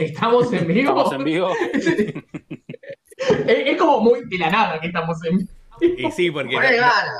[0.00, 0.80] Estamos en vivo.
[0.90, 1.50] Estamos en vivo.
[3.46, 5.50] es, es como muy de la nada que estamos en vivo.
[5.98, 6.54] Y sí, porque.
[6.56, 6.60] No-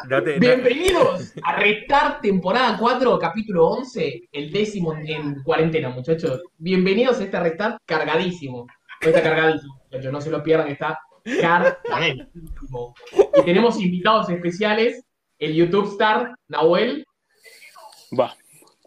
[0.09, 5.91] no te- no- Bienvenidos a Restar temporada 4, capítulo 11, el décimo en, en cuarentena,
[5.91, 6.43] muchachos.
[6.59, 8.67] Bienvenidos a este Restar cargadísimo.
[9.01, 10.99] Está cargadísimo, muchachos, no se lo pierdan, está
[11.41, 12.95] cargadísimo.
[13.37, 15.05] Y tenemos invitados especiales,
[15.39, 17.07] el YouTube star Nahuel.
[18.19, 18.35] Va.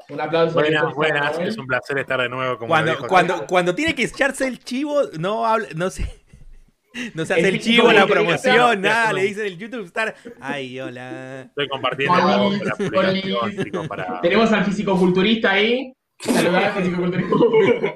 [0.10, 0.54] Un aplauso.
[0.54, 4.48] Buenas, buenas, es un placer estar de nuevo como Cuando, cuando, cuando tiene que echarse
[4.48, 6.04] el chivo, no habla, no se,
[7.14, 9.14] no se hace El el chivo la promoción, nada, no.
[9.14, 10.16] le dice el YouTube Star.
[10.40, 11.42] Ay, hola.
[11.42, 14.22] Estoy compartiendo Oli, algo con la publicación, para...
[14.22, 15.94] Tenemos al fisicoculturista ahí.
[16.20, 17.96] Saludar al fisicoculturista.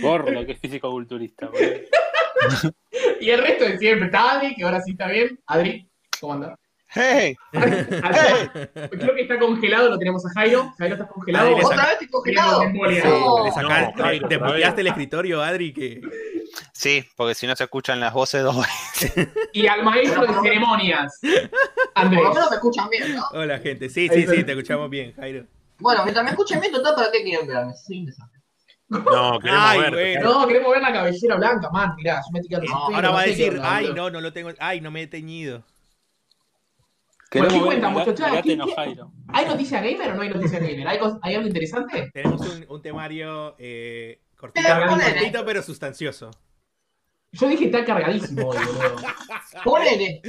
[0.00, 1.48] Por lo que es físico-culturista.
[1.48, 2.72] boludo.
[3.20, 4.06] y el resto de siempre.
[4.06, 5.38] Está Adri, que ahora sí está bien.
[5.46, 5.88] Adri,
[6.20, 6.58] ¿cómo anda?
[6.94, 7.36] ¡Hey!
[7.52, 10.72] Creo que está congelado, lo tenemos a Jairo.
[10.78, 11.48] Jairo, ¿estás congelado?
[11.54, 12.64] Adri, ¿Otra vez congelado?
[12.68, 13.44] No.
[13.44, 16.00] Le sacan- No, te muteaste el escritorio, Adri, que.
[16.74, 19.28] Sí, porque si no se escuchan las voces dos veces.
[19.52, 21.18] Y al maestro de ceremonias.
[21.94, 22.20] Andrés.
[22.20, 23.24] Por lo menos me escuchan bien, ¿no?
[23.32, 23.88] Hola, gente.
[23.88, 24.34] Sí, sí, está.
[24.34, 25.46] sí, te escuchamos bien, Jairo.
[25.78, 27.72] Bueno, mientras me escuchen bien, total, ¿para qué quieren verme?
[27.74, 28.38] Sí, interesante.
[28.88, 29.90] No, queremos Ay, ver.
[29.92, 30.32] bueno.
[30.40, 31.94] No, queremos ver la cabellera blanca, man.
[31.96, 34.50] Mirá, yo me No, Ahora va a decir, ay, no, no lo tengo.
[34.58, 35.64] Ay, no me he teñido.
[37.32, 38.26] Queremos ¿qué ver cuenta, el ga- muchachos?
[38.26, 39.12] el gato ¿Qué- enojado.
[39.28, 40.88] ¿Hay noticia gamer o no hay noticia gamer?
[40.88, 42.10] ¿Hay, cos- ¿hay algo interesante?
[42.12, 46.30] Tenemos un, un temario eh, cortito, Eh, cortito, pero sustancioso.
[47.34, 48.96] Yo dije está cargadísimo hoy, boludo.
[49.64, 50.20] Ponele.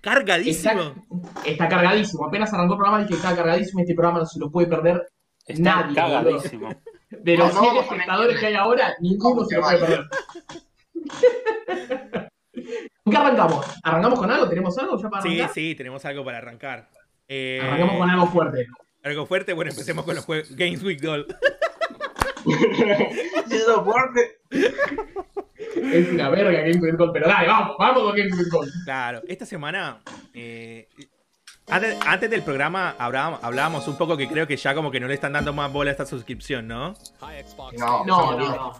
[0.00, 0.94] Cargadísimo.
[1.34, 2.26] Está, está cargadísimo.
[2.26, 3.80] Apenas arrancó el programa dije que estaba cargadísimo.
[3.80, 5.06] Este programa no se lo puede perder
[5.46, 6.70] Está Nadie, cagadísimo.
[7.10, 8.40] De los No, no siete vamos a espectadores mentir.
[8.40, 10.04] que hay ahora, ninguno ¿Cómo se lo puede perder.
[13.04, 13.66] ¿Con qué arrancamos?
[13.82, 14.48] ¿Arrancamos con algo?
[14.48, 15.50] ¿Tenemos algo ya para Sí, arrancar?
[15.54, 16.88] sí, tenemos algo para arrancar.
[17.28, 18.66] Eh, Arrancamos con algo fuerte.
[19.02, 19.52] algo fuerte.
[19.52, 21.34] Bueno, empecemos con los juegos Games Week Gold.
[23.50, 24.38] Eso fuerte.
[24.50, 28.70] Es una verga Game With Gold, pero dale, vamos, vamos con Game With Gold.
[28.84, 30.00] Claro, esta semana,
[30.32, 30.88] eh,
[31.68, 35.06] antes, antes del programa hablábamos, hablábamos un poco que creo que ya como que no
[35.06, 36.94] le están dando más bola a esta suscripción, ¿no?
[37.78, 38.72] No, No, no, no.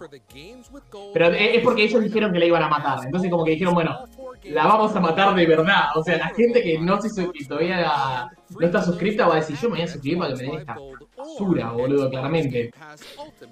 [1.13, 2.99] Pero es porque ellos dijeron que la iban a matar.
[3.05, 4.05] Entonces como que dijeron, bueno,
[4.43, 5.85] la vamos a matar de verdad.
[5.95, 7.09] O sea, la gente que no se
[7.47, 10.43] todavía no está suscrita va a decir, yo me voy a suscribir para que me
[10.43, 10.75] den esta
[11.17, 12.71] basura, boludo, claramente.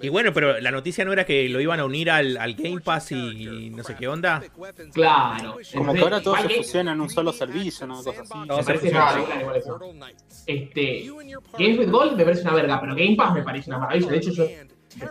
[0.00, 2.80] Y bueno, pero la noticia no era que lo iban a unir al, al Game
[2.80, 4.42] Pass y no sé qué onda.
[4.92, 5.56] Claro.
[5.74, 7.96] Como Entonces, que ahora todo se fusiona en un solo servicio, ¿no?
[7.96, 8.46] Cosas así.
[8.46, 8.78] Todo Me se
[9.24, 9.80] espectacular igual eso.
[10.46, 11.04] Este,
[11.58, 14.08] Games with Gold me parece una verga, pero Game Pass me parece una maravilla.
[14.08, 14.46] De hecho, yo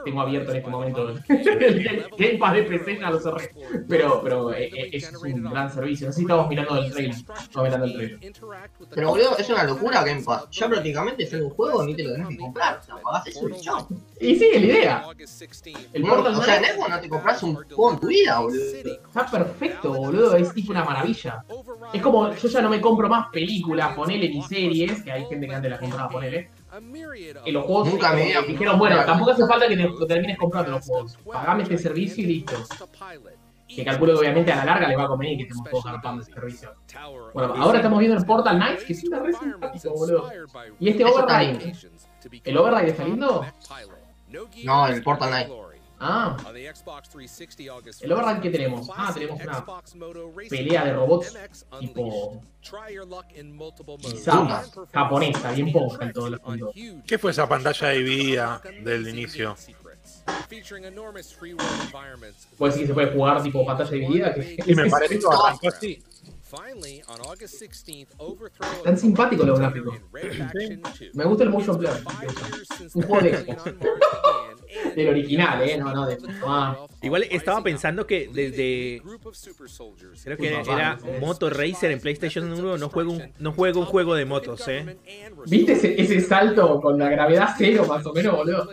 [0.05, 1.23] tengo abierto en este momento el
[2.17, 3.51] Game- Pass de PC, ya lo cerré.
[3.87, 6.07] Pero, pero eh, eh, es un gran servicio.
[6.07, 7.15] No sé si estamos mirando el trailer.
[7.15, 8.19] Estamos mirando el trailer.
[8.93, 10.47] Pero boludo, es una locura Game Pass.
[10.51, 12.79] Ya prácticamente es un juego, ni te lo tenés que comprar.
[12.79, 13.87] O sea, pagás eso y chao.
[14.19, 15.05] Y sí, es la idea.
[15.93, 18.39] El No, Portal o sea, en Xbox no te compras un juego en tu vida,
[18.39, 18.61] boludo.
[18.61, 20.35] está perfecto, boludo.
[20.35, 21.43] Es tipo una maravilla.
[21.93, 25.47] Es como, yo ya no me compro más películas, ponele ni series, que hay gente
[25.47, 26.49] que antes las compraba, ponele.
[27.45, 30.71] Y los juegos Nunca me dijeron, bueno, tampoco hace falta que te lo termines comprando
[30.71, 31.19] los juegos.
[31.31, 32.55] Pagame este servicio y listo.
[33.67, 36.21] Que calculo que obviamente a la larga le va a convenir que estemos todos garpando
[36.21, 36.73] ese servicio.
[37.33, 40.31] Bueno, ahora estamos viendo el Portal Knights, que es una re simpático, boludo.
[40.79, 41.73] Y este Override,
[42.43, 43.45] ¿el Override está lindo?
[44.63, 45.49] No, el Portal Knight.
[46.05, 46.35] Ah,
[48.03, 48.89] El override que tenemos.
[48.93, 49.65] Ah, tenemos una
[50.49, 51.33] pelea de robots
[51.79, 52.41] tipo
[54.11, 56.75] bizarra, japonesa, bien ponja en todos los puntos.
[57.07, 59.55] ¿Qué fue esa pantalla dividida del inicio?
[62.57, 64.33] Puede decir que se puede jugar tipo pantalla dividida.
[64.33, 66.03] Que Y me parece que arrancó así.
[68.83, 69.95] Tan simpáticos los gráficos.
[71.13, 71.91] Me gusta el motion blur.
[72.93, 73.63] Un juego de Xbox.
[74.95, 76.17] Del original, eh, no, no, de.
[76.45, 79.01] Ah, Igual estaba pensando que desde.
[80.23, 82.77] Creo que era Moto Racer en PlayStation 1.
[82.77, 84.97] No juego un, no juego un juego de motos, eh.
[85.45, 88.69] ¿Viste ese, ese salto con la gravedad cero más o menos, boludo?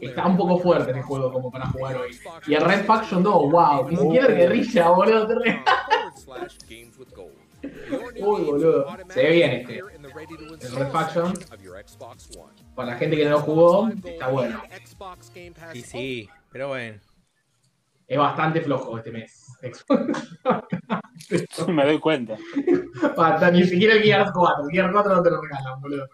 [0.00, 2.18] Está un poco fuerte en el juego como para jugar hoy.
[2.46, 5.28] Y el Red Faction 2, wow, ni siquiera guerrilla, boludo.
[7.62, 8.86] Uy, boludo.
[9.08, 9.78] Se ve bien este.
[9.78, 11.32] El Red Faction.
[12.74, 14.62] Para la gente que no lo jugó, está bueno.
[15.72, 17.00] Sí, sí, pero bueno.
[18.06, 19.46] Es bastante flojo este mes.
[21.68, 22.36] Me doy cuenta.
[23.52, 24.64] Ni siquiera el Gears 4.
[24.64, 26.08] El Gears 4 no te lo regalan, boludo.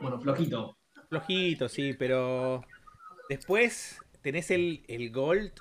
[0.00, 0.78] Bueno, flojito.
[1.08, 2.62] Flojito, sí, pero.
[3.28, 5.52] Después tenés el, el Gold.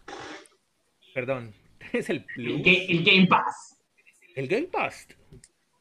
[1.13, 1.53] Perdón,
[1.91, 2.61] tenés el Plus.
[2.65, 3.70] El, el Game Pass.
[4.35, 5.07] El Game Pass.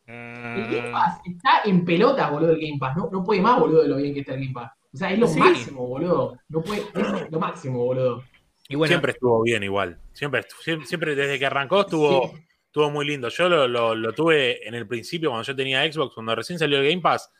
[0.08, 2.96] Ah, El Game Pass está en pelota, boludo, el Game Pass.
[2.96, 4.72] No, no puede más, boludo, de lo bien que está el Game Pass.
[4.92, 5.38] O sea, es lo Sí.
[5.38, 6.36] máximo, boludo.
[6.48, 8.24] No puede, es lo máximo, boludo.
[8.68, 9.98] Y bueno, Siempre estuvo bien igual.
[10.12, 12.42] Siempre, siempre, siempre desde que arrancó estuvo, Sí.
[12.66, 13.28] estuvo muy lindo.
[13.28, 16.78] Yo lo, lo- lo tuve en el principio cuando yo tenía Xbox, cuando recién salió
[16.78, 17.30] el Game Pass,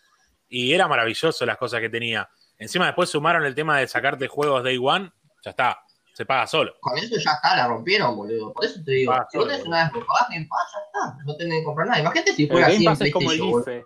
[0.49, 2.29] y era maravilloso las cosas que tenía.
[2.59, 5.11] Encima después sumaron el tema de sacarte juegos Day One,
[5.45, 5.79] ya está,
[6.21, 6.75] se paga solo.
[6.81, 8.53] Con eso ya está, la rompieron, boludo.
[8.53, 11.25] Por eso te digo, si vos tenés una vez pagás Game Pass, ya está.
[11.25, 12.01] No tenés que comprar nada.
[12.01, 13.41] Imagínate si fuera así Pass es como el.
[13.41, 13.85] IFE.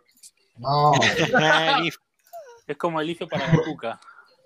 [0.56, 0.92] No,
[1.86, 1.90] Eh,
[2.66, 4.00] Es como el IFE para la cuca.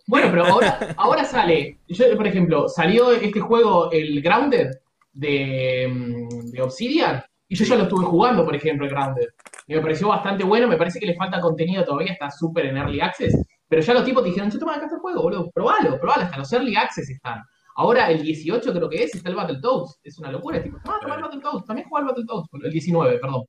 [0.07, 1.81] Bueno, pero ahora, ahora sale.
[1.89, 4.71] Yo, por ejemplo, salió este juego, el Grounded,
[5.15, 9.29] de, mm, de Obsidian, y yo ya lo estuve jugando, por ejemplo, el Grounded.
[9.67, 12.77] Y me pareció bastante bueno, me parece que le falta contenido todavía, está súper en
[12.77, 13.35] Early Access.
[13.67, 16.25] Pero ya los tipos te dijeron, yo toma acá está el juego, boludo, probalo, probalo,
[16.25, 17.43] hasta los Early Access están.
[17.79, 20.01] Ahora el 18 creo que es, está el Battletoads.
[20.03, 23.19] Es una locura, es tipo, toma, toma el Battletoads, también juega el Battletoads, el 19,
[23.21, 23.45] perdón.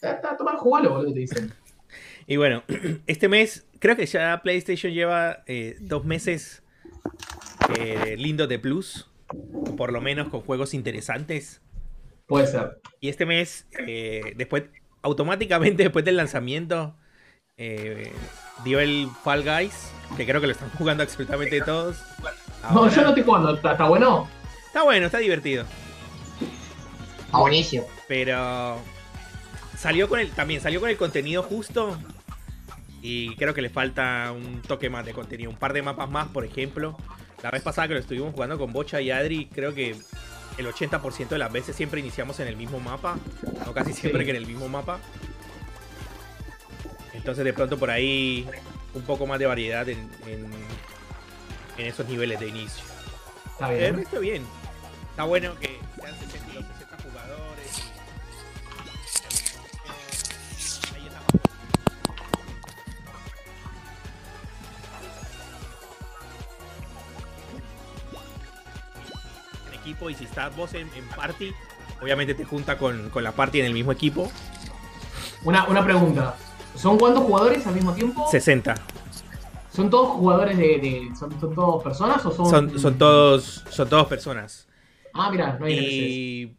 [0.00, 1.52] Está, toma, jugalo, boludo, te dicen.
[2.28, 2.62] y bueno,
[3.08, 6.62] este mes, creo que ya PlayStation lleva eh, dos meses
[7.76, 9.10] eh, lindos de Plus,
[9.76, 11.60] por lo menos con juegos interesantes.
[12.26, 12.80] Puede ser.
[13.00, 14.62] Y este mes, eh, después,
[15.02, 16.96] automáticamente después del lanzamiento,
[17.56, 18.12] eh,
[18.64, 21.96] dio el Fall Guys, que creo que lo están jugando absolutamente todos.
[22.22, 22.28] No,
[22.62, 24.28] Ahora- yo no estoy jugando, ¿está, está bueno?
[24.66, 25.64] Está bueno, está divertido.
[27.24, 27.86] está buenísimo.
[28.08, 28.78] Pero
[29.76, 31.98] salió con el, también salió con el contenido justo.
[33.02, 35.50] Y creo que le falta un toque más de contenido.
[35.50, 36.96] Un par de mapas más, por ejemplo.
[37.42, 39.96] La vez pasada que lo estuvimos jugando con Bocha y Adri, creo que
[40.56, 43.16] el 80% de las veces siempre iniciamos en el mismo mapa.
[43.66, 44.26] No casi siempre Sí.
[44.26, 45.00] que en el mismo mapa.
[47.14, 48.46] Entonces de pronto por ahí
[48.94, 50.46] un poco más de variedad en, en,
[51.78, 52.84] en esos niveles de inicio.
[53.52, 53.96] Está El bien.
[53.96, 54.46] resto bien.
[55.10, 57.78] Está bueno que sean 60, los 60 jugadores.
[57.78, 57.82] y-
[60.96, 61.20] Ahí está.
[69.68, 71.52] En equipo y si estás vos en, en party,
[72.00, 74.30] obviamente te junta con, con la party en el mismo equipo.
[75.44, 76.36] Una, una pregunta.
[76.76, 78.26] ¿Son cuántos jugadores al mismo tiempo?
[78.30, 78.74] 60.
[79.72, 80.78] ¿Son todos jugadores de.
[80.78, 82.46] de- son, son todos personas o son.?
[82.46, 84.68] Son, son todos son todos personas.
[85.14, 85.74] Ah, mira, no hay.
[85.74, 86.56] Y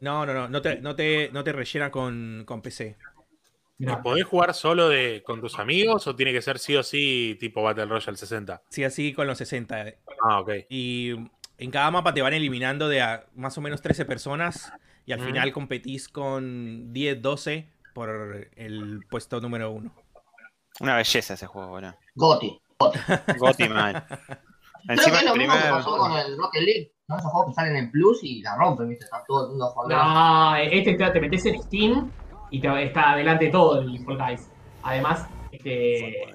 [0.00, 2.96] no, no, no, no te, no te, no te rellena con, con PC.
[3.78, 4.02] ¿Y Mirá.
[4.02, 7.62] ¿Podés jugar solo de, con tus amigos o tiene que ser sí o sí tipo
[7.62, 8.62] Battle Royale 60?
[8.68, 9.94] Sí, así con los 60.
[10.22, 10.50] Ah, ok.
[10.68, 11.10] Y
[11.58, 14.72] en cada mapa te van eliminando de a más o menos 13 personas.
[15.06, 15.24] Y al Mm.
[15.24, 19.92] final competís con 10, 12 por el puesto número uno.
[20.80, 21.94] Una belleza ese juego, boludo.
[22.14, 22.60] Goti.
[22.78, 22.98] Goti.
[23.38, 24.04] Goti mal.
[24.86, 26.92] Creo que es lo mismo que pasó con el Rocket League.
[27.08, 27.18] ¿no?
[27.18, 29.04] Esos juegos que salen en Plus y la rompen, ¿viste?
[29.04, 29.96] Está todo el mundo jugando.
[29.96, 32.10] No, este te, te metes en Steam
[32.50, 34.50] y te, está adelante todo el Fall Guys.
[34.82, 36.26] Además, este.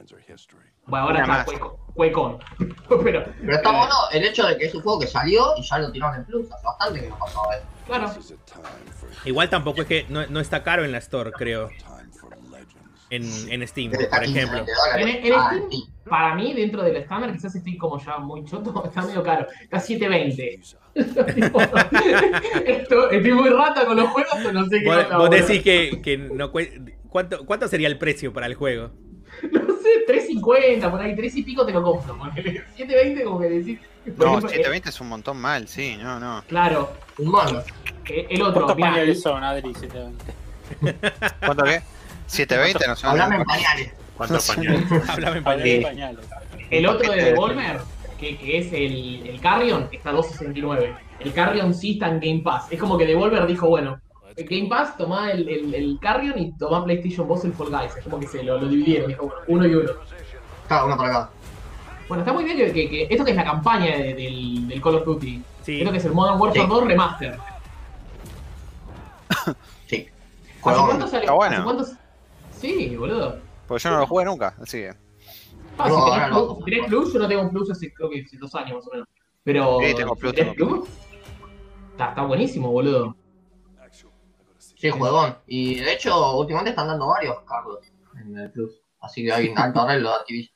[0.85, 1.53] Bueno, ahora Una está
[1.93, 2.39] QuakeCon.
[3.03, 5.77] Pero, Pero está bueno el hecho de que es un juego que salió y ya
[5.77, 6.51] lo tiraron en Plus.
[6.51, 7.65] Hace bastante que no pasaba eso.
[7.85, 8.11] claro.
[9.25, 11.69] Igual tampoco es que no, no está caro en la Store, creo.
[13.11, 14.65] En, en Steam, Está por 15, ejemplo.
[14.65, 15.15] 20 dólares.
[15.21, 15.89] En- en Ah, Steam-.
[16.09, 19.47] Para mí, dentro del estándar, quizás estoy como ya muy choto, está medio caro.
[19.61, 20.59] Está 720.
[22.65, 25.61] Esto, estoy muy rata con los juegos, pero no sé qué Vos, onda, vos decís
[25.63, 26.51] que, que no
[27.09, 28.91] ¿cuánto, ¿Cuánto sería el precio para el juego?
[29.51, 32.17] No sé, 350, por ahí, 3 y pico te lo compro.
[32.17, 32.63] ponele.
[32.75, 33.79] 720 como que decís.
[34.05, 36.39] No, ejemplo, 720 es un montón mal, sí, no, no.
[36.39, 37.61] eh, Claro, Un mono.
[38.09, 39.73] eh, el otro, ¿Cuántos pañales el- son, Adri?
[39.73, 40.25] 720.
[41.45, 41.81] ¿Cuánto qué?
[42.29, 42.87] ¿720?
[42.87, 43.07] No sé.
[43.07, 43.93] Hablame en pañales.
[44.17, 44.85] ¿Cuántos pañales?
[45.09, 46.25] Háblame en Pañales.
[46.69, 47.79] El otro de Devolver,
[48.19, 50.95] que, que es el, el Carrion, está a 269.
[51.19, 52.67] El Carrion sí está en Game Pass.
[52.71, 53.99] Es como que Devolver dijo, bueno,
[54.35, 57.95] el Game Pass tomá el, el, el Carrion y tomá PlayStation vos el Fall Guys.
[57.97, 59.91] Es como que se lo, lo dividieron, dijo, bueno, uno y uno.
[60.67, 61.29] Cada uno para acá.
[62.07, 64.81] Bueno, está muy bien que, que- que esto que es la campaña de- del, del
[64.81, 65.41] Call of Duty.
[65.63, 65.79] Sí.
[65.79, 66.67] Esto que es el Modern Warfare Sí.
[66.67, 67.37] 2 Remaster.
[69.87, 70.07] Sí.
[70.63, 71.19] ¿Hace cuánto salió?
[71.21, 71.85] Está bueno.
[72.59, 73.39] Sí, boludo.
[73.67, 74.91] Porque yo no lo jugué nunca, así que.
[75.77, 76.47] Ah, No, si tenés, no.
[76.47, 78.75] plus, si tenés plus, yo no tengo un plus hace creo que hace dos años
[78.75, 79.07] más o menos.
[79.43, 79.77] Pero.
[79.81, 80.89] Sí, tengo si plus, tenés tengo plus,
[81.91, 83.15] Está, está buenísimo, boludo.
[84.57, 85.37] Sí, juegón.
[85.45, 87.79] Y de hecho, últimamente están dando varios cargos
[88.17, 88.81] en el Plus.
[89.01, 90.55] Así que hay un alto arreglo de Activision.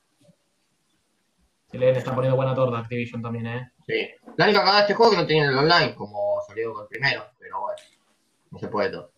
[1.70, 3.72] Se le está poniendo buena torta a Activision también, eh.
[3.86, 4.10] Sí.
[4.38, 6.84] La única cagada de este juego es que no tiene el online, como salió con
[6.84, 7.24] el primero.
[7.38, 7.78] Pero bueno,
[8.52, 9.12] no se puede todo.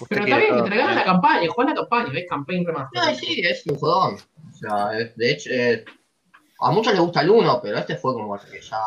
[0.00, 3.00] Usted Pero está bien te regalan la campaña, juega la campaña, ves Campaign Remaster.
[3.02, 4.14] No, sí, es un juegón.
[4.16, 5.84] O sea, es- de hecho, eh,
[6.60, 8.80] a muchos les gusta el 1, pero este fue como que ya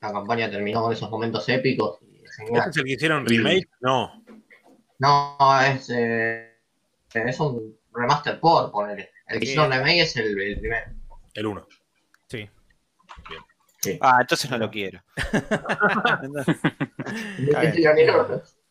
[0.00, 1.98] la campaña terminó con esos momentos épicos.
[2.02, 3.68] Y es ¿Este es el que hicieron remake?
[3.80, 4.22] No.
[4.98, 6.52] No, es, eh,
[7.12, 9.10] es un remaster por ponerle.
[9.26, 10.92] El que hicieron remake es el, el primero.
[11.34, 11.66] El 1.
[12.28, 12.48] Sí.
[13.28, 13.42] Bien.
[13.80, 13.98] Sí.
[14.00, 15.02] Ah, entonces no lo quiero.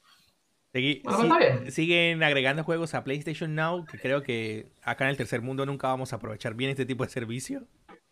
[0.73, 1.71] Segui- Bueno, si- está bien.
[1.71, 5.87] siguen agregando juegos a PlayStation Now, que creo que acá en el tercer mundo nunca
[5.87, 7.63] vamos a aprovechar bien este tipo de servicio.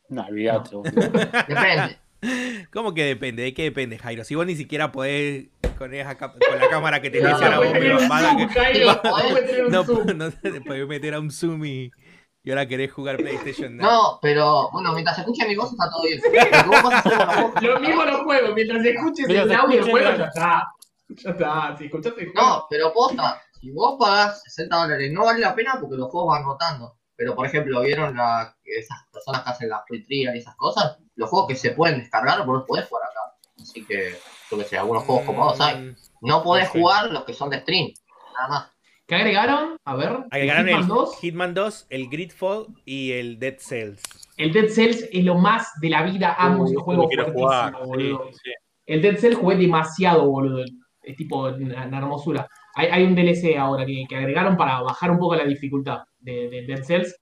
[0.09, 0.75] No, olvídate.
[0.75, 0.91] boludo.
[1.47, 1.97] Depende.
[2.71, 3.41] ¿Cómo que depende?
[3.41, 4.23] ¿De qué depende, Jairo?
[4.23, 5.47] Si vos ni siquiera podés
[5.79, 7.67] con, esa con la cámara que te No, no, vos,
[9.65, 10.17] un no, zoom.
[10.17, 11.89] no te podés meter a un Zoom y,
[12.43, 13.89] y ahora querés jugar PlayStation Now.
[13.89, 16.21] No, pero bueno, mientras escuche mi voz está todo bien.
[17.61, 20.67] Lo Lo mismo los juegos, mientras escuches Mientras el audio juego, ya está.
[21.17, 22.47] Ya está, si escuchaste el juego.
[22.47, 26.33] No, pero posta, si vos pagás 60 dólares, no vale la pena porque los juegos
[26.33, 26.95] van rotando.
[27.15, 30.97] Pero por ejemplo, ¿vieron la, esas personas que hacen la free trial y esas cosas?
[31.15, 33.37] Los juegos que se pueden descargar, vos los podés jugar acá.
[33.61, 34.15] Así que,
[34.49, 35.75] yo que sé, algunos juegos copados hay.
[35.79, 37.91] Mm, No podés jugar los que son de stream.
[38.33, 38.71] Nada más.
[39.05, 39.77] ¿Qué agregaron?
[39.83, 40.17] A ver.
[40.31, 41.17] Agregaron Hitman el 2.
[41.19, 44.01] Hitman 2, el Gridfall y el Dead Cells.
[44.37, 46.33] El Dead Cells es lo más de la vida.
[46.39, 47.73] Amo ese Uh, juego jugar.
[47.85, 48.29] boludo.
[48.31, 48.51] Sí, sí.
[48.87, 50.63] El Dead Cells jugué demasiado, boludo.
[51.03, 52.47] Es tipo una, una hermosura.
[52.75, 56.49] Hay, hay un DLC ahora que, que agregaron para bajar un poco la dificultad de,
[56.49, 57.15] de Dead Cells.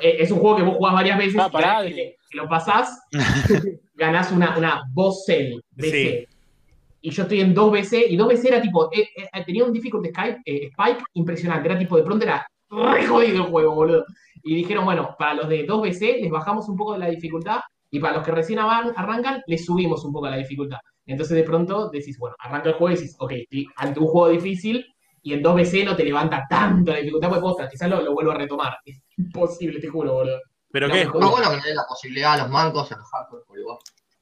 [0.00, 2.48] Eh, Es un juego que vos jugás varias veces Ah, y pará, que, que lo
[2.48, 3.00] pasás,
[3.94, 6.28] ganás una, una boss cell BC.
[7.04, 10.40] Y yo estoy en 2BC, y 2BC era tipo, eh, eh, tenía un difficult Skype,
[10.46, 14.04] eh, spike impresionante, era tipo, de pronto era re jodido el juego, boludo.
[14.44, 17.58] Y dijeron, bueno, para los de 2BC les bajamos un poco la dificultad,
[17.90, 20.78] y para los que recién arrancan, les subimos un poco la dificultad.
[21.06, 24.28] Entonces de pronto decís, bueno, arranca el juego y decís, ok, estoy ante un juego
[24.28, 24.84] difícil,
[25.24, 28.32] y en 2BC no te levanta tanto la dificultad, pues posta, quizás lo, lo vuelvo
[28.32, 28.76] a retomar.
[28.84, 30.40] Es imposible, te juro, boludo.
[30.72, 31.00] ¿Pero No, qué?
[31.02, 33.78] Está bueno que le den la posibilidad a los mancos en los hardcore por igual.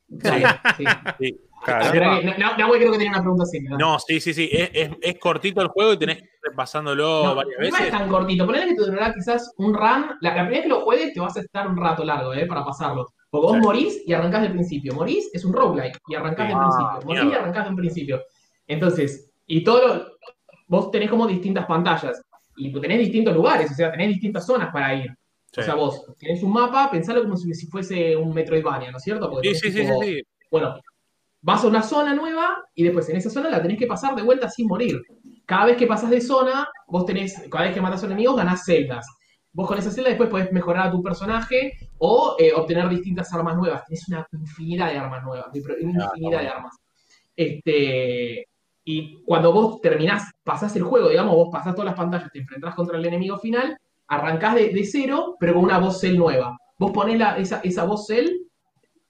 [0.09, 0.43] Sí,
[0.77, 0.85] sí.
[1.21, 1.93] Sí, La claro.
[2.21, 3.71] que- no, no, no, creo que tenía una pregunta seria.
[3.79, 4.49] No, sí, sí, sí.
[4.53, 7.73] Es, es, es cortito el juego y tenés que ir repasándolo No, varias no es
[7.73, 7.91] veces.
[7.91, 8.45] tan cortito.
[8.47, 9.83] Ponele que te durará quizás un run.
[10.21, 12.47] La, la primera vez que lo juegues te vas a estar un rato largo, ¿eh?
[12.47, 13.07] Para pasarlo.
[13.31, 13.61] Porque vos Sí.
[13.63, 14.95] morís y arrancás del principio.
[14.95, 16.69] Morís es un roguelike y arrancás del Ah,
[16.99, 17.07] principio.
[17.07, 18.23] Morís y arrancás del principio.
[18.67, 20.07] Entonces, y todo lo-
[20.69, 22.23] Vos tenés como distintas pantallas.
[22.57, 25.11] Y tenés distintos lugares, o sea, tenés distintas zonas para ir.
[25.51, 25.61] Sí.
[25.61, 29.03] O sea, vos tenés un mapa, pensalo como si, si fuese un Metroidvania, ¿no es
[29.03, 29.29] cierto?
[29.29, 30.23] Porque Sí, sí, sí, sí.
[30.49, 30.79] bueno,
[31.43, 34.23] vas a una zona nueva y después en esa zona la tenés que pasar de
[34.23, 35.03] vuelta sin morir.
[35.45, 38.37] Cada vez que pasas de zona, vos tenés, cada vez que matas a un enemigo,
[38.37, 39.05] ganás celdas.
[39.53, 43.57] Vos con esas celdas después podés mejorar a tu personaje o eh, obtener distintas armas
[43.57, 43.85] nuevas.
[43.85, 45.47] Tenés una infinidad de armas nuevas,
[45.83, 46.77] una Ah, infinidad de armas.
[47.37, 48.47] Este,
[48.85, 52.75] y cuando vos terminás, pasás el juego, digamos, vos pasás todas las pantallas, te enfrentás
[52.75, 53.77] contra el enemigo final,
[54.09, 56.57] arrancás de, de cero, pero con una voz cell nueva.
[56.79, 58.29] Vos ponés la- esa, esa voz cell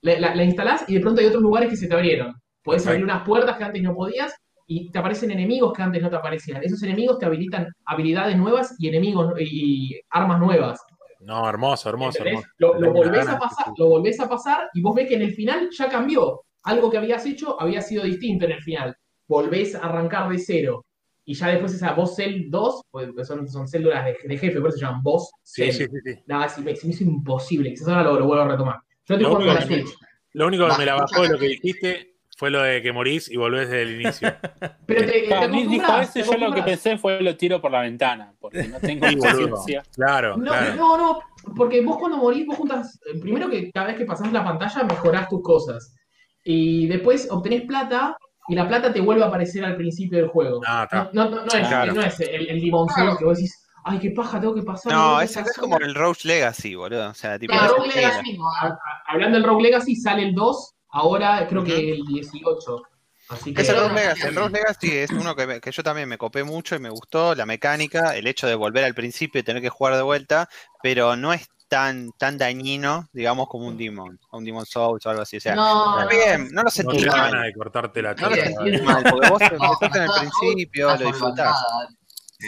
[0.02, 2.34] la, la- la instalás y de pronto hay otros lugares que se te abrieron.
[2.62, 4.34] Podés abrir unas puertas que antes no podías
[4.72, 6.62] y te aparecen enemigos que antes no te aparecían.
[6.62, 10.78] Esos enemigos te habilitan habilidades nuevas y enemigos y armas nuevas.
[11.18, 12.44] No, hermoso, hermoso, ¿entendés?
[12.58, 12.78] hermoso.
[12.78, 15.34] Lo, lo volvés a pasar, lo volvés a pasar y vos ves que en el
[15.34, 16.42] final ya cambió.
[16.62, 18.94] Algo que habías hecho había sido distinto en el final.
[19.26, 20.84] Volvés a arrancar de cero.
[21.24, 24.68] Y ya después esa voz cell 2, porque son, son células de, de jefe, por
[24.68, 26.20] eso se llaman voz Sí, sí, sí, sí.
[26.26, 27.70] Nada, se me, se me hizo imposible.
[27.70, 28.76] Quizás ahora lo, lo vuelvo a retomar.
[29.04, 29.96] Yo estoy Lo único la que- Switch.
[30.32, 32.09] Lo único que me la bajó de lo que dijiste
[32.40, 34.32] fue lo de que morís y volvés desde el inicio.
[34.86, 37.60] Pero te, te Claro, ni dijo eso, te yo lo que pensé fue lo tiro
[37.60, 39.82] por la ventana, porque no tengo conciencia.
[39.94, 40.74] Claro, No, claro.
[40.74, 41.20] no, no,
[41.54, 44.84] porque vos cuando morís, vos juntas, eh, primero que cada vez que pasás la pantalla
[44.84, 45.94] mejorás tus cosas.
[46.42, 48.16] Y después obtenés plata
[48.48, 50.62] y la plata te vuelve a aparecer al principio del juego.
[50.66, 51.10] Ah, No, está.
[51.12, 51.92] no, no, no es, Claro.
[51.92, 53.54] no es el, el que vos decís,
[53.84, 54.92] ay, qué paja, tengo que pasar.
[54.94, 55.52] No, que es pasar".
[55.60, 57.10] como el Roach Legacy, boludo.
[57.10, 57.52] O sea, tipo.
[57.52, 57.88] Claro, Rogue.
[57.94, 58.78] Legacy, a- a-
[59.08, 62.82] hablando del Rogue Legacy, sale el 2, ahora creo que el 18.
[63.28, 63.62] Así que.
[63.62, 64.22] Es el Rogue Legacy.
[64.26, 66.90] El Rogue Legacy es uno que, me- que yo también me copé mucho y me
[66.90, 67.34] gustó.
[67.34, 70.48] La mecánica, el hecho de volver al principio y tener que jugar de vuelta,
[70.82, 75.10] pero no es tan, tan dañino, digamos, como un Demon, o un Demon Souls o
[75.10, 75.36] algo así.
[75.36, 77.42] O sea, No, está bien, no lo No sentí te da mal.
[77.44, 81.06] de cortarte la No lo sentí mal, porque vos No, empezaste en el principio, lo
[81.06, 81.56] disfrutás.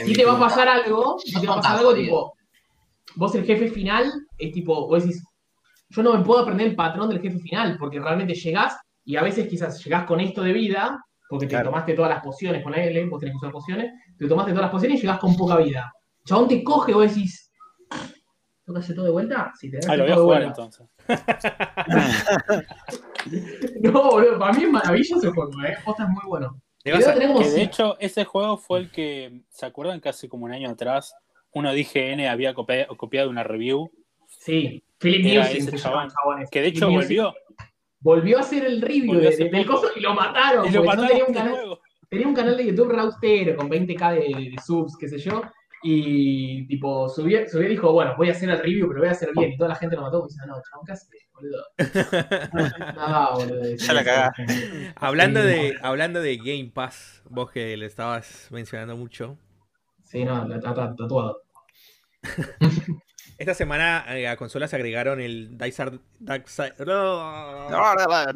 [0.04, 2.34] Si te va a pasar algo, si No te va a pasar algo tipo,
[3.14, 5.22] vos el jefe final es tipo, vos decís,
[5.94, 9.22] yo no me puedo aprender el patrón del jefe final, porque realmente llegás y a
[9.22, 11.70] veces quizás llegás con esto de vida, porque te Claro.
[11.70, 14.70] tomaste todas las pociones con él, vos tenés que usar pociones, te tomaste todas las
[14.70, 15.92] pociones y llegás con poca vida.
[16.24, 17.52] Chabón te coge, vos decís,
[18.64, 19.52] ¿tengo que hacer todo de vuelta?
[19.58, 20.86] Sí, te Ah, lo voy a jugar entonces.
[23.82, 25.76] No, boludo, para mí es maravilloso el juego, eh.
[25.84, 26.60] Posta es muy bueno.
[26.84, 30.52] A- tenemos de hecho, ese juego fue el que, ¿se acuerdan que hace como un
[30.52, 31.14] año atrás
[31.52, 33.90] uno de IGN había copi- copiado una review?
[34.44, 36.08] Sí, Philip Era Music ese se chabón.
[36.08, 36.44] llama.
[36.50, 37.34] Que de hecho Philip Music volvió.
[38.00, 40.66] volvió a hacer el review de- de- del coso y lo mataron.
[40.66, 41.80] Y lo porque no tenía un canal, nuevo.
[42.08, 45.42] tenía un canal de YouTube raustero con 20k de, de subs, qué sé yo.
[45.84, 49.12] Y tipo, subió, subió y dijo, bueno, voy a hacer el review, pero voy a
[49.12, 49.50] hacer bien.
[49.52, 51.64] Y toda la gente lo mató y dice, no, chabón, ¿qué haces, boludo?
[52.96, 53.74] No, boludo.
[53.76, 54.46] Ya la cagaste.
[54.94, 59.36] hablando, de, hablando de Game Pass, vos que le estabas mencionando mucho.
[60.04, 61.42] Sí, no, está tatuado.
[63.42, 65.98] Esta semana eh, a consolas agregaron el Darkside.
[66.20, 66.74] Darkside.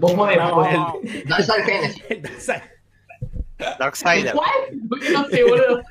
[0.01, 2.51] Vos podés, el Darkside Genesis.
[3.79, 4.33] Darksider.
[4.33, 4.51] ¿Cuál?
[5.13, 5.83] No sé, boludo.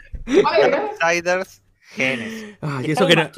[1.00, 1.64] Darksiders
[1.96, 2.58] Genesis.
[2.60, 3.32] Ah, y, eso que no,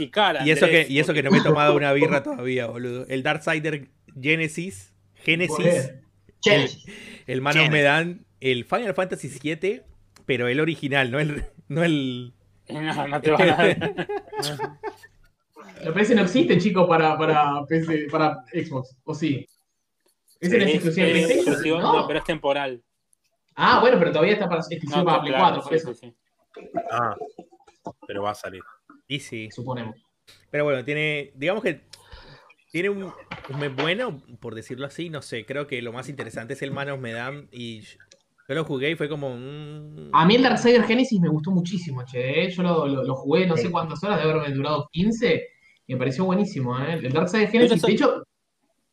[0.44, 3.06] y, eso que, y eso que no me he tomado una birra todavía, boludo.
[3.08, 4.96] El Darksider Genesis.
[5.24, 5.92] Genesis.
[6.44, 6.72] El,
[7.28, 8.26] el Man of Medan.
[8.42, 9.84] El Final Fantasy VII,
[10.26, 11.46] pero el original, no el.
[11.68, 12.34] No el.
[12.68, 14.80] No, no te van a
[15.84, 19.46] La PS no existe, chicos, para, para, PC, para Xbox, ¿o sí?
[20.40, 21.82] ¿Ese no es exclusivo de PlayStation?
[21.82, 22.84] No, pero es temporal.
[23.56, 25.94] Ah, bueno, pero todavía está para exclusivo para Play 4, por eso.
[25.94, 26.16] Sí,
[26.92, 27.16] Ah,
[28.08, 28.62] pero va a salir.
[29.08, 29.50] Y sí.
[29.52, 29.96] Suponemos.
[30.52, 31.82] Pero bueno, tiene, digamos que
[32.72, 33.04] tiene un,
[33.50, 36.72] un mes bueno, por decirlo así, no sé, creo que lo más interesante es el
[36.72, 37.82] Manos Medan y
[38.48, 40.10] yo lo jugué y fue como un...
[40.14, 42.46] A mí el Darksider Genesis me gustó muchísimo, che.
[42.46, 42.52] ¿eh?
[42.52, 45.48] Yo lo, lo, jugué no sé cuántas horas, de haberme durado 15
[45.88, 47.00] y me pareció buenísimo, ¿eh?
[47.02, 48.24] El Darksider Genesis, de hecho,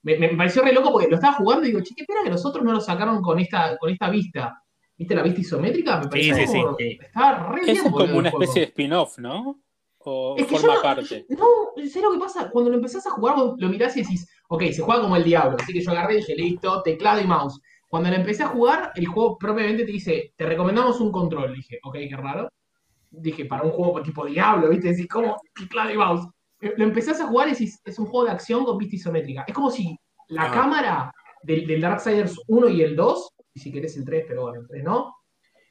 [0.03, 2.31] me, me, pareció re loco porque lo estaba jugando y digo, che, qué pena que
[2.31, 4.63] los otros no lo sacaron con esta, con esta vista.
[4.97, 6.01] ¿Viste la vista isométrica?
[6.01, 6.99] Me pareció sí, sí, como, sí.
[7.03, 7.77] Estaba re bien.
[7.77, 9.61] Es como una especie de spin-off, ¿no?
[10.07, 11.27] O es que forma no, parte.
[11.31, 12.51] No, sé lo que pasa.
[12.51, 15.25] Cuando lo empezás a jugar, vos lo mirás y decís, ok, se juega como el
[15.25, 15.57] diablo.
[15.59, 17.61] Así que yo agarré y dije, listo, teclado y mouse.
[17.89, 21.55] Cuando lo empecé a jugar, el juego propiamente te dice, te recomendamos un control.
[21.55, 22.49] Dije, ok, qué raro.
[23.11, 24.89] Dije, para un juego tipo Diablo, ¿viste?
[24.89, 25.37] Decís, ¿cómo?
[25.55, 26.27] Teclado y mouse.
[26.77, 27.53] Lo empezás a jugar y
[27.85, 29.45] es un juego de acción con vista isométrica.
[29.47, 29.97] Es como si
[30.29, 30.51] la Ah.
[30.53, 34.61] cámara del, del Darksiders 1 y el 2, y si querés el 3, pero bueno,
[34.63, 35.15] el 3 no,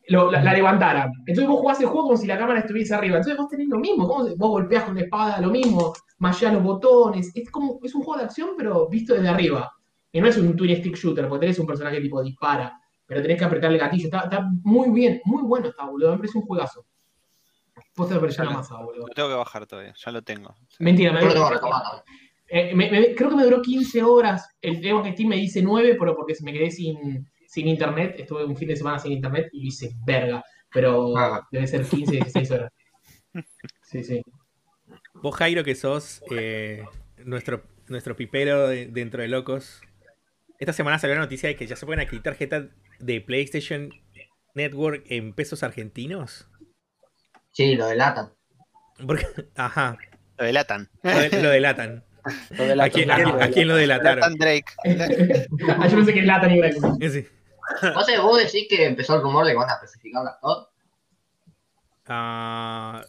[0.10, 1.12] lo- la, la levantaran.
[1.26, 3.18] Entonces vos jugás el juego como si la cámara estuviese arriba.
[3.18, 4.08] Entonces vos tenés lo mismo.
[4.08, 7.32] ¿cómo se- vos golpeás con la espada lo mismo, mallás los botones.
[7.36, 9.72] Es como, es un juego de acción, pero visto desde arriba.
[10.12, 13.38] Y no es un twin stick shooter, porque tenés un personaje tipo dispara, pero tenés
[13.40, 14.06] que apretar el gatillo.
[14.06, 16.12] Está, está muy bien, muy bueno está, boludo.
[16.12, 16.86] Me parece un juegazo.
[17.96, 19.08] Vos te pareció una masa, boludo.
[19.08, 20.56] Lo tengo que bajar todavía, ya lo tengo.
[20.80, 22.04] Mentira, me, Yo lo tengo recomendado.
[22.48, 24.50] eh, me- me- creo que me duró 15 horas.
[24.62, 28.16] El tema que Steam me dice 9, pero porque me quedé sin, sin internet.
[28.18, 30.44] Estuve un fin de semana sin internet y lo hice verga.
[30.72, 31.48] Pero Ah.
[31.52, 32.72] debe ser 15, 16 horas.
[33.84, 34.22] Sí, sí.
[35.14, 36.84] Vos, Jairo, que sos eh,
[37.26, 39.82] nuestro, nuestro pipero de- dentro de locos.
[40.60, 42.66] Esta semana salió la noticia de que ya se pueden adquirir tarjetas
[43.00, 43.90] de PlayStation
[44.56, 46.50] Network en pesos argentinos.
[47.54, 48.34] Sí, lo delatan.
[49.08, 49.98] Porque, ajá,
[50.38, 50.90] Lo delatan.
[51.02, 52.04] lo, de- lo delatan.
[52.52, 53.42] Lo de la ¿A quién, tonalidad.
[53.42, 54.34] a quién lo delataron?
[54.34, 54.66] Delatan Drake.
[55.78, 56.94] ah, yo pensé que ni gran cosa.
[57.02, 57.28] Eh, sí.
[57.94, 60.36] ¿Vos, sabés, vos decís que empezó el rumor de que van a especificar las?
[62.08, 63.04] Ah,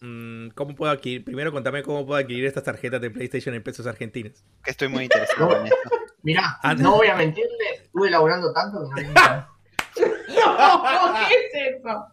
[0.00, 1.24] mm, ¿Cómo puedo adquirir?
[1.24, 4.42] Primero contame cómo puedo adquirir estas tarjetas de PlayStation en pesos argentinos.
[4.64, 5.90] Que estoy muy interesado en esto.
[6.22, 9.12] Mirá, Ah, no voy a mentirle, estuve laburando tanto que no.
[10.34, 11.34] No, ¿qué
[11.68, 12.06] es eso?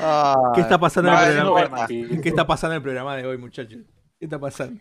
[0.00, 1.86] Ah, ¿Qué está pasando en el no programa?
[1.86, 3.80] ¿Qué está pasando en el programa de hoy, muchachos?
[4.18, 4.80] ¿Qué está pasando?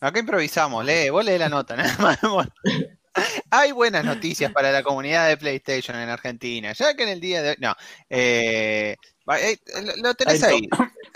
[0.00, 2.18] Acá improvisamos, lee, vos lee la nota, nada más.
[2.22, 2.50] Bueno.
[3.50, 7.42] Hay buenas noticias para la comunidad de PlayStation en Argentina, ya que en el día
[7.42, 7.56] de hoy.
[7.58, 7.74] No,
[8.08, 8.96] eh,
[9.36, 10.68] eh, lo- lo tenés Ahí.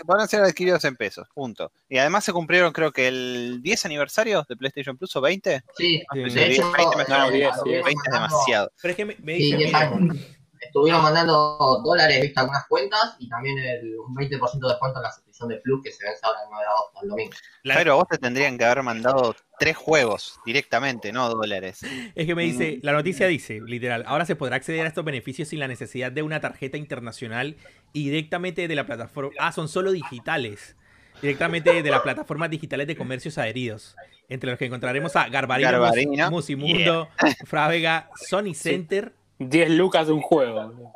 [0.05, 1.71] Van a ser adquiridos en pesos, punto.
[1.87, 5.63] Y además se cumplieron, creo que el 10 aniversario de PlayStation Plus o 20.
[5.77, 7.85] Sí, Sí, No sé, de 10, hecho, 20 me eh, suena diez, mucho, diez.
[7.85, 8.71] 20 es demasiado.
[8.81, 10.17] Pero es que me, me Sí, dicen, 10 mira, años.
[10.61, 15.11] Estuvieron mandando dólares, viste, algunas cuentas y también el, un 20% de descuento en la
[15.11, 17.91] suscripción de Plus que se vence ahora el 9 de agosto, el domingo.
[17.91, 21.81] a vos te tendrían que haber mandado tres juegos directamente, no dólares.
[22.15, 25.49] es que me dice, la noticia dice, literal, ahora se podrá acceder a estos beneficios
[25.49, 27.57] sin la necesidad de una tarjeta internacional
[27.93, 29.31] y directamente de la plataforma.
[29.39, 30.75] Ah, son solo digitales.
[31.21, 33.95] Directamente de las plataformas digitales de comercios adheridos.
[34.27, 36.29] Entre los que encontraremos a Garbarino, Garbarino.
[36.29, 37.07] Musimundo,
[37.45, 39.13] Frávega, Sony Center.
[39.39, 40.93] 10 lucas de un juego.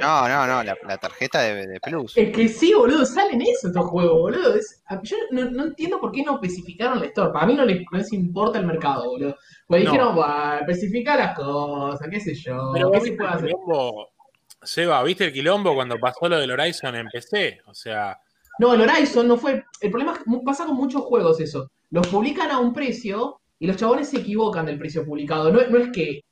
[0.00, 2.12] No, no, no, la, la tarjeta de, de Plus.
[2.16, 4.54] Es que sí, boludo, salen eso estos juegos, boludo.
[4.54, 7.32] Es- yo no, no entiendo por qué no especificaron la store.
[7.32, 9.36] Para mí no les, no les importa el mercado, boludo.
[9.66, 9.90] Pues No.
[9.90, 13.46] dijeron, va, especifica las cosas, qué sé yo, Pero qué se puede el hacer.
[13.48, 14.08] quilombo,
[14.62, 17.60] Seba, ¿viste el quilombo cuando pasó lo del Horizon en PC?
[17.66, 18.18] O sea,
[18.58, 19.64] No, el Horizon no fue.
[19.80, 21.70] El problema es que pasa con muchos juegos eso.
[21.90, 25.50] Los publican a un precio y los chabones se equivocan del precio publicado.
[25.52, 26.22] No, es- no es que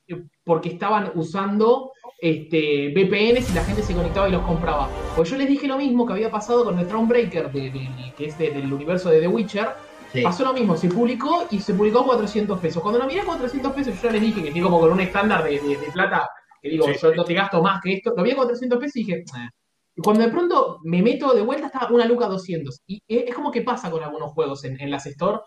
[0.44, 4.88] porque estaban usando este, VPNs y la gente se conectaba y los compraba.
[5.16, 8.26] Pues yo les dije lo mismo que había pasado con el Thronebreaker, de, de- que
[8.26, 9.68] es de- del universo de The Witcher.
[10.12, 10.22] Sí.
[10.22, 12.82] Pasó lo mismo, se publicó y se publicó a 400 pesos.
[12.82, 15.00] Cuando lo miré a 400 pesos, yo ya les dije que estoy como con un
[15.00, 16.28] estándar de, de- de plata,
[16.61, 17.16] que digo, Sí, yo sí.
[17.16, 18.12] no te gasto más que esto.
[18.16, 19.48] Lo vi a 400 pesos y dije, "Eh,
[19.96, 22.80] Y cuando de pronto me meto de vuelta, está una luca 200.
[22.87, 25.38] Y es como que pasa con algunos juegos en, en las Store.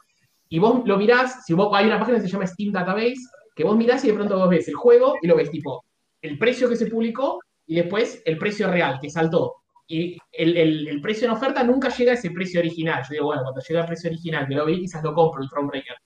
[0.55, 3.19] Y vos lo mirás, si vos hay una página que se llama Steam Database,
[3.53, 5.83] que vos mirás y de pronto vos ves el juego y lo ves tipo
[6.21, 9.55] el precio que se publicó y después el precio real que saltó.
[9.85, 13.03] Y el, el, precio en oferta nunca llega a ese precio original.
[13.03, 15.49] Yo digo, bueno, cuando llega el precio original, que lo vi, quizás lo compro, el
[15.49, 15.97] Thronebreaker.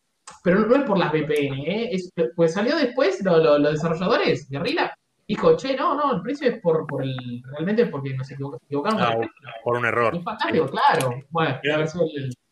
[0.44, 1.92] Pero no, es por las VPN, ¿eh?
[2.36, 4.92] pues salió después los desarrolladores, Guerrilla,
[5.28, 7.16] dijo, che, no, no, el precio es por, por el,
[7.52, 9.00] realmente porque nos equivocaron.
[9.00, 9.16] Ah,
[9.64, 10.16] por un error.
[10.16, 11.22] Es fantástico, claro.
[11.30, 11.86] Bueno, pero,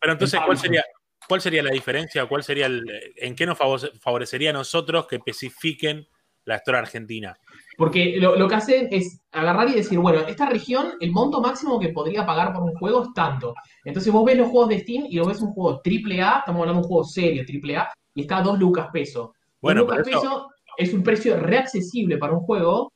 [0.00, 0.84] pero entonces, ¿cuál sería,
[1.28, 2.26] ¿cuál sería la diferencia?
[2.26, 2.84] ¿Cuál sería el,
[3.16, 3.58] ¿En qué nos
[4.00, 6.08] favorecería a nosotros que especifiquen
[6.44, 7.38] la historia argentina?
[7.76, 11.90] Porque lo, que hacen es agarrar y decir, bueno, esta región, el monto máximo que
[11.90, 13.54] podría pagar por un juego es tanto.
[13.84, 16.72] Entonces vos ves los juegos de Steam y lo ves un juego AAA, estamos hablando
[16.72, 19.34] de un juego serio AAA, y está a 2 lucas peso.
[19.60, 22.92] Bueno, lucas peso es un precio reaccesible para un juego.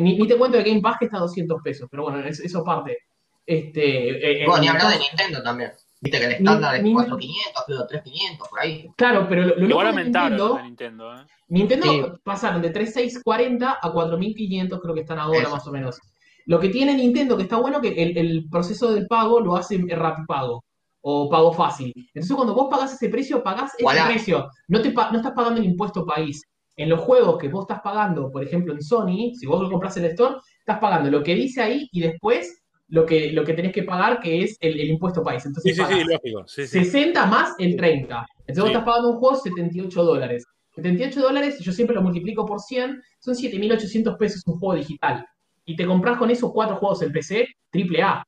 [0.00, 2.98] ni, te cuento de Game Pass que está a 200 pesos, pero bueno, eso parte.
[3.46, 5.72] Este, eh, bueno, ni hablar de Nintendo también.
[6.00, 8.90] Viste que el estándar es 4500, creo 3500, por ahí.
[8.96, 11.26] Claro, pero lo, lo Igual aumentaron de Nintendo, ¿eh?
[11.48, 15.98] Nintendo pasaron de 3640 a 4500, creo que están ahora más o menos.
[16.46, 19.78] Lo que tiene Nintendo, que está bueno, que el, proceso del pago lo hace
[20.26, 20.64] pago
[21.00, 21.92] o pago fácil.
[21.94, 24.50] Entonces, cuando vos pagás ese precio, pagás ese precio.
[24.68, 26.42] No, te, no estás pagando el impuesto país.
[26.76, 29.96] En los juegos que vos estás pagando, por ejemplo en Sony, si vos lo compras
[29.96, 33.54] en el store, estás pagando lo que dice ahí y después lo que, lo que
[33.54, 35.44] tenés que pagar, que es el, impuesto país.
[35.44, 36.44] Entonces, sí, sí, sí, lógico.
[36.46, 38.26] 60 más el 30.
[38.40, 40.46] Entonces vos estás pagando un juego 78 dólares.
[40.74, 45.26] 78 dólares, yo siempre lo multiplico por 100, son 7.800 pesos un juego digital.
[45.64, 48.24] Y te compras con esos cuatro juegos en PC, triple A.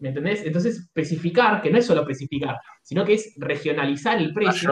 [0.00, 0.44] ¿Me entendés?
[0.44, 4.70] Entonces, especificar, que no es solo especificar, sino que es regionalizar el precio.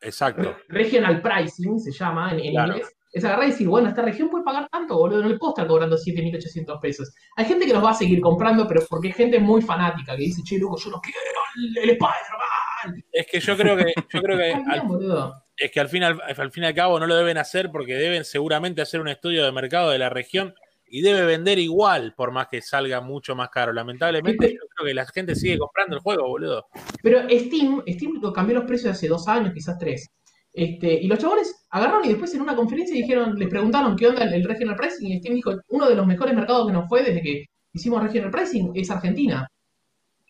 [0.00, 0.56] exacto.
[0.68, 2.88] Regional pricing se llama en, inglés.
[3.12, 5.66] Es agarrar y decir, bueno, esta región puede pagar tanto, boludo, no le puedo estar
[5.66, 7.14] cobrando 7.800 pesos.
[7.36, 10.22] Hay gente que los va a seguir comprando, pero porque hay gente muy fanática que
[10.22, 11.18] dice, che, loco, yo no quiero
[11.56, 13.04] el, Spider-Man.
[13.12, 14.52] Es que yo creo que, yo creo que
[15.56, 18.24] es que al fin, al, fin y al cabo no lo deben hacer porque deben
[18.24, 20.54] seguramente hacer un estudio de mercado de la región
[20.86, 23.72] y debe vender igual por más que salga mucho más caro.
[23.72, 26.66] Lamentablemente yo creo que la gente sigue comprando el juego, boludo.
[27.02, 30.10] Pero Steam, Steam cambió los precios hace dos años, quizás tres.
[30.52, 34.24] Este, y los chavales agarraron y después en una conferencia dijeron, les preguntaron qué onda
[34.24, 37.22] el, regional pricing y Steam dijo, uno de los mejores mercados que nos fue desde
[37.22, 39.48] que hicimos regional pricing es Argentina.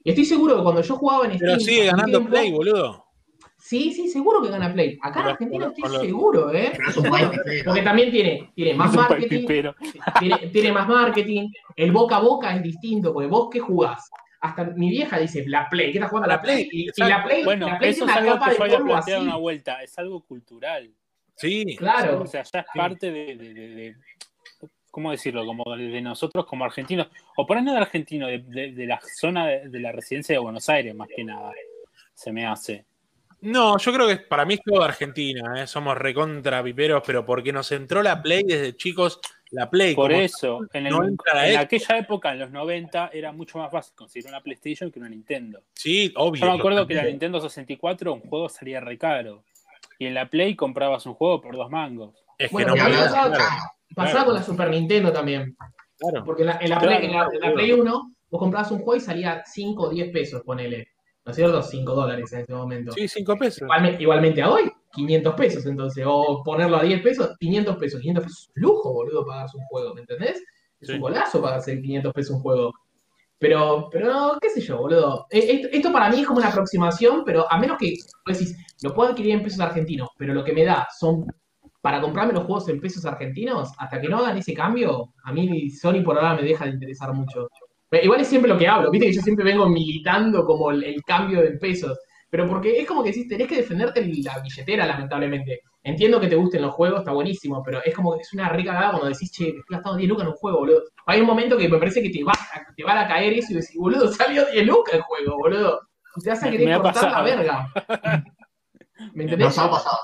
[0.05, 1.53] Y estoy seguro que cuando yo jugaba en Steam...
[1.53, 3.05] Pero sigue ganando Play, boludo.
[3.59, 4.99] Sí, sí, seguro que gana Play.
[5.01, 6.73] Acá en Argentina estoy seguro, ¿eh?
[7.65, 9.47] Porque también tiene, tiene más marketing.
[10.53, 11.49] Tiene, más marketing.
[11.77, 14.11] El boca a boca es distinto, porque vos qué jugás.
[14.43, 16.29] Hasta mi vieja dice, la Play, ¿qué estás jugando?
[16.29, 16.69] La Play.
[16.73, 19.83] Y, la Play, bueno, la Play eso es algo que yo había planteado una vuelta.
[19.85, 20.93] Es algo cultural.
[21.37, 21.77] Sí.
[21.77, 22.23] Claro.
[22.23, 23.95] O sea, ya es parte de,
[24.91, 25.47] ¿cómo decirlo?
[25.47, 29.81] Como de nosotros como argentinos, o por ahí no de argentino, de, la zona de,
[29.81, 31.53] la residencia de Buenos Aires, más que nada,
[32.13, 32.85] se me hace.
[33.43, 35.67] No, yo creo que para mí es todo Argentina, ¿eh?
[35.69, 39.21] somos recontra piperos, pero porque nos entró la Play desde chicos,
[39.53, 39.95] la Play.
[39.95, 40.87] Por eso, en,
[41.59, 45.63] aquella época, en los 90, era mucho más fácil conseguir una PlayStation que una Nintendo.
[45.75, 46.41] Sí, obvio.
[46.41, 49.45] Yo me acuerdo que la Nintendo 64 un juego salía re caro.
[49.99, 52.15] Y en la Play comprabas un juego por dos mangos.
[52.39, 52.75] Es que no
[53.95, 55.55] pasaba, con la Super Nintendo también.
[55.99, 56.25] Claro.
[56.25, 59.83] Porque en la, Play, en la Play 1 vos comprabas un juego y salía 5
[59.83, 60.89] o 10 pesos, ponele.
[61.25, 61.63] ¿No es cierto?
[61.63, 62.93] 5 dólares en este momento.
[62.93, 63.69] Sí, 5 pesos.
[63.99, 68.01] Igualmente, a hoy, 500 pesos, entonces, o ponerlo a 10 pesos, 500 pesos.
[68.01, 70.43] 500 pesos es un lujo, boludo, pagarse un juego, ¿me entendés?
[70.81, 72.73] Es un golazo pagarse 500 pesos un juego.
[73.39, 75.27] Pero, pero, qué sé yo, boludo.
[75.31, 77.95] E, esto, para mí es como una aproximación, pero a menos que,
[78.27, 81.27] vos decís, lo puedo adquirir en pesos argentinos, pero lo que me da son,
[81.81, 85.71] para comprarme los juegos en pesos argentinos, hasta que no hagan ese cambio, a mí
[85.71, 87.49] Sony por ahora me deja de interesar mucho.
[88.01, 91.43] Igual es siempre lo que hablo, viste que yo siempre vengo militando como el, cambio
[91.43, 91.99] de pesos.
[92.31, 95.61] Pero porque es como que decís, tenés que defenderte la billetera, lamentablemente.
[95.83, 98.73] Entiendo que te gusten los juegos, está buenísimo, pero es como que es una rica
[98.73, 100.83] cagada cuando decís, che, estoy gastando 10 lucas en un juego, boludo.
[101.07, 103.53] Hay un momento que me parece que te va, a, te va a caer eso
[103.53, 105.81] y decís, boludo, salió 10 lucas el juego, boludo.
[106.23, 107.73] Te vas a querer cortar la verga.
[109.13, 109.59] ¿Me entendés?
[109.59, 109.99] ha pasado.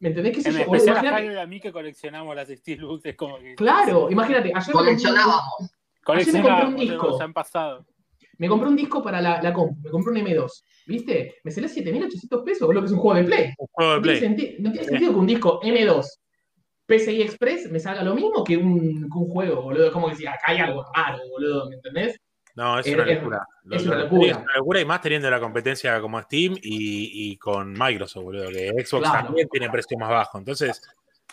[0.00, 0.58] ¿Me entendés qué sé yo?
[0.58, 3.54] Especial a a mí que coleccionamos las Steel Books, es como que...
[3.54, 4.72] Claro, imagínate, ayer...
[4.72, 5.77] Coleccionábamos.
[6.14, 7.22] Me compré un disco.
[7.22, 7.86] Han pasado.
[8.38, 10.62] Me compré un disco para la, la comp, me compré un M2.
[10.86, 11.36] ¿Viste?
[11.42, 13.54] Me salió 7.800 pesos, boludo, que es un juego de Play.
[13.58, 14.20] Un juego de Play.
[14.60, 16.06] No tiene, sentido que un disco M2
[16.86, 19.86] PCI Express me salga lo mismo que un, que un juego, boludo.
[19.86, 22.18] Es como que decir, acá hay algo raro, boludo, ¿me entendés?
[22.54, 23.46] No, es una locura.
[23.70, 24.30] Es, una locura.
[24.30, 28.48] Es una locura y más teniendo la competencia como Steam y, y con Microsoft, boludo,
[28.48, 30.38] que Xbox también tiene precio más bajo.
[30.38, 30.80] Entonces,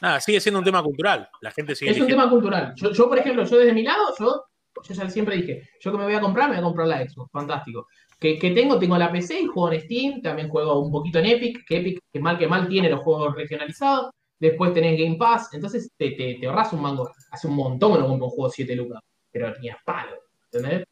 [0.02, 1.30] nada, sigue siendo un tema cultural.
[1.42, 1.92] La gente sigue.
[1.92, 2.74] Es un tema cultural.
[2.76, 4.44] Yo, yo, por ejemplo, yo desde mi lado, yo
[4.88, 7.08] yo ya siempre dije, yo que me voy a comprar, me voy a comprar la
[7.08, 7.88] Xbox, fantástico.
[8.20, 11.26] Que, que tengo, tengo la PC y juego en Steam, también juego un poquito en
[11.26, 14.12] Epic, que Epic, que mal que mal, tiene los juegos regionalizados.
[14.40, 17.10] Después tenés Game Pass, entonces te, te, te ahorras un mango.
[17.32, 20.18] Hace un montón que no compro un juego 7 lucas, pero ni a palo,
[20.52, 20.86] ¿entendés?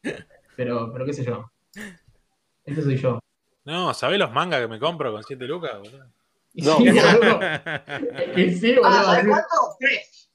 [0.56, 1.50] Pero, pero qué sé yo.
[2.64, 3.18] Este soy yo.
[3.64, 5.78] No, ¿sabés los mangas que me compro con 7 lucas?
[5.78, 6.04] boludo?
[6.54, 6.76] No.
[6.76, 7.40] Sí, boludo.
[8.36, 8.86] Y sí, boludo.
[8.88, 9.46] Ah, ¿sabes así- cuánto?
[9.78, 10.30] Tres.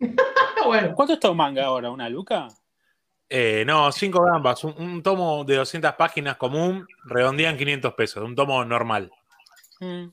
[0.66, 1.90] bueno, ¿Cuánto está un manga ahora?
[1.90, 2.48] ¿Una luca?
[3.28, 4.62] Eh, no, 5 gambas.
[4.64, 8.22] Un, un tomo de 200 páginas común redondean 500 pesos.
[8.22, 9.10] Un tomo normal.
[9.80, 10.06] Mm.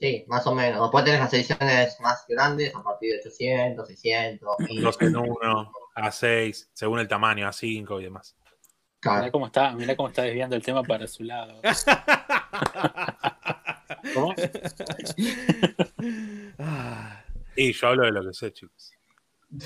[0.00, 0.80] Sí, más o menos.
[0.80, 4.56] Después tenés las ediciones más grandes a partir de 800, 600.
[4.68, 8.36] Y, 2 en 1, a 6, según el tamaño, a 5 y demás.
[8.40, 8.48] Mirá
[9.00, 9.32] Claro.
[9.32, 11.60] cómo está, mirá cómo está desviando el tema para su lado.
[14.14, 14.34] ¿Cómo?
[17.56, 18.92] Y yo hablo de lo que sé, chicos.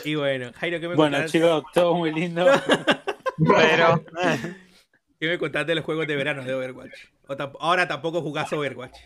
[0.05, 1.33] Y bueno, Jairo, ¿qué me Bueno, contás?
[1.33, 2.47] chicos, todo muy lindo.
[3.57, 4.05] Pero,
[5.19, 6.93] ¿Qué me contás de los juegos de verano de Overwatch?
[7.29, 8.97] O tamp- ahora tampoco jugás Overwatch.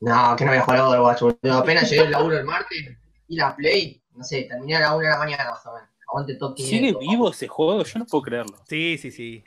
[0.00, 1.58] No, que no voy a jugar a Overwatch, boludo.
[1.58, 2.96] Apenas llegué al laburo el martes
[3.28, 5.88] y la Play, no sé, terminé a la 1 de la mañana más o menos.
[6.08, 6.64] Aguante top 500.
[7.00, 7.82] ¿Sigue vivo ese juego?
[7.84, 8.56] Yo no puedo creerlo.
[8.66, 9.44] Sí, sí, sí.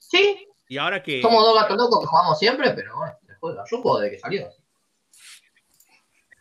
[0.00, 1.22] Sí, Y ahora que.
[1.22, 3.14] somos dos gatos locos que jugamos siempre, pero bueno.
[3.70, 4.48] Yo juego desde que salió.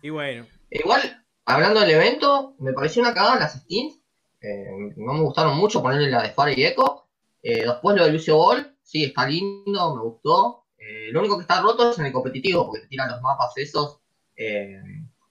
[0.02, 0.46] Y bueno.
[0.70, 4.00] Igual, hablando del evento, me pareció una cagada las skins.
[4.42, 7.06] Eh, no me gustaron mucho ponerle la de Fire y Echo.
[7.42, 10.66] Eh, después lo de Lucio Ball, sí, está lindo, me gustó.
[10.78, 13.54] Eh, lo único que está roto es en el competitivo, porque te tiran los mapas
[13.56, 14.00] esos,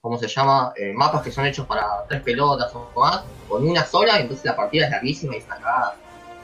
[0.01, 0.73] ¿cómo se llama?
[0.95, 4.57] Mapas que son hechos para tres pelotas o más, con una sola, y entonces la
[4.57, 5.97] partida es larguísima y está cagada.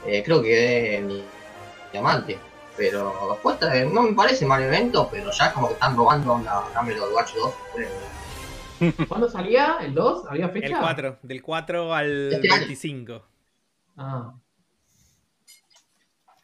[0.02, 1.24] Creo que quedé mi
[1.90, 2.38] diamante.
[2.76, 3.58] Pero después
[3.90, 7.52] no me parece mal evento, pero ya como que están robando la Camelot Watch 2.
[9.08, 9.78] ¿cuándo salía?
[9.80, 10.26] ¿El 2?
[10.28, 10.66] ¿Había fecha?
[10.66, 11.18] El 4.
[11.22, 12.56] Del 4 al Este año.
[12.60, 13.26] 25.
[13.96, 14.34] Ah.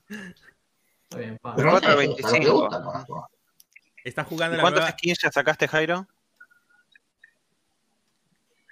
[0.08, 1.54] Está bien, pa.
[1.56, 2.52] Pero no sé, 4 o sea, lo que 25.
[2.60, 3.24] gusta, para jugar.
[4.04, 4.96] Estás jugando ¿y la ¿cuántas nueva.
[4.96, 6.06] skins ya sacaste, Jairo?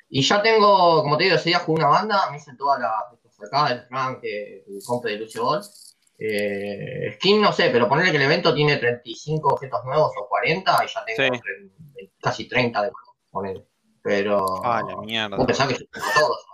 [0.09, 2.93] Y ya tengo, como te digo, ese día jugué una banda, me hice toda la
[3.39, 5.63] acá, el rank, eh, el compre de Lucio Ball.
[6.19, 10.85] Eh, skin no sé, pero ponerle que el evento tiene 35 objetos nuevos o 40
[10.85, 12.11] y ya tengo Sí.
[12.19, 12.91] casi 30 de
[13.37, 13.67] poner.
[14.03, 15.37] Pero Ah, la mierda.
[15.37, 15.75] vos pensás que
[16.15, 16.47] todos.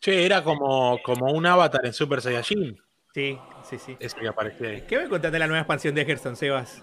[0.00, 2.78] Che, era como, como un avatar en Super Saiyajin.
[3.14, 3.96] Sí, sí, sí.
[3.98, 4.82] Ese que aparecía ahí.
[4.86, 6.82] ¿Qué me contaste de la nueva expansión de Hearthstone, Sebas?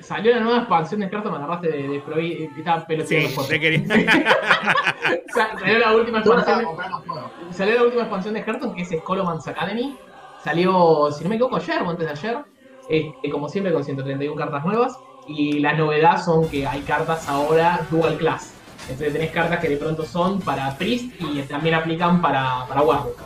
[0.00, 3.60] Salió la nueva expansión de cartas, me agarraste de, de prohi- Estaba peloteando Sí, te
[3.60, 3.84] quería.
[5.34, 6.64] Salió la última expansión.
[6.64, 7.32] juegos.
[7.50, 9.96] Salió la última expansión de Hearthstone, que es Scholomance Academy.
[10.44, 12.44] Salió, si no me equivoco, ayer o antes de ayer.
[12.88, 14.96] Este, como siempre, con 131 cartas nuevas.
[15.28, 18.54] Y la novedad son que hay cartas ahora Dual Class.
[18.82, 23.20] Entonces tenés cartas que de pronto son para Priest y también aplican para, para Warlock.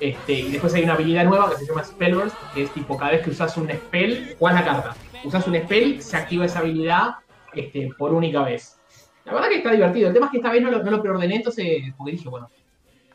[0.00, 3.12] Este, y después hay una habilidad nueva que se llama Spellburst, que es tipo cada
[3.12, 4.96] vez que usas un spell, jugás la carta.
[5.24, 7.16] Usas un spell, se activa esa habilidad
[7.54, 8.78] este, por única vez.
[9.24, 10.08] La verdad que está divertido.
[10.08, 12.50] El tema es que esta vez no lo, no lo preordené, entonces, porque dije, bueno,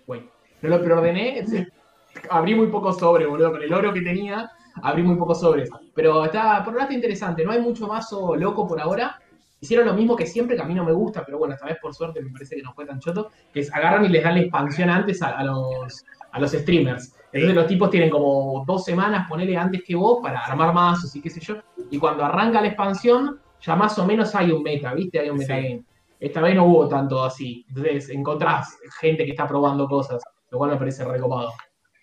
[0.08, 0.24] güey,
[0.62, 1.68] no lo preordené, entonces,
[2.30, 4.52] abrí muy poco sobre, boludo, con el oro que tenía,
[4.84, 5.70] abrí muy pocos sobres.
[5.94, 9.20] Pero está, por ahora está interesante, no hay mucho mazo loco por ahora.
[9.62, 11.78] Hicieron lo mismo que siempre, que a mí no me gusta, pero bueno, esta vez
[11.82, 14.36] por suerte me parece que no fue tan choto, que es agarran y les dan
[14.36, 17.13] la expansión antes a, a los, a los streamers.
[17.32, 21.22] Entonces los tipos tienen como dos semanas, ponele antes que vos, para armar mazos y
[21.22, 21.58] qué sé yo.
[21.92, 25.20] Y cuando arranca la expansión, ya más o menos hay un meta, ¿viste?
[25.20, 25.46] Hay un Sí.
[25.48, 25.84] metagame.
[26.20, 27.65] Esta vez no hubo tanto así.
[27.70, 31.52] Entonces encontrás gente que está probando cosas, lo cual me parece recopado.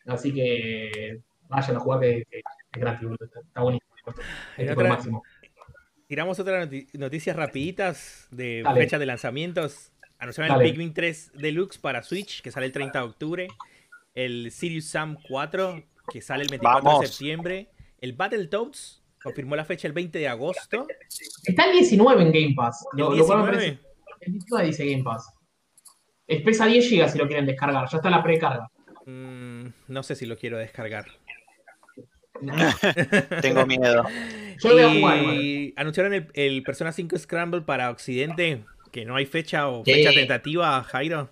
[0.06, 2.40] Así que vayan a jugar que, que
[2.76, 3.24] es gratis, boludo.
[3.24, 3.92] Está, buenísimo.
[4.72, 5.22] Otra- máximo.
[6.06, 8.80] Tiramos otras noti- noticias rapiditas de Dale.
[8.82, 9.92] fechas de lanzamientos.
[10.18, 10.64] Anunciaron Dale.
[10.64, 13.48] el Pikmin 3 Deluxe para Switch, que sale el 30 de octubre.
[14.14, 17.68] El Sirius Sam 4, que sale el 24 de septiembre.
[18.00, 20.86] El Battletoads confirmó la fecha el 20 de agosto.
[21.44, 22.86] Está el 19 en Game Pass.
[22.92, 23.78] El Lo, lo cual me 19.
[23.80, 23.86] parece-
[24.20, 25.32] El 19 dice Game Pass.
[26.28, 27.88] Es pesa 10 GB si lo quieren descargar.
[27.90, 28.70] Ya está la precarga.
[29.06, 31.06] Mm, no sé si lo quiero descargar.
[33.42, 34.04] Tengo miedo.
[34.58, 35.34] Yo lo voy a jugar igual.
[35.34, 39.92] Y anunciaron el, el Persona 5 Scramble para Occidente, que no hay fecha o Sí.
[39.92, 41.30] fecha tentativa, Jairo.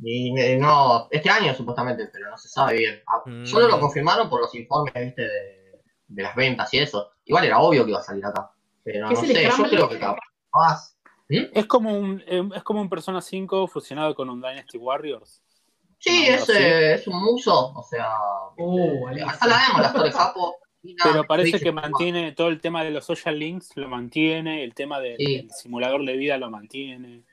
[0.00, 3.02] Y eh, no, este año supuestamente, pero no se sabe bien.
[3.06, 3.46] Ah, Mm.
[3.46, 7.12] Solo lo confirmaron por los informes, viste, de, de las ventas y eso.
[7.24, 8.50] Igual era obvio que iba a salir acá.
[8.82, 10.96] Pero ¿Qué no sé, yo creo que capaz.
[11.28, 15.42] Es como un, eh, es como un Persona 5 fusionado con un Dynasty Warriors.
[16.04, 16.52] Sí, No, es, sí.
[16.54, 18.08] eh, es un muso, o sea.
[18.58, 19.22] Oh, vale.
[19.22, 20.56] acá la vemos, la Torre Japo.
[21.02, 25.00] Pero parece que mantiene todo el tema de los social links, lo mantiene, el tema
[25.00, 25.36] del, Sí.
[25.38, 27.24] del simulador de vida lo mantiene.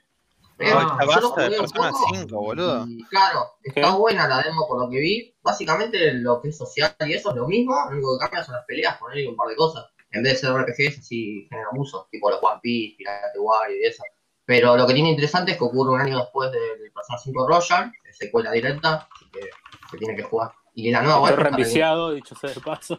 [0.58, 2.86] Eh, Ah, basta de Persona poco 5, boludo.
[2.88, 3.90] y, claro, está ¿Qué?
[3.98, 5.34] buena la demo por lo que vi.
[5.42, 8.54] Básicamente lo que es social y eso es lo mismo, lo único que cambia son
[8.54, 9.84] las peleas, ponerle un par de cosas.
[10.12, 13.84] En vez de ser RPGs así generan uso, tipo los One Piece, Pirate Warrior y
[13.86, 14.02] eso.
[14.52, 17.90] Pero lo que tiene interesante es que ocurre un año después del Persona 5 Royal,
[18.04, 19.40] es secuela directa, así que
[19.90, 20.52] se tiene que jugar.
[20.74, 21.56] Y la nueva Estoy Wi-Fi está re bien.
[21.56, 22.98] reenviciado, dicho sea de paso.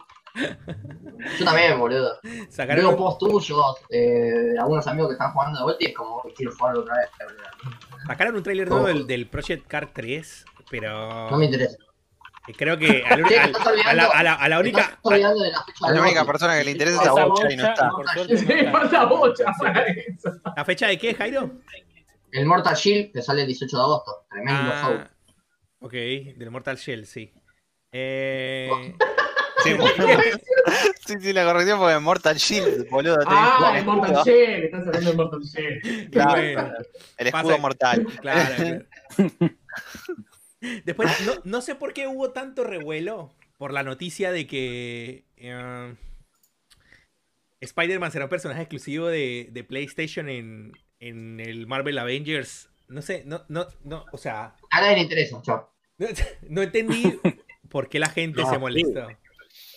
[1.37, 2.17] Yo también, boludo.
[2.49, 6.23] Sacaron, Veo post tuyos, eh, algunos amigos que están jugando de vuelta y es como
[6.23, 7.09] que quiero jugarlo otra vez.
[8.07, 11.77] sacaron un tráiler nuevo del, del Project Car 3, pero No me interesa.
[12.51, 14.99] Creo que a, la, olvidando- a la- a la Te única...
[15.09, 17.73] de la La persona que le interesa es a Bocha y no bocha,
[18.25, 18.37] está.
[18.37, 20.31] Sí, bocha para eso.
[20.57, 21.51] ¿La fecha de qué, Jairo?
[22.31, 24.25] El Mortal Shield que sale el 18 de agosto.
[24.29, 24.97] Tremendo show.
[24.99, 25.09] Ah,
[25.81, 27.31] ok, del Mortal Shell, sí.
[27.91, 28.69] Eh,
[29.63, 30.07] Sí, boludo.
[31.05, 33.19] sí, sí, la corrección fue Mortal Shield, boludo.
[33.27, 34.23] Ah, el Mortal.
[34.25, 36.09] Shell, estás hablando del Mortal Shell.
[36.11, 36.73] Claro, bueno.
[37.19, 38.07] el escudo Pasa- mortal.
[38.19, 38.85] Claro, claro.
[40.85, 45.95] Después, no, no sé por qué hubo tanto revuelo por la noticia de que eh,
[47.61, 52.69] Spider-Man será un personaje exclusivo de, de PlayStation en, en el Marvel Avengers.
[52.87, 55.73] No sé, no, no, no, o sea, A nadie le interesa, chao.
[55.97, 56.07] no,
[56.49, 57.19] no entendí
[57.69, 59.07] por qué la gente No, se molestó.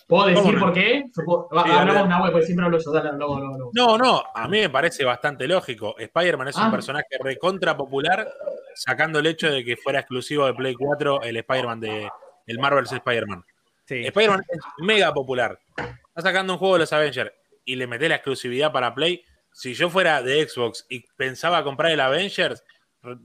[0.06, 1.04] ¿Puedo decir por qué?
[1.50, 2.92] Hablamos web, porque siempre hablo yo.
[2.92, 3.70] Dale, no, no, no.
[3.72, 5.96] No, no, a mí me parece bastante lógico.
[5.98, 6.66] Spider-Man es Ah.
[6.66, 8.28] un personaje recontra popular,
[8.74, 12.08] sacando el hecho de que fuera exclusivo de Play 4 el Spider-Man de
[12.46, 13.44] el Marvel's Spider-Man.
[13.84, 14.04] Sí.
[14.06, 15.58] Spider-Man es mega popular.
[15.76, 17.32] Está sacando un juego de los Avengers
[17.64, 19.24] y le meté la exclusividad para Play.
[19.52, 22.62] Si yo fuera de Xbox y pensaba comprar el Avengers,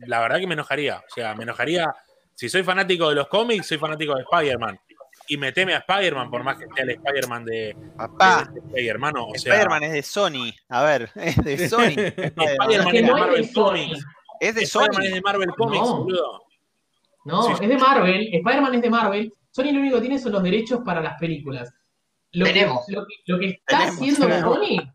[0.08, 0.98] la verdad que me enojaría.
[0.98, 1.86] O sea, me enojaría.
[2.34, 4.80] Si soy fanático de los cómics, soy fanático de Spider-Man.
[5.32, 9.28] Y meteme a Spider-Man, por más que sea el Spider-Man de, Papá, de Play, hermano.
[9.28, 10.52] O sea, Spider-Man es de Sony.
[10.67, 11.84] A ver, es de Sony.
[11.96, 12.48] Spider-Man.
[12.60, 13.63] Spider-Man Que es de no es de Marvel Sony.
[13.63, 14.06] Comics.
[14.41, 15.15] Es de Spider-Man es Sony.
[15.15, 15.98] de Marvel Comics, No.
[16.04, 16.41] boludo.
[17.24, 17.54] No, Sí.
[17.63, 18.30] es de Marvel.
[18.34, 19.34] Spider-Man es de Marvel.
[19.52, 21.74] Sony lo único que tiene son los derechos para las películas.
[22.34, 24.56] Lo que, lo que, lo que está Tenemos, haciendo tenemos.
[24.56, 24.94] Sony,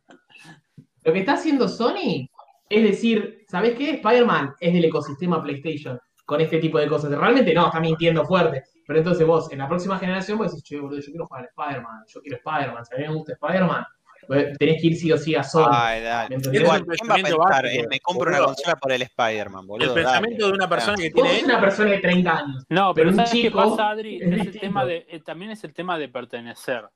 [1.05, 2.29] lo que está haciendo Sony
[2.69, 3.91] es decir, ¿sabes qué?
[3.93, 7.11] Spider-Man es del ecosistema PlayStation con este tipo de cosas.
[7.11, 8.65] Realmente no, está mintiendo fuerte.
[8.87, 11.47] Pero entonces vos, en la próxima generación, vos decís, che, boludo, yo quiero jugar a
[11.47, 13.85] Spider-Man, yo quiero Spider-Man, si a mí me gusta Spider-Man,
[14.29, 15.69] pues, tenés que ir sí o sí a Sony.
[15.71, 16.37] Ay, dale.
[16.53, 19.03] Igual, Es un ¿quién va a pensar básico, en me compro una consola por el
[19.03, 19.89] Spider-Man, boludo?
[19.89, 20.53] El pensamiento Dale.
[20.53, 22.65] de una persona que Vos tiene sos una persona de 30 años.
[22.69, 24.17] No, Pero pero, un ¿sabes chico qué pasa, Adri?
[24.23, 26.89] es el tema de, eh, también es el tema de pertenecer.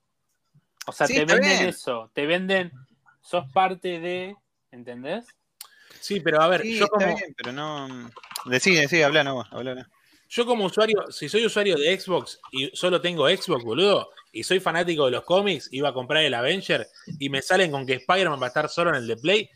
[0.87, 1.69] O sea, Sí, te venden bien.
[1.69, 2.73] eso, te venden,
[3.21, 4.35] sos parte de,
[4.73, 5.27] ¿entendés?
[6.01, 8.11] Sí, pero a ver, Sí, yo está como, bien, pero no.
[8.47, 9.87] Decí, decí, habla, no, habla, no.
[10.29, 14.61] yo como usuario, si soy usuario de Xbox y solo tengo Xbox, boludo, y soy
[14.61, 16.87] fanático de los cómics, iba a comprar el Avenger
[17.19, 19.51] y me salen con que Spider-Man va a estar solo en el de Play,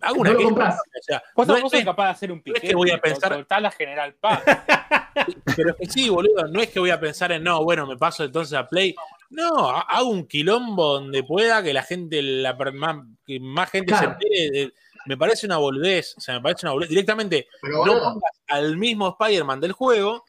[0.00, 0.48] hago una No lo queja.
[0.48, 0.74] compras.
[0.80, 2.98] O sea, Vos no es- capaz de hacer un no es piquete, que voy a
[3.00, 4.42] pensar- la General Paz.
[5.56, 7.96] Pero es que sí, boludo, no es que voy a pensar en, no, bueno, me
[7.96, 8.94] paso entonces a Play.
[9.30, 13.88] No, ha- hago un quilombo donde pueda que la gente, la, más, que más gente
[13.92, 14.16] Claro.
[14.20, 14.50] se entere.
[14.66, 14.72] de-
[15.06, 16.90] me parece una boludez, o sea, me parece una boludez.
[16.90, 20.24] Directamente, Pero no pongas al mismo Spider-Man del juego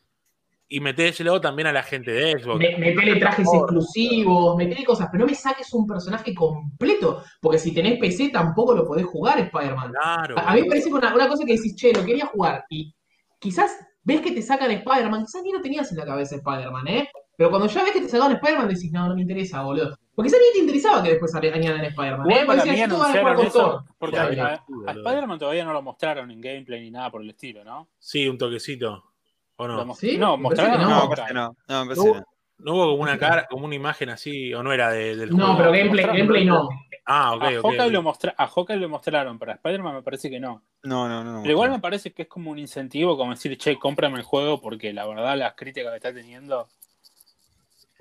[0.67, 2.57] y metéselo también a la gente de Xbox.
[2.59, 7.73] Me- Metele trajes exclusivos, metele cosas, pero no me saques un personaje completo, porque si
[7.73, 9.91] tenés PC tampoco lo podés jugar Spider-Man.
[9.91, 10.39] Claro.
[10.39, 12.93] A, a mí me parece una, una cosa que decís, che, lo quería jugar, y
[13.39, 13.71] quizás
[14.03, 17.09] ves que te sacan Spider-Man, quizás ni lo tenías en la cabeza Spider-Man, ¿eh?
[17.37, 19.97] Pero cuando ya ves que te sacaban Spider-Man, decís, no, no me interesa, boludo.
[20.15, 22.33] Porque quizás ni te interesaba que después añadan Spider-Man, ¿eh?
[22.33, 23.95] Igual para Porque mí decías, "Esto van a jugar anunciaron eso, Thor".
[23.97, 24.45] porque a, bien.
[24.45, 27.87] a- a Spider-Man todavía no lo mostraron en gameplay ni nada por el estilo, ¿no?
[27.99, 29.03] Sí, un toquecito.
[29.55, 29.93] ¿O no?
[29.95, 30.17] ¿Sí?
[30.17, 30.95] No, mostraron que no, no.
[30.95, 31.55] No, no.
[31.67, 31.95] No, No.
[31.95, 32.23] no.
[32.63, 35.37] ¿No hubo como una cara, como una imagen así, o no era de- del No,
[35.55, 35.57] juego?
[35.57, 36.69] pero gameplay, gameplay no.
[37.07, 37.53] Ah, ok, a, ok.
[37.63, 37.91] Hawkeye ok.
[37.91, 40.61] Lo mostra- a Hawkeye lo mostraron, pero a Spider-Man me parece que no.
[40.83, 41.33] No, no, no.
[41.33, 41.41] no.
[41.41, 44.61] Pero igual me parece que es como un incentivo, como decir, che, cómprame el juego,
[44.61, 46.67] porque la verdad las críticas que está teniendo.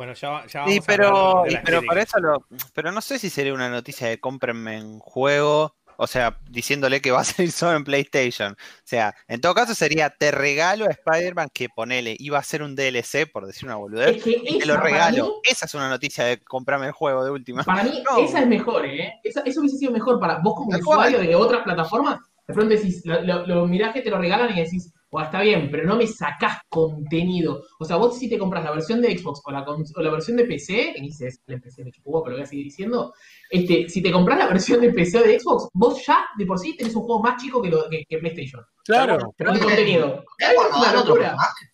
[0.00, 1.06] Bueno, ya, ya vamos Sí, a pero,
[1.40, 1.86] hablar de pero críticas.
[1.86, 2.46] para eso lo.
[2.72, 5.76] Pero no sé si sería una noticia de cómprenme en juego.
[5.98, 8.52] O sea, diciéndole que va a salir solo en PlayStation.
[8.54, 12.62] O sea, en todo caso sería te regalo a Spider-Man que ponele, iba a ser
[12.62, 14.16] un DLC, por decir una boludez.
[14.16, 15.25] Es que Te esa, lo regalo.
[15.27, 17.62] mí, Esa es una noticia de comprarme el juego de última.
[17.64, 18.18] Para mí, No.
[18.25, 19.20] esa es mejor, ¿eh?
[19.22, 22.20] Esa, eso hubiese sido mejor para vos como usuario de otras plataformas.
[22.48, 25.40] De pronto decís, lo, lo, lo mirás que te lo regalan y decís, oh, está
[25.42, 27.63] bien, pero no me sacás contenido.
[27.79, 30.11] O sea, vos si te compras la versión de Xbox o la, con- o la
[30.11, 33.13] versión de PC, que dices, el PC me chupó, pero lo voy a seguir diciendo.
[33.50, 36.58] Este, si te compras la versión de PC o de Xbox, vos ya de por
[36.58, 38.65] sí tenés un juego más chico que, lo, que, que PlayStation.
[38.85, 39.35] Claro.
[39.37, 40.25] Pero contenido.
[40.38, 41.29] ¿Es Es cuando una dan otro locura.
[41.31, 41.67] personaje?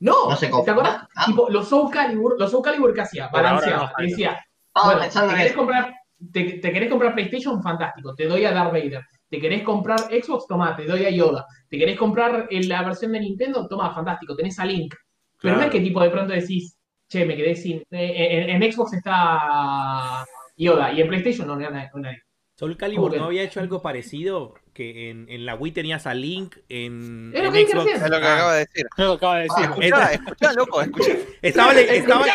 [0.00, 1.08] No, No se ¿te?
[1.16, 1.26] Ah.
[1.26, 3.92] Tipo, los Soul Calibur, los Soul Calibur que hacía, balanceaba.
[3.98, 5.94] no, decía, Estaba bueno, ¿te querés, comprar,
[6.32, 7.60] te, te querés comprar PlayStation?
[7.62, 9.04] Fantástico, te doy a Darth Vader.
[9.28, 10.46] ¿Te querés comprar Xbox?
[10.46, 11.46] Toma, te doy a Yoda.
[11.68, 13.68] ¿Te querés comprar la versión de Nintendo?
[13.68, 14.94] Toma, fantástico, tenés a Link.
[15.40, 16.76] Pero no es que tipo de pronto decís,
[17.08, 17.82] che, me quedé sin.
[17.90, 20.24] Eh, en, Xbox está
[20.56, 22.22] Yoda y en PlayStation no, no hay nadie.
[22.56, 26.56] Soul Calibur no había hecho algo parecido que en, en, la Wii tenías a Link
[26.68, 27.86] en, es lo que Xbox.
[27.92, 28.86] Es lo que acaba de decir.
[28.96, 29.94] Es lo que acaba de decir.
[29.94, 31.12] Ah, escuchá, loco, escuchá.
[31.40, 32.26] Estaba, estaba,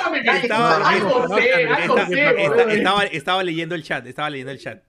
[2.71, 4.81] estaba, estaba, leyendo el chat, estaba leyendo el chat.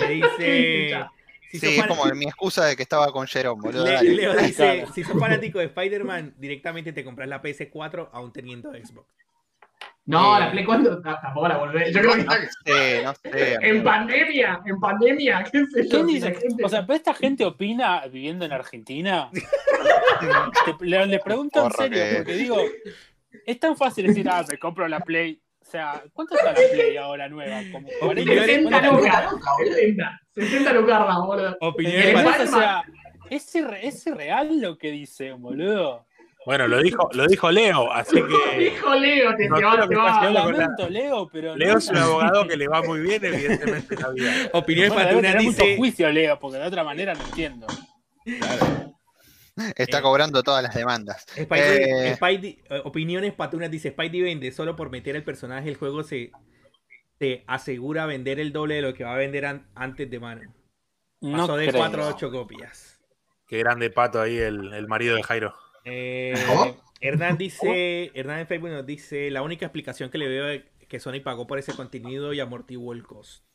[0.00, 0.98] Me dice...
[1.52, 3.84] Si sí, es como mi excusa de que estaba con Jerome, boludo.
[3.84, 9.06] Leo dice, si sos fanático de Spider-Man, directamente te compras la PS4 aún teniendo Xbox.
[10.06, 11.92] No, la Play 4 tampoco la volver.
[11.92, 12.24] Yo creo que.
[12.24, 12.32] No
[12.64, 13.58] sé, no sé.
[13.62, 16.04] En pandemia, en pandemia, qué sé yo.
[16.04, 16.36] dice?
[16.64, 19.30] O sea, ¿pero esta gente opina viviendo en Argentina?
[20.80, 22.56] le, pregunto en serio, porque digo,
[23.46, 25.40] es tan fácil decir, ah, me compro la Play.
[25.72, 27.62] O sea, ¿cuánto está la Play ahora nueva?
[27.72, 29.24] Como 60 lucas.
[29.64, 31.56] 60, 60 lucas, boludo.
[31.62, 32.26] Opiniones.
[32.40, 32.82] O sea,
[33.30, 36.04] ¿es, ¿es real lo que dice, boludo?
[36.44, 38.20] Bueno, lo dijo, lo dijo Leo, así que.
[38.20, 40.90] Lo dijo Leo, te, no te va, te va.
[40.90, 44.32] Leo, pero Leo es un abogado que le va muy bien, evidentemente, en la vida.
[44.52, 45.62] Opiniones bueno, Patuna dice.
[45.62, 47.66] mucho juicio, Leo, porque de otra manera no entiendo.
[48.26, 48.92] Claro.
[49.76, 51.26] Está eh, cobrando todas las demandas.
[51.28, 56.02] Spidey, eh, eh, opiniones Patunas dice: Spidey vende solo por meter el personaje, el juego
[56.02, 56.32] se,
[57.18, 60.42] se asegura vender el doble de lo que va a vender an antes de mano.
[61.20, 63.00] Pasó no de 4 a 8 copias.
[63.46, 65.54] Qué grande pato ahí el, el marido de Jairo.
[65.84, 66.34] Eh,
[67.00, 71.00] Hernán dice, Hernán en Facebook nos dice, la única explicación que le veo es que
[71.00, 73.51] Sony pagó por ese contenido y amortiguó el costo.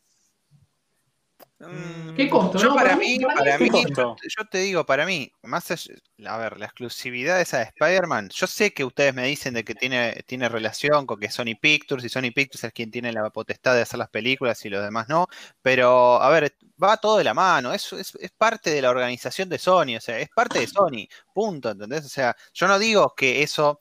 [1.60, 2.60] Mm, ¿Qué costo?
[2.60, 4.16] Yo para, mí, para mí, yo,
[4.52, 8.86] te digo, para mí, más a ver, la exclusividad esa de Spider-Man, yo sé que
[8.86, 12.66] ustedes me dicen de que tiene, tiene relación con que Sony Pictures y Sony Pictures
[12.66, 15.26] es quien tiene la potestad de hacer las películas y los demás no,
[15.64, 19.50] pero a ver, va todo de la mano, es, es, es parte de la organización
[19.50, 22.06] de Sony, o sea, es parte de Sony, punto, ¿entendés?
[22.06, 23.80] O sea, yo no digo que eso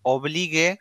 [0.00, 0.78] obligue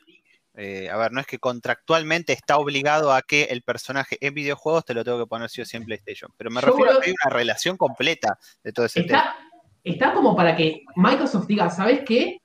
[0.59, 4.85] eh, a ver, no es que contractualmente está obligado a que el personaje en videojuegos
[4.85, 7.09] te lo tengo que poner sí o sí en PlayStation, pero me refiero a que
[7.09, 9.35] hay una relación completa de todo ese está, tema.
[9.83, 12.41] Está como para que Microsoft diga, ¿sabes qué?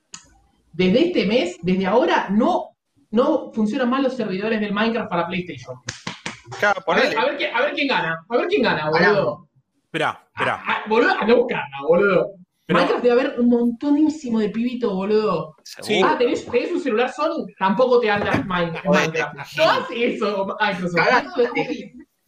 [0.71, 2.77] Desde este mes, desde ahora, no,
[3.09, 5.79] no funcionan mal los servidores del Minecraft para PlayStation.
[6.59, 9.49] Claro, a, ver, a, ver, a, ver, quién gana, a ver quién gana, boludo.
[9.85, 10.63] Espera, espera.
[10.87, 12.42] boludo, a no buscarla, boludo.
[12.67, 15.55] Minecraft debe haber un montonísimo de pibitos, boludo.
[16.03, 18.87] Ah, ¿tenés, un celular Sony, tampoco te andas Minecraft.
[19.57, 20.99] No hace eso, Microsoft.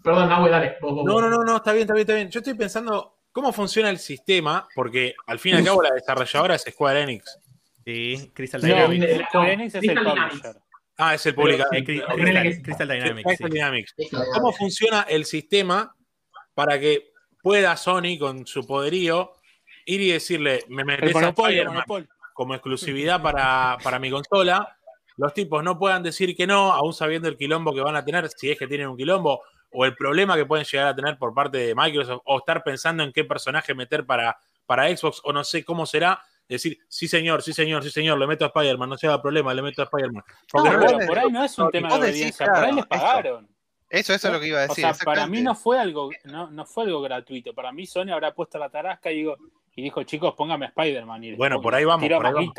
[0.03, 0.77] Perdón, Nahue, dale.
[0.81, 2.29] No, no, no, no, está bien, está bien, está bien.
[2.29, 6.55] Yo estoy pensando cómo funciona el sistema, porque al fin y al cabo la desarrolladora
[6.55, 7.39] es Square Enix.
[7.83, 9.27] Sí, Crystal Dynamics.
[9.29, 10.55] Square Enix es el publisher.
[10.97, 11.83] Ah, es el publicador.
[11.83, 12.61] Crystal, Dynamics.
[12.61, 13.95] Crystal Dynamics.
[14.33, 15.95] ¿Cómo funciona el sistema
[16.53, 17.11] para que
[17.41, 19.33] pueda Sony, con su poderío,
[19.85, 21.33] ir y decirle, me mereces
[22.33, 24.77] como exclusividad para, para mi consola,
[25.17, 28.27] los tipos no puedan decir que no, aún sabiendo el quilombo que van a tener,
[28.29, 31.33] si es que tienen un quilombo, o el problema que pueden llegar a tener por
[31.33, 35.43] parte de Microsoft, o estar pensando en qué personaje meter para, para Xbox, o no
[35.43, 38.97] sé cómo será, decir, sí señor, sí señor, sí señor, le meto a Spider-Man, no
[38.97, 40.23] se haga problema, le meto a Spider-Man.
[40.53, 43.47] No, por ahí no es un tema de obediencia, por ahí les pagaron.
[43.89, 44.85] Eso, eso es lo que iba a decir.
[44.85, 47.53] O sea, para mí no fue algo, no, no fue algo gratuito.
[47.53, 49.37] Para mí Sony habrá puesto la tarasca y digo,
[49.75, 51.35] y dijo, chicos, póngame a Spider-Man.
[51.37, 52.53] Bueno, por ahí vamos, por ahí vamos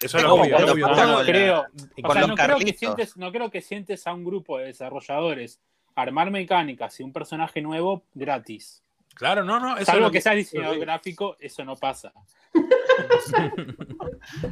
[0.00, 1.66] Eso es lo que no, no, creo,
[2.02, 5.60] o sea, no creo, que sientes, no creo que sientes a un grupo de desarrolladores
[5.94, 8.82] armar mecánicas y un personaje nuevo gratis.
[9.14, 9.76] Claro, no, no.
[9.76, 12.12] Eso Salvo que, que sea diseñador gráfico, eso no pasa.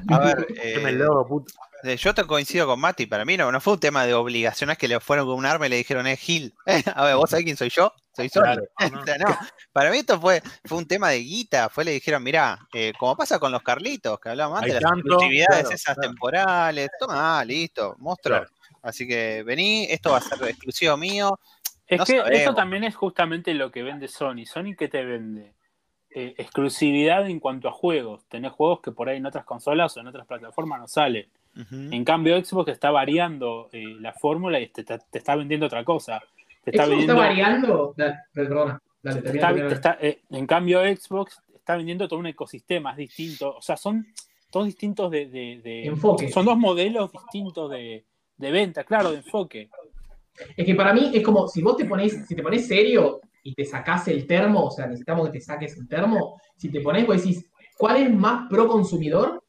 [0.08, 4.04] A ver, eh, yo te coincido con Mati, para mí no, no fue un tema
[4.04, 6.54] de obligación, es que le fueron con un arma y le dijeron, eh, Gil,
[6.94, 7.92] a ver, ¿vos sabés quién soy yo?
[8.14, 8.58] Soy Sony.
[9.72, 13.16] para mí esto fue, fue un tema de guita, fue le dijeron, mirá, eh, como
[13.16, 18.44] pasa con los Carlitos, que hablábamos antes, las exclusividades esas temporales, toma, listo, monstruo.
[18.82, 21.38] Así que vení, esto va a ser exclusivo mío.
[21.86, 24.44] Es que eso también es justamente lo que vende Sony.
[24.46, 25.54] Sony, ¿qué te vende?
[26.10, 28.24] Eh, exclusividad en cuanto a juegos.
[28.28, 31.26] Tenés juegos que por ahí en otras consolas o en otras plataformas no salen.
[31.70, 36.22] En cambio, Xbox está variando eh, la fórmula y te, está vendiendo otra cosa.
[36.62, 37.94] Te está, vendiendo, está variando.
[38.32, 38.80] perdona,
[40.00, 43.56] eh, en cambio, Xbox está vendiendo todo un ecosistema distinto.
[43.56, 44.06] O sea, son
[44.50, 46.30] todos distintos de, de, enfoque.
[46.30, 48.04] Son dos modelos distintos de,
[48.36, 49.68] de venta, claro, de enfoque.
[50.56, 53.54] Es que para mí es como si vos te pones, si te pones serio y
[53.54, 57.06] te sacás el termo, o sea, necesitamos que te saques el termo, si te pones,
[57.06, 59.42] vos decís, ¿cuál es más pro consumidor?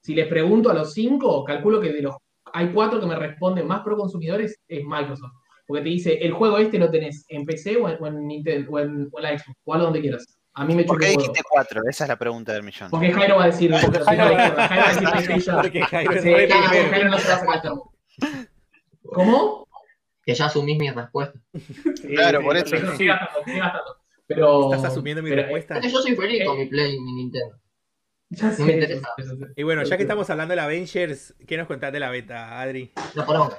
[0.00, 2.16] Si les pregunto a los cinco, calculo que de los
[2.52, 5.32] hay cuatro que me responden más pro consumidores, es Microsoft.
[5.66, 9.10] porque te dice, el juego este lo tenés en PC o en, Nintendo o en,
[9.20, 10.38] la Xbox, o donde quieras.
[10.52, 11.82] A mí me ¿Por qué dijiste 4?
[11.88, 12.88] Esa es la pregunta del millón.
[12.90, 15.56] Porque Jairo va a decir, porque Jairo, va a decir PlayStation.
[15.56, 18.44] Porque Jairo, Jairo no se va a sacar el
[19.02, 19.63] ¿Cómo?
[20.24, 21.38] Que ya asumís mi respuesta.
[22.08, 22.76] claro, por eso.
[24.26, 25.80] Pero, ¿Estás asumiendo mi respuesta?
[25.80, 27.60] Yo soy feliz con mi Play y mi Nintendo.
[28.30, 29.08] no me interesa.
[29.54, 32.58] Y bueno, ya que estamos hablando de la Avengers, ¿qué nos contás de la beta,
[32.60, 32.92] Adri?
[33.14, 33.50] No, perdón.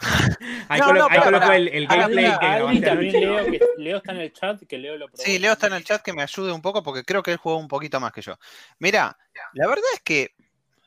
[0.68, 4.78] Ahí, coloco el, el gameplay que también Leo, que Leo está en el chat, que
[4.78, 7.22] Leo lo Sí, Leo está en el chat que me ayude un poco porque creo
[7.22, 8.38] que él jugó un poquito más que yo.
[8.78, 9.16] Mira,
[9.54, 10.34] la verdad es que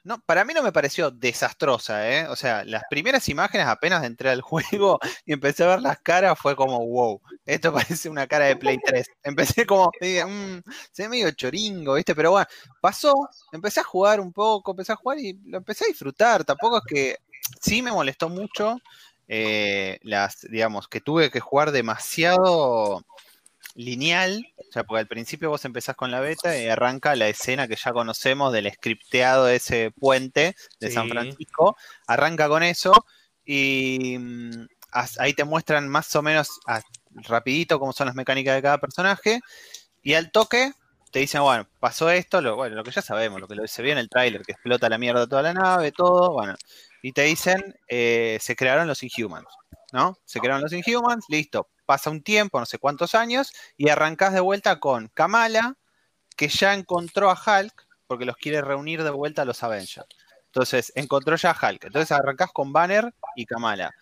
[0.04, 2.28] no, para mí no me pareció desastrosa, ¿eh?
[2.28, 6.39] O sea, las primeras imágenes apenas entré al juego y empecé a ver las caras,
[6.39, 9.06] fue como, wow, esto parece una cara de Play 3.
[9.24, 10.60] Empecé como, mmm,
[10.91, 12.16] se ve medio choringo, ¿viste?
[12.16, 12.47] Pero bueno,
[12.82, 13.14] pasó,
[13.52, 16.43] empecé a jugar un poco, empecé a jugar y lo empecé a disfrutar.
[16.45, 17.16] Tampoco es que
[17.62, 18.78] sí me molestó mucho
[19.28, 23.06] eh, las, digamos, que tuve que jugar demasiado
[23.76, 27.67] lineal, o sea, porque al principio vos empezás con la beta y arranca la escena
[27.67, 32.93] que ya conocemos del scripteado de ese puente de San Francisco, arranca con eso
[33.45, 34.67] y mm,
[35.19, 36.59] ahí te muestran más o menos
[37.13, 39.39] rapidito cómo son las mecánicas de cada personaje
[40.01, 40.74] y al toque
[41.11, 43.91] te dicen, bueno, pasó esto, lo, bueno, lo que ya sabemos, lo que se ve
[43.91, 46.55] en el tráiler, que explota la mierda toda la nave, todo, bueno,
[47.01, 49.47] y te dicen, eh, se crearon los Inhumans,
[49.91, 50.17] ¿no?
[50.24, 54.39] Se crearon los Inhumans, listo, pasa un tiempo, no sé cuántos años, y arrancás de
[54.39, 55.75] vuelta con Kamala,
[56.37, 60.07] que ya encontró a Hulk, porque los quiere reunir de vuelta a los Avengers.
[60.45, 61.83] Entonces, encontró ya a Hulk.
[61.83, 63.93] Entonces arrancás con Banner y Kamala.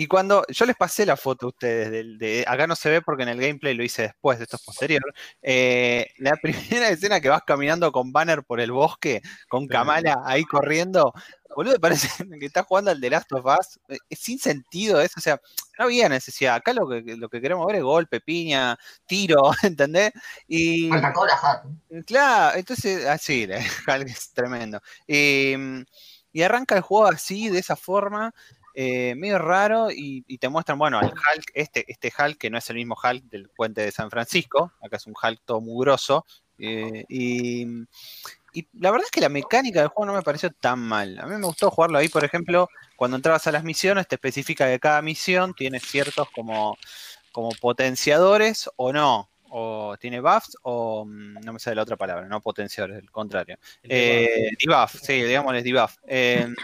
[0.00, 1.90] Y cuando yo les pasé la foto a ustedes,
[2.20, 4.62] de, acá no se ve porque en el gameplay lo hice después, de esto es
[4.62, 5.02] posterior,
[5.42, 10.44] eh, la primera escena que vas caminando con Banner por el bosque, con Kamala ahí
[10.44, 11.12] corriendo,
[11.56, 12.08] boludo, parece
[12.40, 15.40] que estás jugando al The Last of Us, eh, es sin sentido eso, o sea,
[15.80, 20.12] no había necesidad, acá lo que, lo que queremos ver es golpe, piña, tiro, ¿entendés?
[20.46, 20.90] Y...
[22.06, 23.48] Claro, entonces, así,
[23.88, 24.80] ah, es tremendo.
[25.08, 25.54] Y,
[26.30, 28.32] y arranca el juego así, de esa forma,
[28.80, 32.70] eh, medio raro y, te muestran, bueno, al Hulk, este, este Hulk que no es
[32.70, 36.24] el mismo Hulk del puente de San Francisco, acá es un Hulk todo mugroso,
[36.60, 37.66] eh, y,
[38.74, 41.18] la verdad es que la mecánica del juego no me pareció tan mal.
[41.18, 44.68] A mí me gustó jugarlo ahí, por ejemplo, cuando entrabas a las misiones, te especifica
[44.68, 46.78] que cada misión tiene ciertos como,
[47.32, 49.28] como potenciadores o no.
[49.50, 53.58] O tiene buffs o mm, no me sale la otra palabra, no potenciadores, el contrario.
[53.82, 55.96] Eh, debuff, sí, digámosles debuff.
[56.06, 56.54] Eh,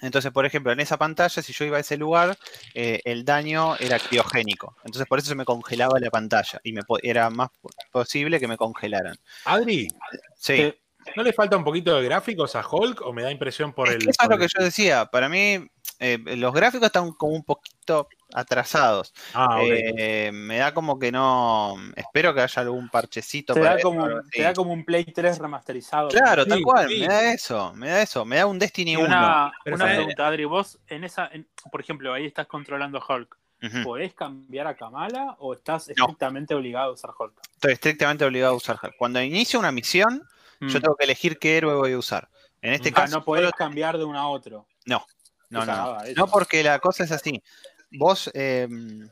[0.00, 2.36] entonces, por ejemplo, en esa pantalla, si yo iba a ese lugar,
[2.74, 4.76] eh, el daño era criogénico.
[4.84, 7.50] Entonces, por eso se me congelaba la pantalla y me era más
[7.90, 9.16] posible que me congelaran.
[9.44, 9.88] Adri,
[10.36, 10.74] sí.
[11.16, 13.96] ¿no le falta un poquito de gráficos a Hulk o me da impresión por el.
[13.96, 15.06] Eso es lo que yo decía.
[15.06, 15.66] Para mí,
[16.00, 19.12] eh, los gráficos están como un poquito atrasados.
[19.34, 21.76] Ah, eh, me da como que no.
[21.96, 23.54] Espero que haya algún parchecito.
[23.54, 26.08] Te, da, como, da como un Play 3 remasterizado.
[26.08, 26.88] Claro, tal cual.
[26.88, 27.72] Me da eso.
[27.74, 28.24] Me da eso.
[28.24, 29.06] Me da un Destiny 1.
[29.06, 30.44] Una, pregunta, Adri.
[30.44, 31.30] Vos, en esa.
[31.70, 33.36] por ejemplo, ahí estás controlando Hulk.
[33.82, 37.40] ¿Podés cambiar a Kamala o estás estrictamente obligado a usar Hulk?
[37.54, 38.94] Estoy estrictamente obligado a usar Hulk.
[38.96, 40.22] Cuando inicio una misión,
[40.60, 40.82] yo mm.
[40.82, 42.28] tengo que elegir qué héroe voy a usar.
[42.62, 43.18] En este ah, caso.
[43.18, 44.66] No podés cambiar de uno a otro.
[44.86, 45.04] No,
[45.50, 45.98] no, no.
[46.16, 47.42] No, porque la cosa es así
[47.90, 49.08] vos, em,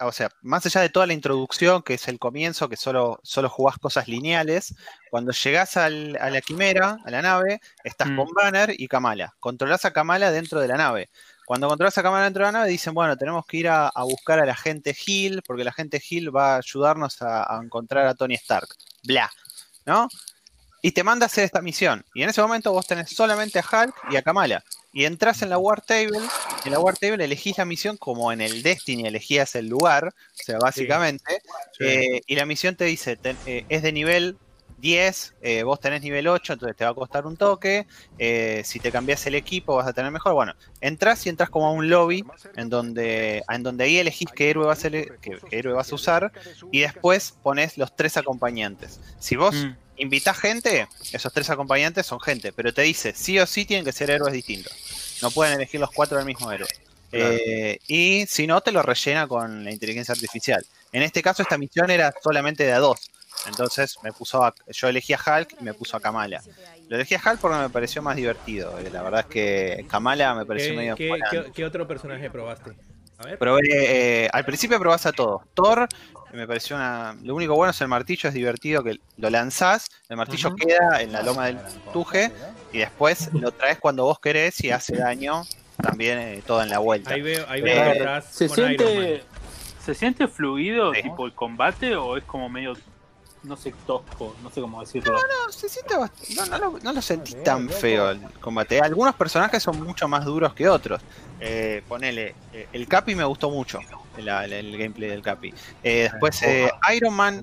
[0.00, 3.48] o sea, más allá de toda la introducción, que es el comienzo, que solo, solo
[3.48, 4.74] jugás cosas lineales,
[5.10, 8.34] cuando llegás a la quimera, a la nave, estás con mm.
[8.34, 9.34] Banner y Kamala.
[9.38, 11.10] Controlás a Kamala dentro de la nave.
[11.44, 14.38] Cuando controlas a Kamala dentro de la nave, dicen, bueno, tenemos que ir a, buscar
[14.38, 18.14] a la gente Hill, porque la gente Hill va a ayudarnos a, a encontrar a
[18.14, 18.68] Tony Stark.
[19.02, 19.30] Bla,
[19.84, 20.08] ¿no?
[20.82, 22.04] Y te manda a hacer esta misión.
[22.14, 25.50] Y en ese momento vos tenés solamente a Hulk y a Kamala y entras en
[25.50, 26.18] la War Table.
[26.64, 30.12] En la War Table elegís la misión como en el Destiny elegías el lugar, o
[30.34, 31.40] sea, básicamente.
[31.78, 34.36] Eh, y la misión te dice, eh, es de nivel
[34.78, 37.86] 10, eh, vos tenés nivel 8, entonces te va a costar un toque.
[38.64, 40.32] si te cambias el equipo vas a tener mejor.
[40.32, 42.24] Bueno, entras y entras como a un lobby
[42.56, 46.32] en donde, en donde ahí elegís qué héroe, vas a, qué, héroe vas a usar
[46.72, 49.00] y después pones los tres acompañantes.
[49.18, 49.54] Si vos...
[49.54, 53.84] Mm invitas gente, esos tres acompañantes son gente, pero te dice, sí o sí tienen
[53.84, 54.72] que ser héroes distintos.
[55.22, 56.68] No pueden elegir los cuatro del mismo héroe.
[57.12, 60.64] Eh, y si no, te lo rellena con la inteligencia artificial.
[60.92, 63.10] En este caso, esta misión era solamente de a dos.
[63.46, 66.42] Entonces me puso a, yo elegí a Hulk y me puso a Kamala.
[66.88, 68.78] Lo elegí a Hulk porque me pareció más divertido.
[68.78, 70.96] Eh, la verdad es que Kamala me pareció medio.
[70.96, 72.72] ¿qué, otro personaje probaste?
[73.38, 73.60] Probé,
[74.24, 75.42] eh, al principio probás a todos.
[75.54, 75.86] Thor
[76.32, 77.16] me pareció una.
[77.22, 81.12] Lo único bueno es el martillo, es divertido que lo lanzás, el martillo queda en
[81.12, 81.58] la loma del
[81.92, 82.32] tuje
[82.72, 85.44] y después lo traes cuando vos querés y hace daño
[85.80, 87.14] también eh, todo en la vuelta.
[87.14, 89.24] Ahí veo, ahí veo eh, ¿Se, siente,
[89.84, 92.74] ¿Se siente fluido tipo el combate o es como medio
[93.42, 95.12] no sé, tosco, no sé cómo decirlo.
[95.12, 98.80] No, no, se siente no, no, no, lo sentí tan feo el combate.
[98.80, 101.00] Algunos personajes son mucho más duros que otros.
[101.40, 103.80] Eh, ponele, eh, el Capi me gustó mucho,
[104.28, 105.54] el, gameplay del Capi.
[105.82, 107.40] Eh, después, eh, Iron Man,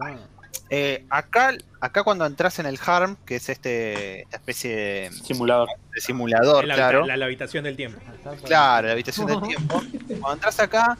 [1.09, 6.01] acá, acá cuando entras en el Harm, que es este esta especie de simulador, de
[6.01, 7.05] simulador claro.
[7.05, 7.99] La, la, habitación del tiempo.
[8.45, 9.81] Claro, la habitación del tiempo.
[10.07, 10.97] Cuando entras acá,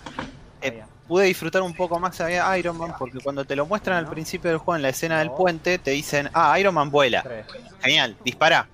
[1.07, 4.49] pude disfrutar un poco más a Iron Man porque cuando te lo muestran al principio
[4.51, 7.23] del juego en la escena del puente te dicen, ah, Iron Man vuela.
[7.82, 8.67] Genial, dispara.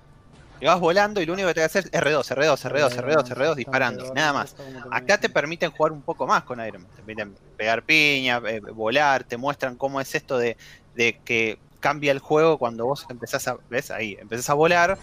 [0.64, 3.28] Y vas volando y lo único que te que hacer es R2, R2, R2, R2,
[3.36, 4.56] R2 disparando, nada más.
[4.90, 6.90] Acá te permiten jugar un poco más con Iron Man.
[6.92, 10.56] Te permiten pegar piña, eh, volar, te muestran cómo es esto de,
[10.96, 13.90] que cambia el juego cuando vos empezás a, ¿ves?
[13.90, 14.96] Ahí, empezás a volar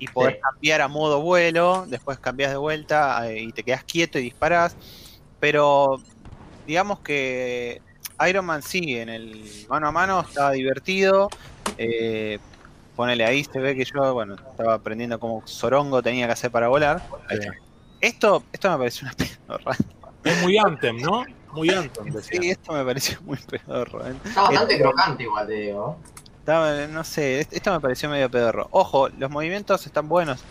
[0.00, 4.18] y podés cambiar a modo vuelo, después cambias de vuelta eh, y te quedas quieto
[4.18, 4.74] y disparás.
[5.38, 6.02] Pero
[6.66, 7.80] digamos que
[8.28, 11.28] Iron Man sí, en el mano a mano estaba divertido.
[11.78, 12.40] Eh,
[12.96, 16.68] ponele ahí, se ve que yo, bueno, estaba aprendiendo cómo Sorongo tenía que hacer para
[16.68, 17.02] volar.
[18.00, 19.16] Esto, esto me pareció una
[19.46, 19.76] pedorra.
[20.24, 21.24] Es muy Anthem, ¿no?
[21.52, 22.12] Muy Anthem.
[22.20, 24.06] Sí, esto me pareció muy pedorro.
[24.06, 24.14] ¿eh?
[24.24, 25.98] Está bastante crocante igual, te digo.
[26.90, 28.68] no sé, esto me pareció medio pedorro.
[28.70, 30.42] Ojo, los movimientos están buenos.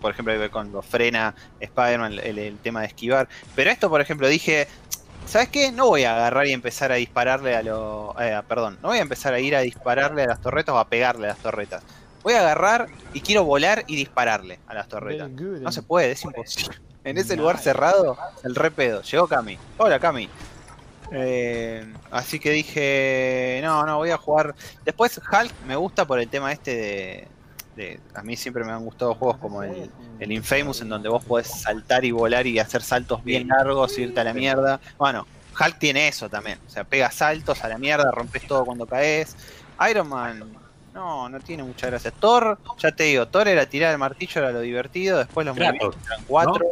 [0.00, 3.28] Por ejemplo, cuando frena Spider-Man el, tema de esquivar.
[3.54, 4.66] Pero esto, por ejemplo, dije,
[5.26, 5.70] ¿Sabes qué?
[5.70, 8.14] No voy a agarrar y empezar a dispararle a los.
[8.20, 10.88] Eh, perdón, no voy a empezar a ir a dispararle a las torretas o a
[10.88, 11.82] pegarle a las torretas.
[12.22, 15.30] Voy a agarrar y quiero volar y dispararle a las torretas.
[15.30, 16.76] No se puede, es imposible.
[17.04, 19.02] En ese lugar cerrado, el re pedo.
[19.02, 19.56] Llegó Cami.
[19.78, 20.28] Hola, Cami.
[21.12, 24.54] Eh, así que dije, no, no, voy a jugar.
[24.84, 27.28] Después Hulk me gusta por el tema este de,
[28.14, 31.48] a mí siempre me han gustado juegos como el, el, Infamous, en donde vos podés
[31.48, 34.80] saltar y volar y hacer saltos bien largos, irte a la mierda.
[34.98, 35.26] Bueno,
[35.58, 36.58] Hulk tiene eso también.
[36.66, 39.36] O sea, pega saltos a la mierda, rompes todo cuando caes.
[39.88, 40.44] Iron Man,
[40.94, 42.10] no, no tiene mucha gracia.
[42.10, 45.18] Thor, ya te digo, Thor era tirar el martillo, era lo divertido.
[45.18, 46.66] Después los movimientos eran cuatro.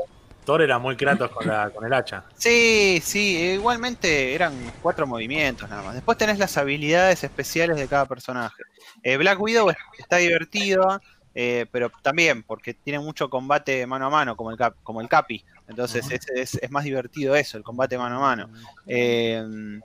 [0.45, 2.25] Thor era muy Kratos con, la, con el hacha.
[2.35, 5.95] Sí, sí, igualmente eran cuatro movimientos nada más.
[5.95, 8.63] Después tenés las habilidades especiales de cada personaje.
[9.03, 11.01] Eh, Black Widow está divertido,
[11.35, 15.45] eh, pero también porque tiene mucho combate mano a mano, como el, como el Capi.
[15.69, 18.51] Entonces es, más divertido eso, el combate mano a mano.
[18.87, 19.81] Eh,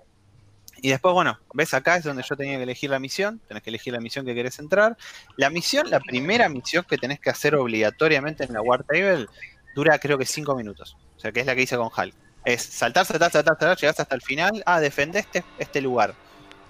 [0.84, 3.40] y después, bueno, ves acá es donde yo tenía que elegir la misión.
[3.48, 4.98] Tenés que elegir la misión que querés entrar.
[5.38, 9.28] La misión, la primera misión que tenés que hacer obligatoriamente en la War Table
[9.76, 10.98] dura creo que 5 minutos.
[11.16, 12.14] O sea, que es la que hice con Hulk.
[12.44, 14.62] Es saltar, saltar, saltar, saltar, llegás hasta el final.
[14.66, 16.16] Ah, defendé este, este lugar.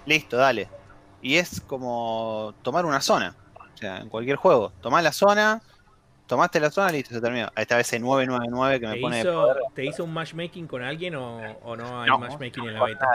[0.06, 0.68] Listo, dale.
[1.24, 3.34] Y es como tomar una zona.
[3.54, 4.72] O sea, en cualquier juego.
[4.82, 5.62] Tomás la zona,
[6.26, 7.50] tomaste la zona, listo, se terminó.
[7.56, 9.20] Esta vez 999 que me pone.
[9.20, 13.06] Hizo, ¿Te hizo un matchmaking con alguien o, no hay matchmaking en la beta?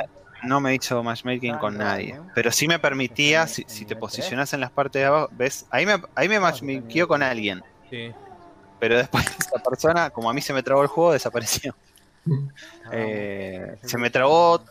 [0.42, 2.20] No me hizo matchmaking con nadie.
[2.34, 5.68] Pero sí me permitía, si, te posicionas en las partes de abajo, ¿ves?
[5.70, 7.64] Ahí me, ahí me matchmakeó con alguien.
[7.92, 8.12] Sí.
[8.80, 11.76] Pero después esa persona, como a mí se me trabó el juego, desapareció.
[12.92, 14.62] Eh, se me trabó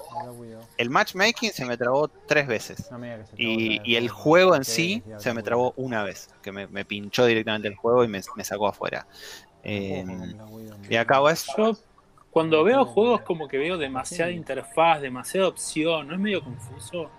[0.78, 2.88] el matchmaking se me trabó tres veces.
[3.36, 7.74] Y, el juego en sí se me trabó una vez que me, pinchó directamente el
[7.74, 9.06] juego y me, sacó afuera.
[9.64, 10.04] Eh,
[10.88, 11.76] y acabo eso.
[12.30, 17.10] Cuando veo juegos como que veo demasiada interfaz demasiada opción no es medio confuso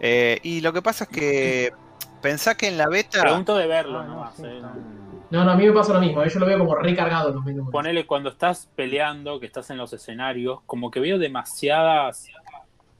[0.00, 1.72] eh, y lo que pasa es que
[2.20, 5.72] pensá que en la beta pregunto de verlo ah, no, no, no, a mí me
[5.72, 7.70] pasa lo mismo, eh, yo lo veo como recargado los menús.
[7.70, 12.28] Ponele cuando estás peleando, que estás en los escenarios, como que veo demasiadas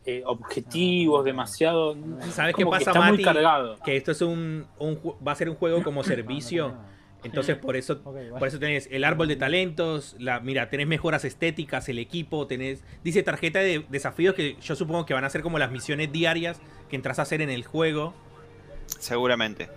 [0.04, 1.96] eh, objetivos, demasiado.
[2.30, 3.76] ¿Sabes qué pasa, que está muy cargado.
[3.84, 4.66] Que esto es un,
[5.26, 6.74] va a ser un juego como servicio.
[7.24, 11.88] Entonces por eso, por eso tenés el árbol de talentos, la, mira, tenés mejoras estéticas,
[11.88, 15.58] el equipo, tenés, dice tarjeta de desafíos que yo supongo que van a ser como
[15.58, 18.14] las misiones diarias que entras a hacer en el juego.
[19.00, 19.68] Seguramente.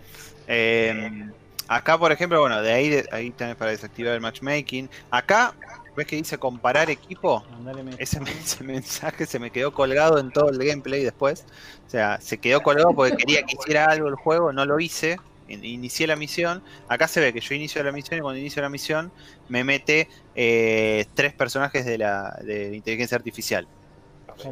[0.47, 1.31] Eh,
[1.69, 4.89] Acá, por ejemplo, bueno, de ahí, ahí tenés para desactivar el matchmaking.
[5.11, 5.53] Acá,
[5.95, 7.45] ¿ves que dice comparar equipo?
[7.99, 8.19] Ese,
[8.63, 11.45] mensaje se me quedó colgado en todo el gameplay después.
[11.85, 15.19] O sea, se quedó colgado porque quería que hiciera algo el juego, no lo hice.
[15.47, 16.63] Inicié la misión.
[16.87, 19.11] Acá se ve que yo inicio la misión y cuando inicio la misión
[19.47, 23.67] me mete eh, tres personajes de la, de inteligencia artificial.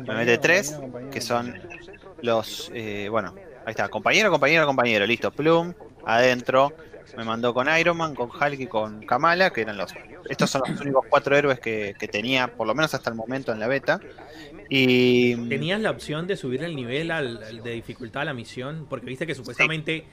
[0.06, 0.78] Me mete tres,
[1.12, 1.60] que son
[2.22, 3.34] los, eh, bueno,
[3.66, 5.74] ahí está, compañero, compañero, compañero, listo, Plum,
[6.06, 6.74] adentro,
[7.16, 9.94] Me mandó con Iron Man, con Hulk y con Kamala, que eran los.
[10.30, 13.60] Estos son los únicos cuatro héroes que, tenía, por lo menos hasta el momento en
[13.60, 14.00] la beta.
[14.70, 15.36] Y.
[15.48, 18.86] ¿Tenías la opción de subir el nivel al, de dificultad a la misión?
[18.90, 20.06] Porque viste que supuestamente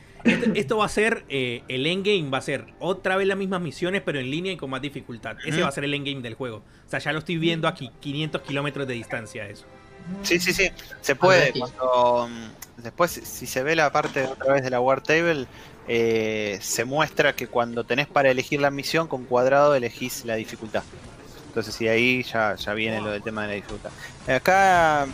[0.55, 4.03] esto, va a ser eh, el endgame, va a ser otra vez las mismas misiones,
[4.05, 5.37] pero en línea y con más dificultad.
[5.45, 6.59] Ese va a ser el endgame del juego.
[6.87, 9.67] O sea, ya lo estoy viendo aquí, 500 kilómetros de distancia eso.
[10.23, 10.71] Sí, sí, sí,
[11.01, 11.53] se puede.
[11.53, 15.47] Cuando, mm, después, si se ve la parte otra vez de la War Table,
[15.89, 20.83] eh, se muestra que cuando tenés para elegir la misión, con cuadrado elegís la dificultad.
[21.47, 23.91] Entonces, y ahí ya, ya viene lo del tema de la dificultad.
[24.27, 25.07] Acá,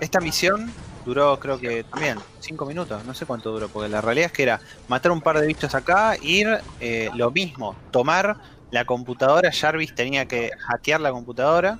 [0.00, 0.72] esta misión
[1.04, 4.42] duró creo que también 5 minutos, no sé cuánto duró, porque la realidad es que
[4.42, 8.36] era matar un par de bichos acá, ir, eh, lo mismo, tomar
[8.70, 11.78] la computadora, Jarvis tenía que hackear la computadora,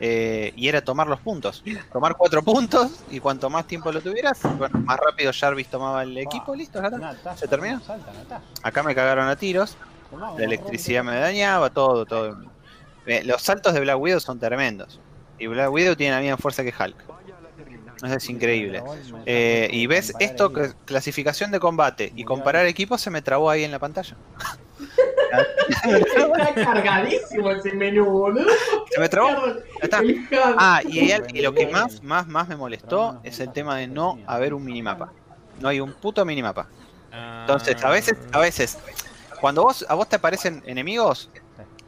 [0.00, 1.64] eh, y era tomar los puntos.
[1.92, 6.16] Tomar cuatro puntos y cuanto más tiempo lo tuvieras, bueno, más rápido Jarvis tomaba el
[6.18, 6.80] equipo, listo,
[7.36, 7.80] ¿Se terminó?
[8.62, 9.76] Acá me cagaron a tiros,
[10.36, 12.38] la electricidad me dañaba, todo, todo.
[13.06, 15.00] Eh, los saltos de Black Widow son tremendos.
[15.38, 16.96] Y Black Widow tiene la misma fuerza que Hulk.
[18.04, 18.82] Eso es increíble.
[19.26, 20.52] Eh, y ves esto,
[20.84, 24.16] clasificación de combate y comparar equipos, se me trabó ahí en la pantalla.
[25.84, 28.46] Está cargadísimo ese menú, boludo.
[28.90, 29.30] Se me trabó.
[30.56, 34.54] Ah, y, lo que más, más, más me molestó es el tema de no haber
[34.54, 35.12] un minimapa.
[35.60, 36.68] No hay un puto minimapa.
[37.12, 38.78] Entonces, a veces, a veces,
[39.40, 41.30] cuando vos, a vos te aparecen enemigos,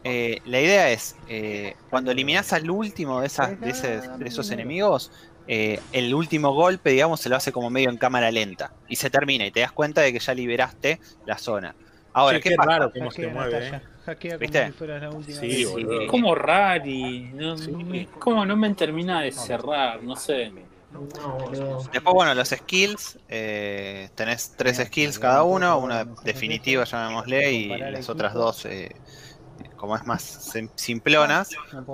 [0.02, 3.70] eh, la idea es, eh, cuando eliminás al último de, esas, de,
[4.24, 5.12] esos enemigos,
[5.46, 8.72] eh, el último golpe, digamos, se lo hace como medio en cámara lenta.
[8.88, 11.74] Y se termina y te das cuenta de que ya liberaste la zona.
[12.12, 13.68] Ahora, ¿qué, raro cómo se mueve.
[13.68, 13.80] ¿eh?
[14.38, 14.72] ¿Viste?
[14.78, 15.66] Como sí,
[16.02, 17.30] Es como rari.
[17.34, 17.56] No,
[18.18, 20.52] como no me termina de cerrar, no sé.
[21.92, 23.18] Después, bueno, los skills.
[23.28, 25.78] Eh, tenés tres skills cada uno.
[25.78, 28.96] Una definitiva, llamémosle, y las otras dos, eh,
[29.76, 31.50] como es más simplonas,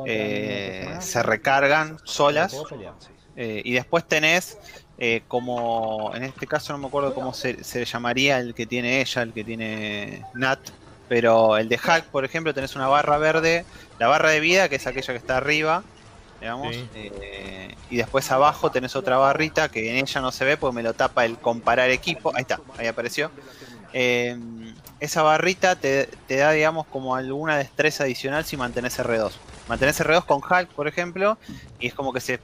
[0.07, 2.57] eh, se recargan solas.
[3.37, 4.59] y después tenés
[4.99, 9.23] eh, como en este caso no me acuerdo cómo se, llamaría el que tiene ella,
[9.23, 10.61] el que tiene Nat,
[11.09, 13.65] pero el de Hulk, por ejemplo, tenés una barra verde,
[13.99, 15.85] la barra de vida, que es aquella que está arriba,
[16.41, 20.75] digamos, eh, y después abajo tenés otra barrita que en ella no se ve porque
[20.77, 23.31] me lo tapa el comparar equipo, ahí está, ahí apareció.
[23.93, 24.37] Eh,
[24.99, 29.33] esa barrita te, te, da, digamos, como alguna destreza adicional si mantenés R2.
[29.69, 31.37] Mantenés R2 con Hulk, por ejemplo,
[31.79, 32.41] y es como que se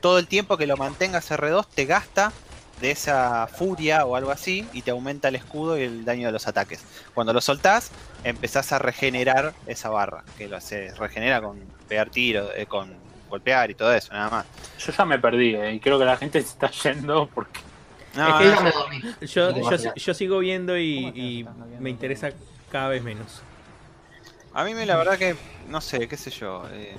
[0.00, 2.32] todo el tiempo que lo mantengas R2 te gasta
[2.80, 6.32] de esa furia o algo así y te aumenta el escudo y el daño de
[6.32, 6.84] los ataques.
[7.14, 7.90] Cuando lo soltás,
[8.24, 11.58] empezás a regenerar esa barra, que lo hace, regenera con
[11.88, 12.94] pegar tiro, eh, con
[13.28, 14.46] golpear y todo eso, nada más.
[14.78, 17.60] Yo ya me perdí eh, y creo que la gente se está yendo porque...
[19.26, 21.46] yo, sigo viendo y,
[21.80, 22.30] me interesa
[22.70, 23.42] cada vez menos.
[24.54, 25.36] A mí me la verdad que,
[25.68, 26.64] no sé, qué sé yo.
[26.72, 26.96] Eh,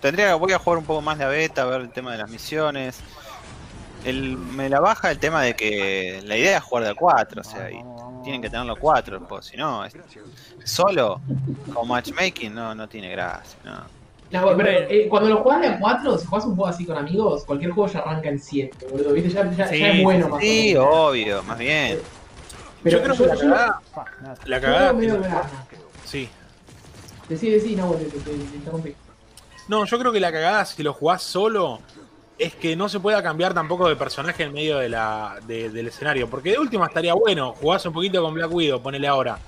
[0.00, 2.30] Tendría, voy a jugar un poco más la beta, a ver el tema de las
[2.30, 3.00] misiones.
[4.04, 7.40] El, me la baja el tema de que la idea es jugar de a 4,
[7.40, 7.82] o sea, y
[8.22, 9.84] tienen que tenerlo 4, pues si no,
[10.62, 11.20] solo
[11.74, 13.58] con matchmaking no, no tiene gracia.
[13.64, 13.98] No.
[14.30, 17.72] Eh, cuando lo juegas de a 4, si juegas un juego así con amigos, cualquier
[17.72, 19.30] juego ya arranca en 7, boludo, ¿viste?
[19.30, 21.98] Ya, ya, es bueno más Sí, obvio, más bien.
[22.82, 23.80] Pero yo creo que la cagada.
[24.44, 25.50] La cagada.
[26.04, 26.28] Sí.
[27.28, 28.94] Decí, decí, no, te, te, te interrumpí.
[29.68, 31.80] No, yo creo que la cagada si lo jugás solo
[32.38, 36.28] es que no se pueda cambiar tampoco de personaje en medio de la, del escenario.
[36.30, 39.38] Porque de última estaría bueno, jugás un poquito con Black Widow, ponele ahora.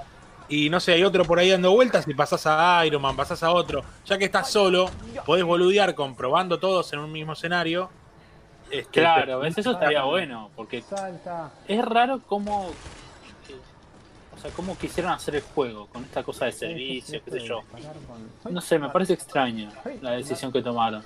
[0.48, 3.42] Y no sé, hay otro por ahí dando vueltas y pasás a Iron Man, pasás
[3.44, 3.84] a otro.
[4.04, 4.90] Ya que estás solo,
[5.24, 7.88] podés boludear comprobando todos en un mismo escenario.
[8.68, 10.82] Este, claro, eso estaría bueno, porque
[11.68, 12.70] es raro cómo
[14.40, 17.62] sea, cómo quisieron hacer el juego con esta cosa de servicio, qué sé yo.
[18.48, 19.70] No sé, me parece extraña
[20.00, 21.02] la decisión que tomaron.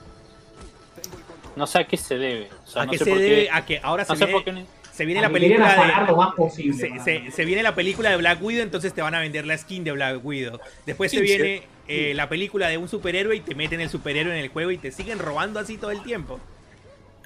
[1.56, 2.50] No sé a qué se debe.
[2.74, 3.50] ¿A qué se debe?
[3.50, 6.06] A que ahora se, viene, se viene la película de.
[6.06, 9.46] Lo más posible, se, viene la película de Black Widow, entonces te van a vender
[9.46, 10.58] la skin de Black Widow.
[10.86, 14.44] Después se viene eh, la película de un superhéroe y te meten el superhéroe en
[14.44, 16.40] el juego y te siguen robando así todo el tiempo.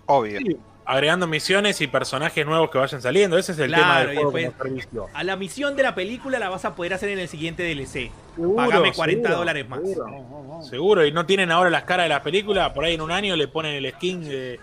[0.07, 0.41] Obvio
[0.89, 3.37] agregando misiones y personajes nuevos que vayan saliendo.
[3.37, 4.33] Ese es el tema del juego
[5.13, 8.11] A la misión de la película la vas a poder hacer en el siguiente DLC.
[8.57, 9.81] Pagame 40 dólares más.
[10.67, 11.05] Seguro.
[11.05, 12.73] y no tienen ahora las caras de la película.
[12.73, 14.59] Por ahí en un año le ponen el skin de,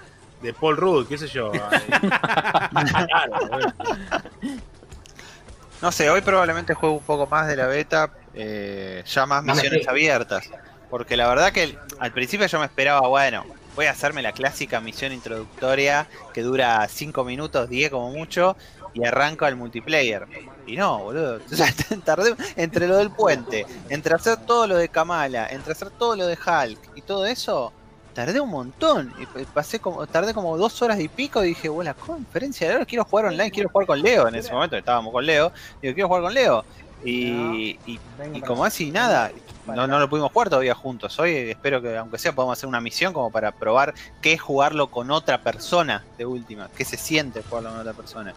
[0.59, 1.51] Paul Rudd, qué sé yo.
[5.81, 8.09] no sé, hoy probablemente juego un poco más de la beta.
[8.33, 10.49] Eh, ya más misiones abiertas.
[10.89, 13.45] Porque la verdad que al principio yo me esperaba, bueno,
[13.75, 18.55] voy a hacerme la clásica misión introductoria que dura 5 minutos, 10 como mucho,
[18.93, 20.25] y arranco al multiplayer.
[20.65, 21.39] Y no, boludo.
[22.05, 26.25] tardé entre lo del puente, entre hacer todo lo de Kamala, entre hacer todo lo
[26.25, 27.73] de Hulk y todo eso,
[28.13, 29.13] tardé un montón.
[29.19, 32.73] Y pasé como, tardé como dos horas y pico y dije, bueno, la conferencia de
[32.73, 34.27] ahora quiero jugar online, quiero jugar con Leo.
[34.27, 35.51] En ese momento estábamos con Leo.
[35.81, 36.65] Digo, quiero jugar con Leo.
[37.03, 39.31] Y, y, como así, nada,
[39.67, 41.17] no, no lo pudimos jugar todavía juntos.
[41.19, 44.91] Hoy espero que, aunque sea, podamos hacer una misión como para probar qué es jugarlo
[44.91, 48.33] con otra persona de última, qué se siente jugarlo con otra persona.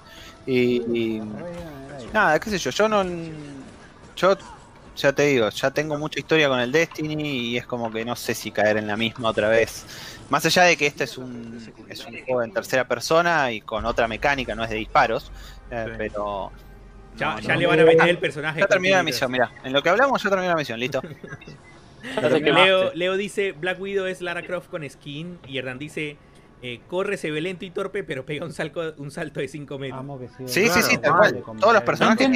[0.46, 1.20] Y,
[2.12, 3.04] nada, qué sé yo, yo no.
[4.16, 4.36] Yo
[4.96, 8.16] ya te digo, ya tengo mucha historia con el Destiny y es como que no
[8.16, 9.84] sé si caer en la misma otra vez.
[10.28, 13.86] Más allá de que este es un, es un juego en tercera persona y con
[13.86, 15.30] otra mecánica, no es de disparos,
[15.70, 16.50] eh, pero
[17.18, 18.60] ya, le van a meter el personaje.
[18.60, 19.50] Ya terminé la misión, mira.
[19.64, 21.02] En lo que hablamos, ya terminé la misión, listo.
[22.40, 25.38] Leo, Leo dice: Black Widow es Lara Croft con skin.
[25.46, 26.16] Y Hernán dice:
[26.60, 29.78] eh, corre, se ve lento y torpe, pero pega un salto, un salto de 5
[29.78, 30.04] metros.
[30.46, 31.42] Sí, sí, sí, tal cual.
[31.60, 32.28] Todos los personajes.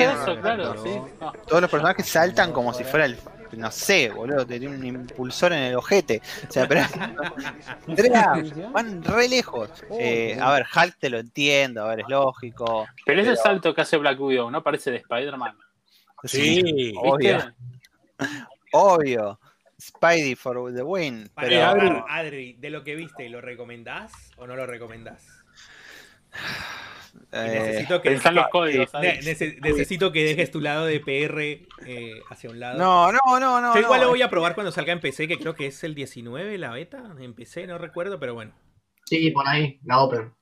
[1.47, 3.17] Todos los personajes saltan como si fuera el
[3.57, 6.23] no sé, boludo, tiene un impulsor en el ojete.
[6.49, 6.83] O sea, pero.
[8.73, 9.71] van re lejos.
[9.99, 12.87] Eh, a ver, Hulk te lo entiendo, a ver, es lógico.
[13.05, 14.63] Pero, ese salto que hace Black Widow, ¿no?
[14.63, 15.57] Parece de Spider-Man.
[16.25, 17.39] Sí, obvio.
[18.75, 19.39] Obvio.
[19.79, 21.29] Spidey for the win.
[21.37, 22.07] Pero...
[22.09, 25.27] Adri, de lo que viste, ¿lo recomendás o no lo recomendás?
[27.33, 28.11] necesito que,
[29.63, 31.41] necesito que dejes tu lado de PR
[31.87, 32.79] eh, hacia un lado.
[32.79, 33.75] No, no, no, no.
[33.75, 35.95] Yo igual lo voy a probar cuando salga en PC, que creo que es el
[35.95, 37.15] 19 la beta.
[37.19, 38.53] En PC, no recuerdo, pero bueno.
[39.05, 40.33] Sí, por ahí, la Open.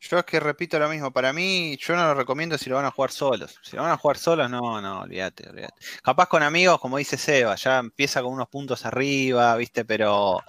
[0.00, 2.86] Yo es que repito lo mismo, para mí yo no lo recomiendo si lo van
[2.86, 3.58] a jugar solos.
[3.62, 5.74] Si lo van a jugar solos, no, no, olvídate, olvídate.
[6.02, 10.42] Capaz con amigos, como dice Seba, ya empieza con unos puntos arriba, viste, pero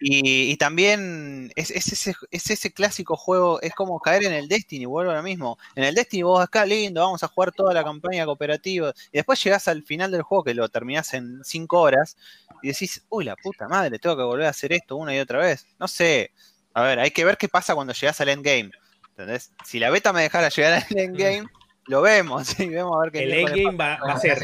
[0.00, 5.10] y, también es, ese, es, ese, clásico juego, es como caer en el Destiny, vuelvo
[5.10, 5.58] ahora mismo.
[5.74, 8.92] En el Destiny vos acá, lindo, vamos a jugar toda la campaña cooperativa.
[9.12, 12.16] Y después llegás al final del juego que lo terminás en 5 horas
[12.62, 15.38] y decís, uy, la puta madre, tengo que volver a hacer esto una y otra
[15.38, 15.66] vez.
[15.78, 16.32] No sé.
[16.74, 18.70] A ver, hay que ver qué pasa cuando llegás al endgame.
[19.10, 19.52] ¿Entendés?
[19.64, 21.44] Si la beta me dejara llegar al endgame,
[21.86, 22.54] lo vemos.
[22.60, 24.38] Y vemos a ver qué el endgame va, va, a ser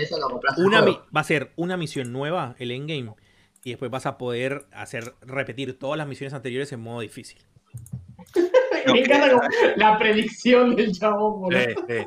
[0.59, 3.15] una, va a ser una misión nueva, el endgame
[3.67, 7.41] y después vas a poder hacer repetir todas las misiones anteriores en modo difícil.
[8.87, 9.41] Me encanta
[9.75, 11.53] la predicción del chabón.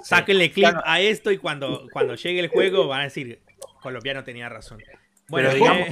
[0.01, 3.41] Sáquenle clip a esto y cuando, cuando llegue el juego van a decir,
[3.81, 4.81] colombiano tenía razón.
[5.27, 5.89] Bueno, digamos,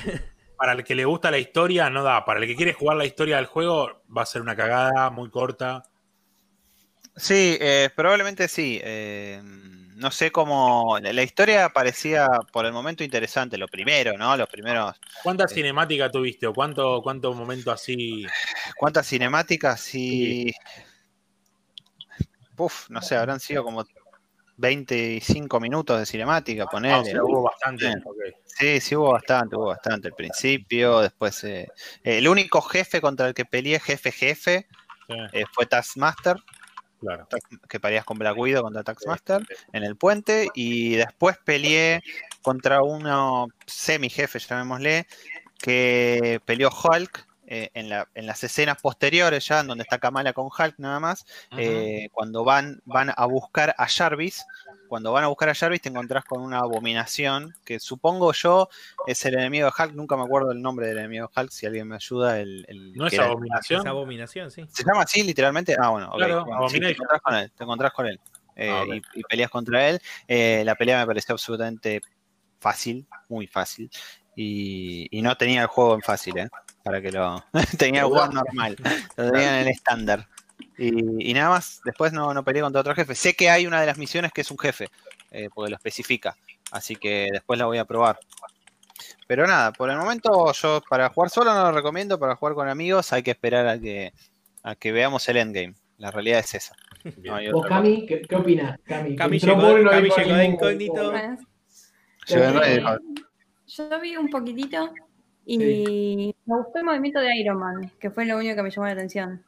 [0.55, 3.05] para el que le gusta la historia no da, para el que quiere jugar la
[3.05, 5.83] historia del juego va a ser una cagada muy corta.
[7.17, 8.79] Sí, eh, probablemente sí.
[8.81, 9.41] Eh,
[9.97, 10.97] no sé cómo.
[11.01, 14.37] La, historia parecía por el momento interesante, lo primero, ¿no?
[14.37, 14.95] Los primeros.
[15.23, 18.25] ¿Cuántas eh, cinemáticas tuviste o cuánto, cuánto momento así?
[18.77, 19.81] ¿Cuántas cinemáticas?
[19.81, 20.53] Sí.
[22.57, 23.85] Uf, no sé, habrán sido como
[24.57, 26.93] 25 minutos de cinemática, poner.
[26.93, 27.93] Ah, hubo bastante.
[28.45, 30.09] Sí, sí, hubo bastante, hubo bastante.
[30.09, 31.43] Al principio, después.
[31.43, 31.67] Eh,
[32.03, 34.67] el único jefe contra el que peleé, jefe jefe,
[35.09, 36.37] eh, fue Taskmaster.
[36.99, 37.27] Claro.
[37.69, 40.49] Que parías con Black Widow contra Taxmaster en el puente.
[40.55, 42.01] Y después peleé
[42.41, 45.07] contra uno semi-jefe, llamémosle,
[45.59, 50.75] que peleó Hulk eh, en, las escenas posteriores, ya en donde está Kamala con Hulk
[50.79, 51.25] nada más,
[51.57, 54.45] eh, cuando van, van a buscar a Jarvis,
[54.87, 58.69] cuando van a buscar a Jarvis te encontrás con una abominación, que supongo yo
[59.05, 61.65] es el enemigo de Hulk, nunca me acuerdo el nombre del enemigo de Hulk, si
[61.65, 62.39] alguien me ayuda.
[62.39, 62.65] El,
[62.95, 63.81] ¿No es abominación?
[63.81, 64.65] Es abominación, sí.
[64.69, 65.75] ¿Se llama así literalmente?
[65.79, 66.11] Ah, bueno,
[66.69, 68.19] te encontrás con él, te encontrás con él.
[68.55, 70.01] Eh, ah, y, peleas contra él.
[70.65, 72.01] la pelea me pareció absolutamente
[72.59, 73.89] fácil, muy fácil.
[74.35, 76.49] Y, y, no tenía el juego en fácil, ¿eh?
[76.87, 77.43] para que lo.
[77.77, 78.77] tenía el juego normal,
[79.17, 80.27] lo tenía en el estándar.
[80.77, 83.15] Y, nada más, después no, no peleé contra otro jefe.
[83.15, 84.89] Sé que hay una de las misiones que es un jefe,
[85.31, 86.35] eh, porque lo especifica.
[86.71, 88.19] Así que después la voy a probar.
[89.27, 92.69] Pero nada, por el momento yo para jugar solo no lo recomiendo, para jugar con
[92.69, 94.13] amigos hay que esperar a que,
[94.63, 95.73] a que veamos el endgame.
[95.97, 96.75] La realidad es esa.
[97.51, 98.79] ¿Vos, Cami, qué, qué opinas?
[98.85, 101.13] Cami, Cami llegó, de incógnito.
[103.67, 104.93] Yo vi un poquitito
[105.45, 108.85] y me gustó el movimiento de Iron Man, que fue lo único que me llamó
[108.85, 109.43] la atención.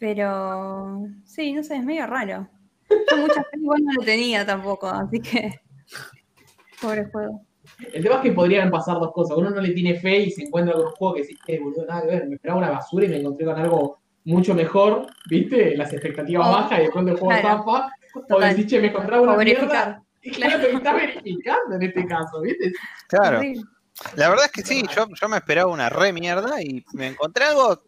[0.00, 2.48] Pero sí, no sé, es medio raro.
[2.88, 5.60] Yo muchas fe igual no lo tenía tampoco, así que.
[6.80, 7.42] Pobre juego.
[7.92, 9.36] El tema es que podrían pasar dos cosas.
[9.36, 11.84] Uno no le tiene fe y se encuentra con un juego que dice, eh, boludo,
[11.84, 15.76] nada que ver, me esperaba una basura y me encontré con algo mucho mejor, ¿viste?
[15.76, 17.64] Las expectativas oh, bajas y después el juego claro.
[18.30, 20.02] O decís, che, me encontraba una mierda.
[20.22, 22.72] Y claro, que está verificando en este caso, ¿viste?
[23.08, 23.42] Claro.
[24.16, 27.44] La verdad es que sí, yo, yo me esperaba una re mierda y me encontré
[27.44, 27.82] algo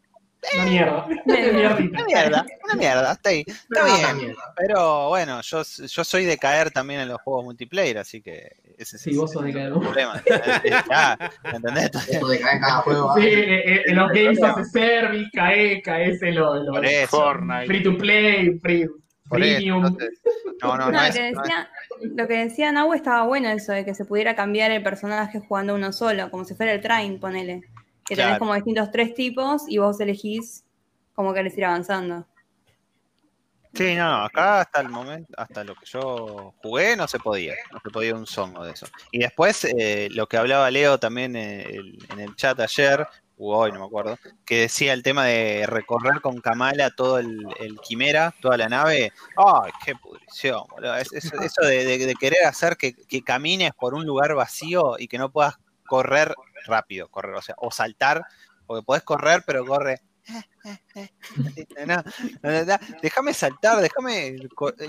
[0.54, 1.06] Una mierda.
[1.06, 3.44] Una mierda, una mierda, está ahí.
[3.46, 3.84] Está
[4.16, 4.34] bien.
[4.56, 8.98] Pero bueno, yo, yo soy de caer también en los juegos multiplayer, así que ese
[8.98, 9.66] Sí, vos sos de caer.
[9.68, 10.20] el problema.
[10.90, 11.90] Ya, ¿Entendés?
[12.08, 13.14] Eso de caer en cada juego.
[13.16, 17.08] Sí, eh, eh, en los games a service, cae, caes en los Por eso.
[17.16, 17.66] Fortnite.
[17.66, 18.92] free to play, free, eso,
[19.30, 19.86] premium.
[19.86, 20.20] entonces,
[20.60, 21.14] no, no, No, no lo, es.
[21.14, 21.70] que no es- decía,
[22.16, 25.74] lo que decía Nahue estaba bueno eso, de que se pudiera cambiar el personaje jugando
[25.76, 27.62] uno solo, como si fuera el train, ponele.
[28.04, 30.64] Que tenés como distintos tres tipos y vos elegís
[31.14, 32.26] cómo querés ir avanzando.
[33.74, 37.54] Sí, no, no, acá hasta el momento, hasta lo que yo jugué, no se podía,
[37.72, 38.86] no se podía un songo de eso.
[39.10, 43.06] Y después, eh, lo que hablaba Leo también eh, el- en el chat ayer,
[43.38, 47.46] o hoy, no me acuerdo, que decía el tema de recorrer con Kamala todo el,
[47.60, 49.10] el Quimera, toda la nave.
[49.38, 50.64] ¡Ay, qué pudrición!
[50.68, 50.94] boludo!
[50.96, 54.96] Es- es- eso de, de- de querer hacer que, que camines por un lugar vacío
[54.98, 55.54] y que no puedas
[55.86, 56.34] correr
[56.66, 58.22] rápido, correr, o sea, o saltar,
[58.66, 60.00] porque podés correr, pero corre.
[61.86, 62.02] No, no,
[62.42, 64.36] no, no, déjame saltar, déjame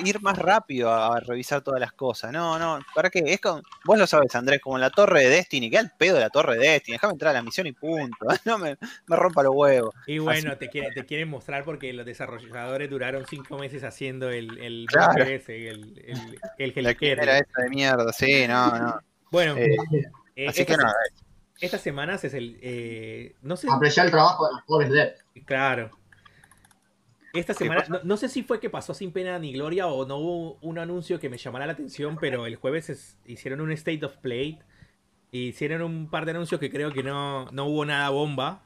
[0.06, 2.32] ir más rápido a, a revisar todas las cosas.
[2.32, 3.24] No, no, ¿para qué?
[3.26, 6.16] Es con, vos lo sabes, Andrés, como en la torre de Destiny, que al pedo
[6.16, 8.28] de la torre de Destiny, déjame entrar a la misión y punto.
[8.46, 9.96] No me, me rompa los huevos.
[10.06, 14.58] Y bueno, te, quiere- te quieren mostrar porque los desarrolladores duraron cinco meses haciendo el,
[14.60, 15.24] el Claro.
[15.24, 16.92] ese, el, el, el La
[17.38, 19.00] esa de mierda, sí, no, no.
[19.32, 19.78] Bueno, Eh,
[20.36, 20.86] eh, así que no,
[21.62, 22.58] estas semanas es el.
[22.62, 23.68] eh, no sé.
[23.72, 25.14] Apreciar el trabajo de los pobres de
[25.46, 25.92] Claro.
[27.34, 30.06] Esta ¿Qué semana, no, no sé si fue que pasó sin pena ni gloria o
[30.06, 33.72] no hubo un anuncio que me llamara la atención, pero el jueves es- hicieron un
[33.72, 34.60] State of Play.
[35.32, 38.64] Hicieron un par de anuncios que creo que no, no hubo nada bomba.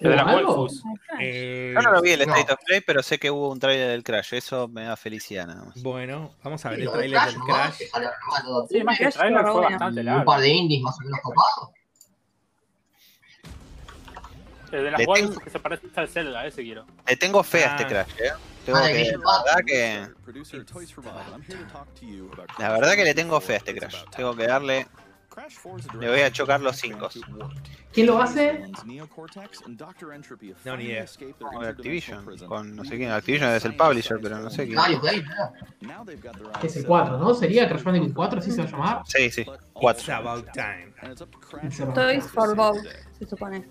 [0.00, 0.24] El de la.
[0.24, 0.82] Wolfus.
[1.20, 2.34] Eh, yo no lo vi el no.
[2.34, 5.46] State of Play, pero sé que hubo un trailer del Crash, eso me da felicidad
[5.46, 5.82] nada más.
[5.82, 7.44] Bueno, vamos a ver Y el trailer del ¿no?
[7.44, 7.74] Crash.
[8.70, 10.24] Sí, más que el trailer fue bastante Un largo.
[10.24, 11.70] par de indies más o menos copados.
[14.72, 16.86] El de las Le Wolfus tengo- que se parece al Zelda, ese quiero.
[17.06, 17.76] Le tengo fe a Ah.
[17.76, 18.32] este Crash, ¿eh?
[18.64, 20.08] Tengo Ah, que, la verdad que,
[22.58, 24.04] la verdad que le tengo fe a este Crash.
[24.14, 24.86] Tengo que darle,
[25.98, 27.08] le voy a chocar los cinco.
[27.92, 28.62] ¿Quién lo hace?
[30.64, 31.06] No, ni idea.
[31.38, 34.76] Con Activision, con no sé quién, Activision es el publisher, pero no sé quién.
[34.76, 35.24] Mario Game,
[36.60, 37.34] Que es el 4, ¿no?
[37.34, 38.38] ¿Sería Crash Bandicoot 4?
[38.38, 39.02] ¿Así se va a llamar?
[39.06, 40.14] Sí, sí, It's cuatro.
[40.14, 40.92] about time.
[41.94, 42.76] Toys for Bob,
[43.18, 43.66] se supone.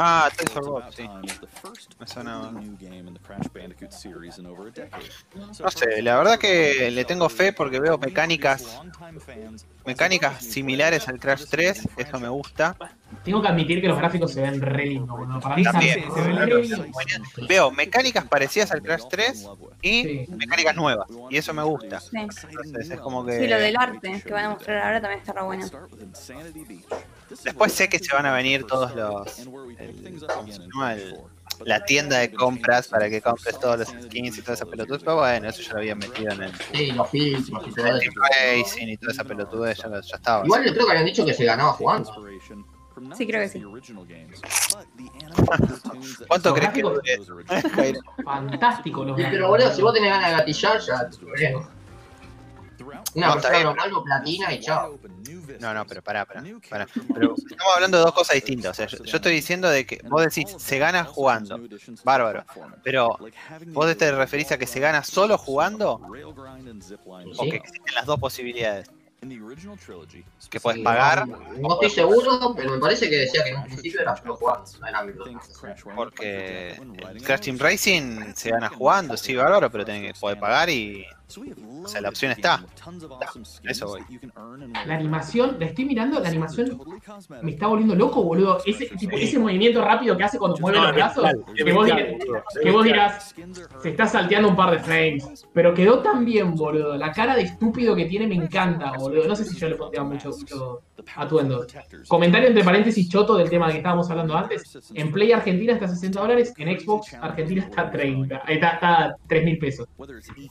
[0.00, 1.06] Ah, Toys for Bob, sí.
[1.98, 2.50] Me suena-
[5.60, 8.80] No sé, la verdad que le tengo fe porque veo mecánicas,
[9.84, 12.76] mecánicas similares al Crash 3, eso me gusta.
[13.22, 15.16] Tengo que admitir que los gráficos se ven re lindos.
[15.42, 16.86] Para mí También, se, se ven claro, re lindos.
[17.48, 19.48] Veo mecánicas parecidas al Crash 3
[19.82, 20.26] y Sí.
[20.36, 22.00] mecánicas nuevas, y eso me gusta.
[22.00, 22.08] Sí.
[22.16, 23.38] Entonces es como que...
[23.38, 25.66] Sí, lo del arte que van a mostrar ahora también está re bueno.
[27.44, 29.38] Después sé que se van a venir todos los...
[29.38, 29.46] el-
[30.26, 30.94] ¿cómo se llama?
[30.94, 31.16] El-
[31.64, 35.16] la tienda de compras para que compres todos los skins y toda esa pelotudez, pero
[35.18, 38.10] bueno, eso ya lo habían metido en el Sí, los filtros y todo el eso.
[38.20, 40.44] Racing y toda esa pelotudez, ya, ya estaba.
[40.44, 42.12] Igual yo creo que habían dicho que se ganaba jugando.
[43.16, 43.60] Sí, creo que sí.
[46.28, 46.82] ¿Cuánto crees que?
[48.24, 51.08] Fantástico los pero boludo, si vos tenés ganas de gatillar, ya.
[53.14, 54.98] Una No, persona normal o platina y chao.
[55.60, 56.86] No, no, pero pará, pará, pará.
[57.14, 58.72] Pero estamos hablando de dos cosas distintas.
[58.72, 61.60] O sea, yo, yo estoy diciendo de que vos decís, se gana jugando.
[62.02, 62.44] Bárbaro.
[62.82, 63.16] Pero,
[63.68, 66.00] ¿vos te referís a que se gana solo jugando?
[67.36, 68.90] O que existen las dos posibilidades.
[70.50, 74.00] Que puedes pagar, No, estoy seguro, pero me parece que decía que en un principio
[74.00, 74.14] era.
[74.24, 75.24] No era micro.
[75.94, 76.72] porque
[77.10, 81.06] el Crash Team Racing se gana jugando, sí, bárbaro, pero tenés que poder pagar y.
[81.82, 82.64] O sea, la opción está.
[83.64, 84.02] Eso voy.
[84.86, 86.78] La animación, la estoy mirando, la animación
[87.42, 88.58] me está volviendo loco, boludo.
[88.66, 92.08] Ese, tipo, ese movimiento rápido que hace cuando mueve No, los brazos, que vos, dirás,
[92.08, 93.34] bestial, que vos dirás,
[93.82, 95.46] se está salteando un par de frames.
[95.52, 96.96] Pero quedó tan bien, boludo.
[96.96, 99.26] La cara de estúpido que tiene me encanta, boludo.
[99.26, 100.82] No sé si yo le pondría mucho, mucho
[101.16, 101.66] atuendo.
[102.08, 104.78] Comentario entre paréntesis choto del tema que estábamos hablando antes.
[104.94, 108.36] En Play Argentina está a 60 dólares, en Xbox Argentina está a 30.
[108.36, 109.88] eh, Está, está a 3 mil pesos.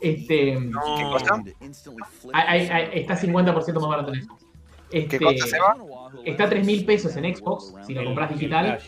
[0.01, 0.57] Este,
[0.97, 1.43] ¿Qué cosa?
[2.33, 4.45] hay- hay- está 50% más barato en Xbox.
[4.89, 5.75] ¿Qué Este, cosa se va?
[6.25, 8.79] Está a 3 mil pesos en Xbox, si lo compras digital.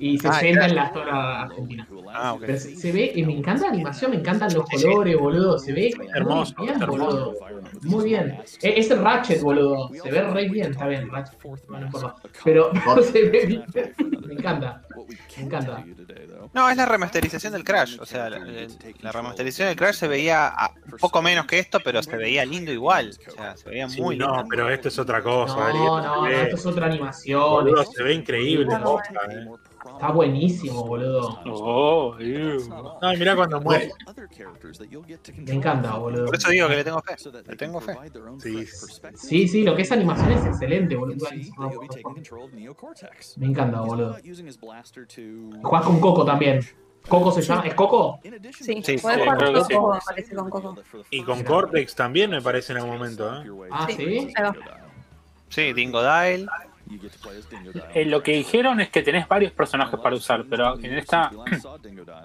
[0.00, 1.86] Y 60 en la zona argentina.
[2.12, 2.40] Ah, ok.
[2.46, 5.58] Pero se, se ve, y me encanta la animación, me encantan los colores, boludo.
[5.58, 7.04] Se ve Hermoso, muy bien, hermoso.
[7.04, 7.34] boludo.
[7.82, 8.38] Muy bien.
[8.42, 9.90] Es, es el Ratchet, boludo.
[10.02, 11.38] Se ve re bien, está bien, Ratchet.
[11.68, 12.14] No, no.
[12.42, 12.72] Pero
[13.02, 13.64] se ve bien.
[14.26, 14.82] Me encanta.
[15.36, 15.84] Me encanta.
[16.52, 17.98] No, es la remasterización del Crash.
[18.00, 22.02] O sea, la, remasterización del Crash se veía a- un poco menos que esto, pero
[22.02, 23.10] se veía lindo igual.
[23.28, 24.44] O sea, se veía Sí, muy no, lindo.
[24.50, 25.54] pero esto es otra cosa.
[25.56, 27.40] No, Ari, no, esto no, se esto es otra animación.
[27.50, 28.66] boludo, es- se ve increíble.
[28.74, 29.46] Eh.
[30.00, 31.42] Está buenísimo, boludo.
[31.44, 32.16] Oh.
[33.02, 33.92] No, y mirá cuando muere.
[35.44, 36.24] Me encanta, boludo.
[36.24, 37.16] Por eso digo que le tengo fe.
[37.46, 37.94] Le tengo fe.
[38.38, 38.66] Sí.
[39.14, 41.26] Sí, sí, lo que es animación es excelente, boludo.
[43.36, 44.16] Me encanta, boludo.
[45.62, 46.60] Jugás con Coco también.
[47.06, 47.66] ¿Coco se llama?
[47.66, 48.20] ¿Es Coco?
[48.22, 49.74] Sí, Sí, podés sí, jugar con sí.
[49.74, 50.76] Coco, me parece, con Coco.
[51.10, 53.42] Y con Cortex también me parece en algún momento.
[53.42, 53.68] ¿eh?
[53.70, 54.32] Ah, Sí.
[55.50, 56.48] Sí, Dingo Dial.
[57.94, 61.30] Eh, lo que dijeron es que tenés varios personajes para usar, pero en esta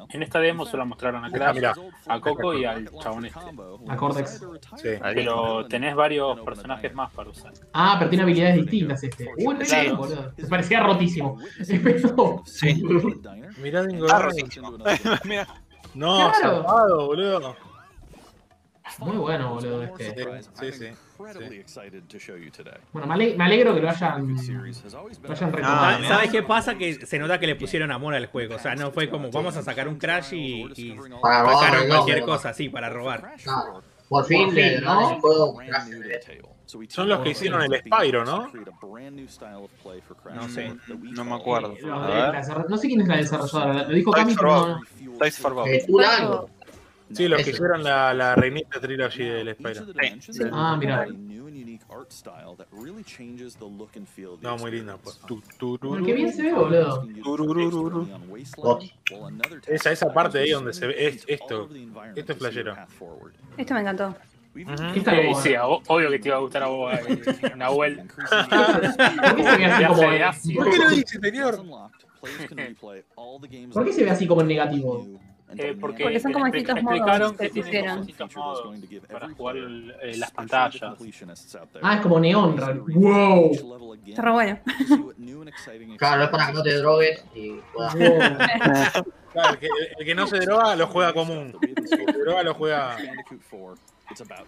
[0.09, 1.74] en esta demo solo mostraron a Ah, Crash, mirá.
[2.07, 3.39] a Coco y al chabón este.
[3.88, 4.41] A Cortex.
[4.78, 4.89] Sí.
[5.13, 7.53] Pero tenés varios personajes más para usar.
[7.74, 9.30] Ah, pero tiene habilidades distintas este.
[9.38, 10.32] Uy, bien, boludo.
[10.38, 11.38] Me parecía rotísimo.
[12.45, 12.84] Sí.
[13.61, 14.45] Mirá Dingo Ah, Darling.
[15.26, 15.47] Mira.
[15.93, 16.63] No, Claro.
[17.07, 17.55] boludo.
[18.99, 20.15] Muy bueno, boludo, este.
[20.53, 20.88] Sí, sí.
[22.93, 25.86] Bueno, me, ale- me alegro que lo hayan, lo hayan retomado.
[25.86, 26.75] Ah, ¿Sabes ¿Sabes qué pasa?
[26.77, 28.55] Que se nota que le pusieron amor al juego.
[28.55, 31.83] O sea, no fue como vamos a sacar un Crash y, y Para robar sacaron
[31.83, 33.33] el cualquier nombre, cosa, sí, para robar.
[33.43, 33.81] Claro.
[34.07, 35.19] Por fin Por fin, ¿no?
[35.61, 36.89] él.
[36.89, 38.51] Son los que hicieron el Spyro, ¿no?
[40.33, 40.75] No sé.
[40.88, 41.75] No me acuerdo.
[42.69, 43.83] No sé quién es la desarrolladora.
[43.83, 44.81] Lo dijo Cami, pero no.
[45.17, 45.53] Toys for
[47.13, 49.85] Sí, los que hicieron la, la reinita trilogy del Spyro.
[50.51, 51.05] Ah, mira.
[54.41, 54.97] No, muy linda.
[54.97, 55.19] Pues.
[55.27, 57.07] Tu, tu, tu, Qué bien se ve, boludo.
[59.67, 61.69] Esa, esa parte ahí donde se ve es- esto.
[62.15, 62.75] Esto es flashero.
[63.57, 64.15] Esto me encantó.
[64.93, 68.01] ¿Qué está Eh, como- sí, obvio que te iba a gustar a vos, eh, Nahuel.
[70.55, 70.77] ¿Por qué.
[73.73, 75.05] ¿Por qué se ve así como en negativo?
[75.57, 78.07] Eh, porque Porque son como distintos explicaron modos que pusieron.
[79.11, 80.97] para jugar eh, las pantallas.
[81.81, 82.55] Ah, es como neón.
[82.87, 83.51] ¡Wow!
[84.05, 84.59] Está re bueno.
[85.97, 87.93] Claro, es para que no te drogues y puedas.
[87.95, 89.05] wow.
[89.33, 89.67] Claro, el, que,
[89.99, 91.57] el que no se droga lo juega común.
[91.61, 92.97] El que se droga lo juega.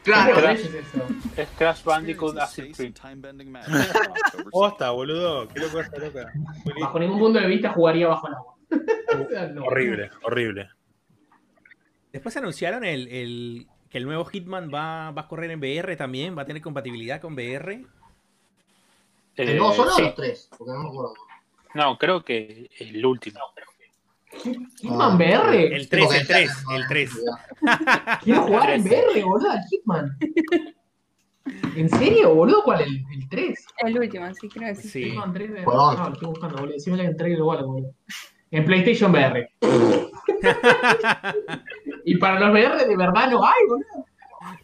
[0.04, 0.60] Claro, ¿Qué Crash.
[0.60, 1.08] es eso?
[1.36, 2.96] Es Crash Bandicoot Acid Trip.
[4.52, 5.48] Posta, boludo.
[5.48, 6.32] Qué loco esta loca.
[6.80, 8.56] Bajo ningún punto de vista jugaría bajo el agua.
[9.20, 9.64] O sea, no.
[9.66, 10.70] Horrible, horrible.
[12.18, 16.36] Después anunciaron el, el- que el nuevo Hitman va, va a correr en VR también,
[16.36, 17.86] va a tener compatibilidad con VR.
[19.36, 20.02] Eh, ¿No solo sí.
[20.02, 20.50] los tres?
[20.58, 21.14] Porque no me acuerdo.
[21.76, 23.40] No, creo que el último.
[24.82, 25.76] ¿Hitman VR?
[25.76, 27.12] El 3, Porque el 3, no, el 3.
[28.24, 30.18] Quiero jugar en VR, boludo, al Hitman.
[31.76, 32.64] ¿En serio, boludo?
[32.64, 32.82] ¿Cuál?
[32.82, 33.66] ¿El, el 3?
[33.86, 34.90] El último, sí, creo que sí.
[34.90, 35.04] Sí.
[35.12, 35.62] Hitman 3 de...
[35.62, 36.74] No, lo estoy buscando, boludo.
[36.74, 37.94] Decime que en trailer igual, boludo.
[38.50, 39.52] En PlayStation VR.
[42.06, 44.06] y para los VR de verdad no hay, boludo.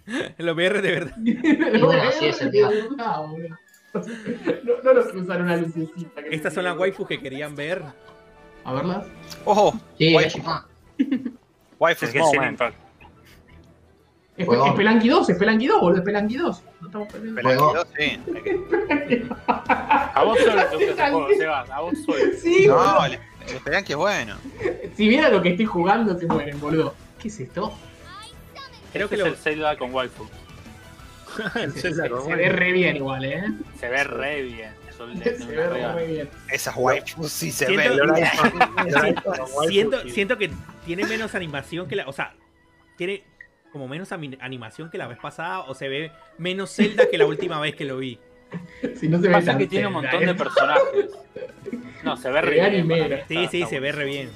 [0.37, 1.15] Los VR de verdad.
[1.17, 2.69] Los bueno, VR es el de día.
[2.69, 3.57] verdad, boludo.
[4.63, 6.21] No, no los que usan una lucecita.
[6.31, 7.83] Estas son las waifus que querían ver.
[8.63, 9.05] A verlas.
[9.45, 10.63] Ojo, Sí, Chipán.
[11.79, 12.59] waifu Es que es moment.
[14.35, 16.63] Es, es Pelanqui 2, es Pelanqui 2, boludo, es Pelanqui 2.
[16.81, 17.41] No estamos perdiendo.
[17.41, 18.19] Pelanquido, sí.
[19.37, 21.69] A vos solo te gusta ese juego, Sebas.
[21.69, 22.17] A vos solo.
[22.41, 23.07] Sí, boludo.
[23.09, 24.35] No, el, el Pelanqui es bueno.
[24.95, 26.95] Si viera lo que estoy jugando, se mueren, boludo.
[27.19, 27.73] ¿Qué es esto?
[28.91, 30.27] Creo que Este lo, es el Zelda con waifu.
[31.53, 33.43] Se, se- se ve re bien igual, ¿eh?
[33.79, 34.71] Se ve re bien.
[34.95, 35.03] Se
[35.47, 36.29] ve re, bien.
[36.51, 38.25] Esas waifus sí se Siento- ven.
[39.67, 40.51] siento, siento que
[40.85, 42.07] tiene menos animación que la.
[42.07, 42.35] O sea,
[42.97, 43.23] tiene
[43.71, 45.61] como menos animación que la vez pasada.
[45.61, 48.19] O se ve menos Zelda que la última vez que lo vi.
[48.99, 51.09] Si no se ve Pasa tan que tiene un montón de personajes.
[52.03, 52.65] No, se ve Se re ve bien.
[52.65, 53.23] anime.
[53.27, 54.31] Sí, Está- sí, está se ve re bien.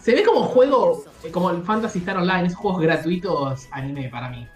[0.00, 4.28] Se ve como juego, eh, como el Fantasy Star Online, esos juegos gratuitos anime para
[4.30, 4.48] mí.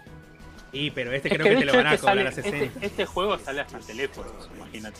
[0.73, 2.57] Y pero este Es creo que que, te lo van a cobrar sale, a 60.
[2.65, 4.99] este, este juego sale hasta en teléfonos, imagínate.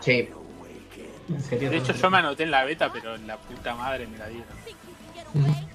[0.00, 0.28] Sí.
[1.30, 1.70] En serio.
[1.70, 4.28] De hecho yo me anoté en la beta, pero en la puta madre me la
[4.28, 4.46] dieron.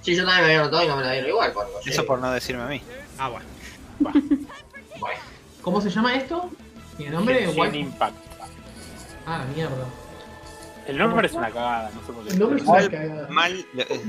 [0.00, 1.52] Sí, yo también me había notado y no me la dieron igual.
[1.52, 2.80] Cuando Eso por no decirme a mí.
[3.18, 3.46] Ah, bueno.
[5.00, 5.18] Bueno,
[5.62, 6.50] ¿Cómo se llama esto?
[6.96, 7.46] ¿Tiene nombre?
[7.52, 7.74] Genshin.
[7.74, 8.16] Impact.
[9.26, 9.86] Ah, mierda.
[10.86, 12.30] El nombre es una cagada, no sé por qué.
[12.30, 13.28] El nombre es una Mal- cagada.
[13.28, 14.00] Mal, eh,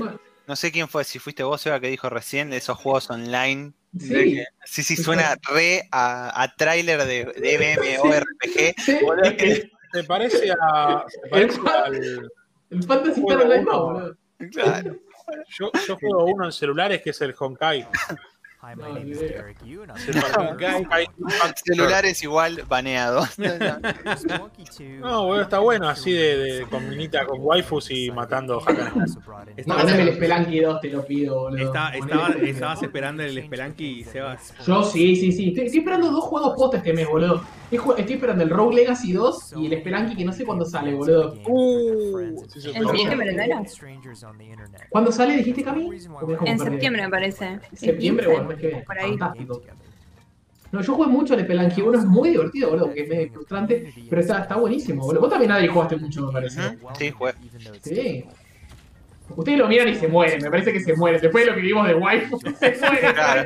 [0.46, 3.72] no sé quién fue, si fuiste vos, Seba, que dijo recién de esos juegos online.
[3.98, 8.80] Sí, Sí, sí, suena re a, a tráiler de, de MMORPG.
[8.80, 11.04] sí, boludo, es, que- es- Se parece a.
[11.06, 12.30] Se parece al.
[12.70, 14.16] El Fantasy Star Online no, boludo.
[14.50, 14.96] Claro.
[15.50, 17.86] Yo, yo juego uno en celulares que es el Honkai.
[18.64, 19.18] Hi, No, my name ni is.
[19.18, 23.26] Derek Yu, and I'm Es el Honkai Impact Celular es igual baneado.
[23.36, 25.00] Monkey 2.
[25.00, 29.00] No, boludo, está bueno, así de, de con minita, con waifus y matando Hakan.
[29.00, 31.58] Also brought in Está- Mandame el Spelunky 2, te lo pido, boludo.
[31.66, 32.82] Está- estaba- estabas 2.
[32.84, 34.54] esperando el Spelunky, Sebas.
[34.64, 35.48] Yo sí, sí, sí.
[35.48, 37.42] Estoy, estoy esperando dos juegos post este mes, boludo.
[37.72, 41.34] Estoy, esperando el Rogue Legacy 2 y el Spelunky que no sé cuándo sale, boludo.
[41.46, 42.18] Uh,
[42.74, 43.62] En septiembre, ¿no era?
[44.90, 45.90] ¿Cuándo sale, dijiste, Cami?
[46.44, 47.60] En septiembre, me parece.
[47.72, 49.10] Septiembre, El bueno, es que 15, por ahí.
[49.16, 49.62] fantástico.
[50.70, 53.92] No, yo jugué mucho el Spelunky 1, es muy divertido, boludo, que es medio frustrante,
[54.08, 55.20] pero está, está buenísimo, boludo.
[55.20, 56.78] Vos también nadie jugaste mucho, me parece.
[56.98, 57.32] Sí, jugué.
[57.82, 58.24] Sí.
[59.36, 61.20] Ustedes lo miran y se mueren, me parece que se mueren.
[61.20, 63.12] Después de lo que vimos de Waifu, se mueren.
[63.14, 63.42] Claro.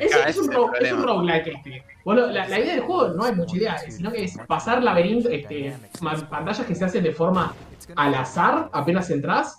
[0.00, 0.50] Es, Claro, es un,
[0.80, 1.82] es es roguelike este.
[2.04, 5.30] Bueno, la, la idea del juego no hay mucha idea, sino que es pasar laberintos,
[5.32, 5.74] este,
[6.28, 7.54] pantallas que se hacen de forma
[7.96, 9.58] al azar apenas entras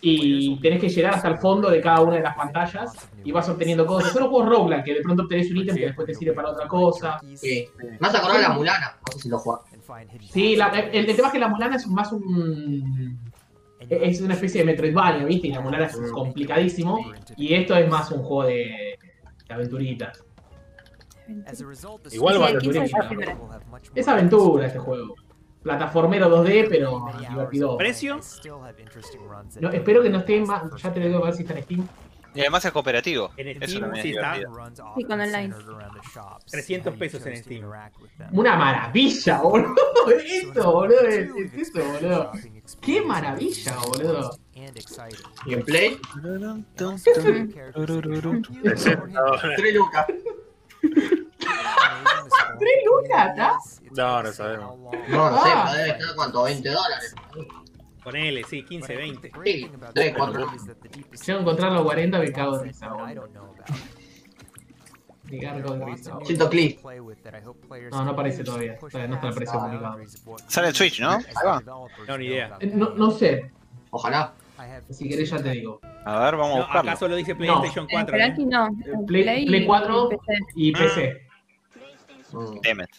[0.00, 2.92] y tenés que llegar hasta el fondo de cada una de las pantallas
[3.24, 4.12] y vas obteniendo cosas.
[4.12, 6.50] Son los juegos roguelike, que de pronto obtenés un ítem que después te sirve para
[6.50, 7.18] otra cosa.
[7.34, 7.66] Sí.
[8.00, 8.96] Hace acordar de la Mulana.
[9.06, 9.78] No sé si lo jugaste.
[10.30, 13.18] Sí, la- el, el tema es que la Mulana es más un...
[13.80, 15.48] Es una especie de Metroidvania, ¿viste?
[15.48, 16.98] Y la Mulana es complicadísimo.
[17.36, 18.98] Y esto es más un juego de,
[19.48, 20.24] de aventuritas.
[22.10, 23.00] Igual va a 15 de turismo.
[23.00, 23.36] septiembre.
[23.94, 25.14] Es aventura este juego.
[25.62, 27.76] Plataformero 2D, pero divertido.
[27.76, 28.20] ¿Precio?
[29.60, 30.62] No, espero que no esté más.
[30.82, 31.88] Ya te lo digo a ver si está en Steam.
[32.34, 33.30] Y además es cooperativo.
[33.36, 34.34] En el Eso Steam también sí es está.
[34.96, 35.54] Sí, con online.
[36.50, 37.70] 300 pesos en Steam.
[38.32, 39.74] Una maravilla, boludo.
[40.24, 41.00] Esto, boludo.
[41.00, 42.32] Es, es eso, boludo.
[42.80, 44.38] Qué maravilla, boludo.
[45.46, 45.98] Gameplay.
[48.66, 49.56] 60 dólares.
[49.56, 50.06] 3 lucas.
[52.58, 53.58] ¿Tres lucas, está?
[53.92, 54.76] No, no sabemos.
[55.08, 55.72] No, no sé, Ah.
[55.74, 57.14] debe estar cuánto, 20 dólares.
[58.10, 59.32] Ponele, sí, 15, 20.
[59.44, 60.46] Sí, 3, 4.
[61.26, 63.28] Llego a encontrar los 40 me cago de risa, boludo.
[65.24, 66.26] Me cago de risa, boludo.
[66.26, 66.80] Siento clic.
[67.90, 68.78] No, no aparece todavía.
[68.78, 69.98] Todavía no está el precio publicado.
[70.46, 71.10] Sale el Switch, ¿no?
[71.10, 71.60] Ahí va.
[71.60, 72.56] No, ni idea.
[72.60, 73.50] Eh, No, no sé.
[73.90, 74.32] Ojalá.
[74.90, 75.80] Si querés ya te digo.
[76.04, 76.90] A ver, vamos a buscarlo.
[76.90, 78.16] acá solo dice PlayStation En 4.
[78.16, 78.34] ¿eh?
[78.38, 78.66] No.
[78.66, 80.08] en Play- Play y 4.
[80.08, 80.38] PC.
[80.56, 81.22] Y PC.
[82.32, 82.60] Mm.
[82.62, 82.90] Damn it.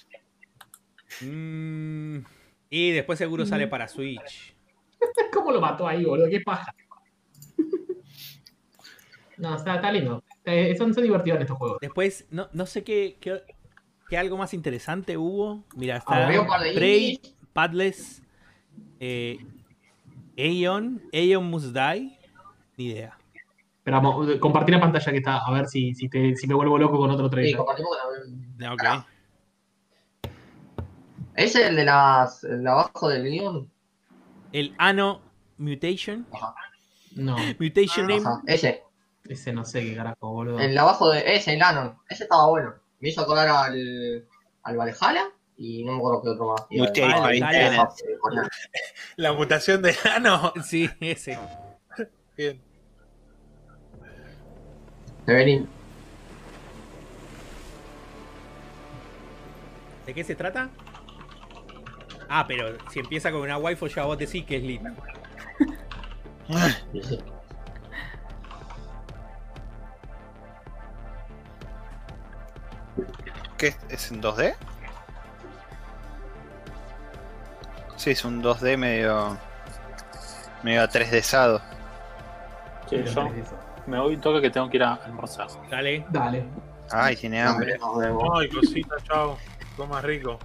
[1.22, 2.26] Mm,
[2.70, 4.56] y después seguro sale para Switch.
[5.34, 6.28] ¿Cómo lo mató ahí, boludo?
[6.30, 6.74] Qué paja.
[9.38, 10.24] No, está, está lindo.
[10.44, 11.78] Eh, son, son divertidos estos juegos.
[11.82, 13.42] Después, no, no sé qué, qué,
[14.10, 15.64] qué algo más interesante hubo.
[15.76, 17.22] Mira, Ah, está de Prey.
[17.54, 18.22] Padless,
[19.00, 19.38] eh,
[20.38, 22.20] Aeon, Aeon Must Die.
[22.78, 23.18] Ni idea.
[23.84, 26.78] Pero vamos, compartir la pantalla que está, a ver si, si, te, si me vuelvo
[26.78, 27.56] loco con otro Sí, trailer.
[27.58, 28.78] compartimos con la- No, ok.
[28.82, 29.08] Pará.
[31.36, 32.44] ¿Es el de las.
[32.44, 33.72] el de abajo del guion?
[34.52, 35.22] El Ano
[35.58, 36.26] Mutation.
[37.16, 38.22] No, Mutation Name.
[38.22, 38.84] Ajá, ese.
[39.28, 40.60] ese no sé qué carajo, boludo.
[40.60, 41.36] El abajo de.
[41.36, 41.98] Ese, el Anon.
[42.10, 42.74] Ese estaba bueno.
[43.00, 44.28] Me hizo acordar al.
[44.64, 45.26] al Valhalla
[45.58, 46.66] y no me acuerdo qué otro más.
[46.70, 48.48] Mutation
[49.18, 50.54] La mutación de Nano.
[50.64, 51.38] Sí, ese.
[52.38, 52.62] Bien.
[55.26, 55.70] Benin.
[60.06, 60.70] ¿De qué se trata?
[62.30, 64.94] Ah, pero si empieza con una waifu ya vos decís que es linda.
[73.58, 73.78] ¿Qué es?
[73.90, 74.56] ¿Es en 2D?
[77.98, 79.38] Sí, es un 2D medio.
[80.64, 81.62] medio 3Dsado.
[82.90, 83.30] Sí, yo
[83.88, 85.48] me voy un toque que tengo que ir a almorzar.
[85.70, 86.06] Dale.
[86.10, 86.46] Dale.
[86.92, 87.78] Ay, tiene hambre.
[88.36, 89.38] Ay, cosita, chao.
[89.76, 90.38] Todo más rico.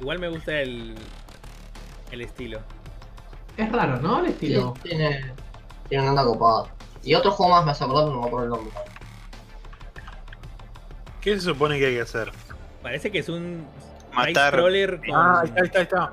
[0.00, 0.94] Igual me gusta el.
[2.10, 2.60] el estilo.
[3.56, 4.20] Es raro, ¿no?
[4.20, 4.74] El Sí, estilo.
[4.82, 5.32] tiene.
[5.88, 6.64] tiene una onda copada.
[7.02, 8.72] Y otro juego más me hace acordar, no me acuerdo el nombre.
[11.20, 12.30] ¿Qué se supone que hay que hacer?
[12.82, 13.66] Parece que es un.
[14.14, 15.14] Matar- Scroller con.
[15.14, 16.12] Ah, ahí está, ahí está, ahí está.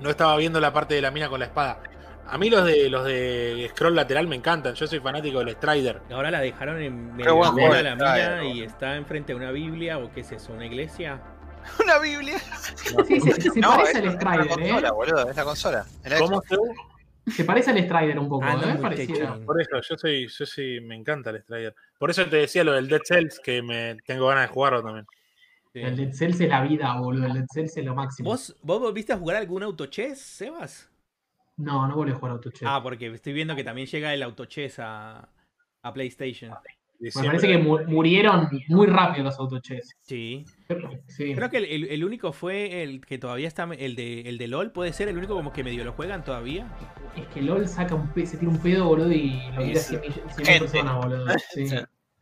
[0.00, 1.80] No estaba viendo la parte de la mina con la espada.
[2.30, 4.74] A mí los de los de scroll lateral me encantan.
[4.74, 6.02] Yo soy fanático del Strider.
[6.12, 10.10] Ahora la dejaron en medio de la mina y está enfrente de una Biblia o
[10.12, 11.20] qué es eso, una iglesia.
[11.82, 12.38] Una Biblia.
[13.06, 14.48] Sí, se, se No, parece es, al es la Strider, ¿eh?
[14.48, 15.30] consola, boludo.
[15.30, 15.86] Es la consola.
[16.18, 19.42] ¿Cómo se Se parece al Strider un poco, Ah, no, ¿eh?
[19.44, 21.74] Por eso, yo soy, yo soy, me encanta el Strider.
[21.98, 25.06] Por eso te decía lo del Dead Cells, que me tengo ganas de jugarlo también.
[25.72, 25.80] Sí.
[25.80, 27.26] El Dead Cells es la vida, boludo.
[27.26, 28.30] El Dead Cells es lo máximo.
[28.30, 30.90] ¿Vos, ¿Vos volviste a jugar algún autochess, Sebas?
[31.58, 32.62] No, no volví a jugar AutoChess.
[32.64, 35.28] Ah, porque estoy viendo que también llega el autochess a,
[35.82, 36.54] a PlayStation.
[37.00, 39.96] Me parece que murieron muy rápido los autochess.
[40.00, 40.44] Sí.
[41.06, 41.34] sí.
[41.34, 43.64] Creo que el, el, único fue el que todavía está.
[43.64, 46.66] El de, el de LOL puede ser el único como que medio lo juegan todavía.
[47.16, 50.02] Es que LOL saca un se tira un pedo, boludo, y lo mira 100
[50.58, 51.26] personas, boludo.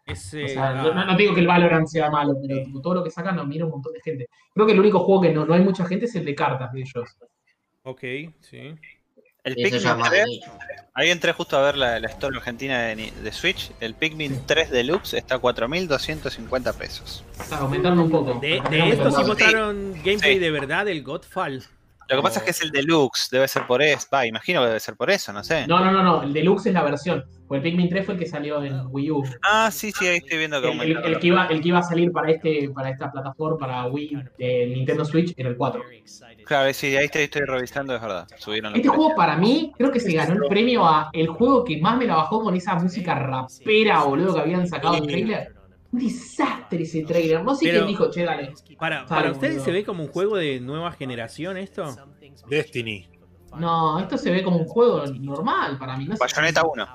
[0.06, 0.44] Sí.
[0.44, 3.46] o sea, no, digo que el Valorant sea malo, pero todo lo que sacan lo
[3.46, 4.28] mira un montón de gente.
[4.54, 6.70] Creo que el único juego que no, no hay mucha gente es el de cartas
[6.72, 7.16] de ellos.
[7.82, 8.02] Ok,
[8.40, 8.74] sí.
[9.46, 10.40] El Pikmin 3,
[10.94, 13.70] ahí entré justo a ver la, historia argentina de, Switch.
[13.78, 17.24] El Pikmin 3 Deluxe está a 4.250 pesos.
[17.52, 18.34] aumentaron un poco.
[18.40, 21.62] De, esto sí mostraron gameplay de verdad del Godfall.
[22.08, 24.06] Lo que pasa es que es el deluxe, debe ser por eso.
[24.12, 25.66] Va, imagino que debe ser por eso, no sé.
[25.66, 26.22] No, no, no, no.
[26.22, 27.24] El deluxe es la versión.
[27.48, 29.24] Porque el Pikmin 3 fue el que salió en Wii U.
[29.42, 31.78] Ah, sí, sí, ahí estoy viendo que el, el, el, que iba, el que iba
[31.78, 35.82] a salir para este para esta plataforma, para Wii, de Nintendo Switch, era el 4.
[36.44, 38.26] Claro, sí, ahí estoy, estoy revisando, es verdad.
[38.38, 41.80] Subieron este juego para mí, creo que se ganó el premio a el juego que
[41.80, 45.55] más me la bajó con esa música rapera, boludo, que habían sacado el trailer.
[45.92, 47.42] Un desastre ese trailer.
[47.42, 48.52] No sé quién dijo, che, dale.
[48.78, 51.84] Para, para ustedes se ve como un juego de nueva generación esto.
[52.48, 53.08] Destiny.
[53.58, 56.06] No, esto se ve como un juego normal para mí.
[56.06, 56.86] No Bayonetta 1.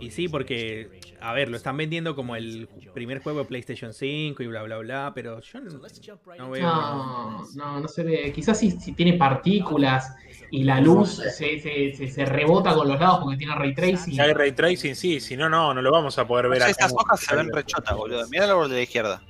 [0.00, 4.42] Y sí, porque, a ver, lo están vendiendo como el primer juego de PlayStation 5
[4.42, 6.62] y bla, bla, bla, pero yo no, veo.
[6.62, 8.32] No, no, no se ve.
[8.32, 10.14] Quizás si, si tiene partículas
[10.50, 14.14] y la luz se, se, se, rebota con los lados porque tiene ray tracing.
[14.14, 16.62] Si hay ray tracing, sí, si no, no, no lo vamos a poder ver.
[16.62, 18.28] O sea, hojas se ven rechota, boludo.
[18.28, 19.22] Mira la de la izquierda.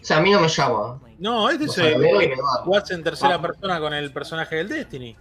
[0.00, 1.00] O sea, a mí no me llama.
[1.18, 1.94] No, este se
[2.62, 3.42] jugás en tercera ah.
[3.42, 5.16] persona con el personaje del Destiny.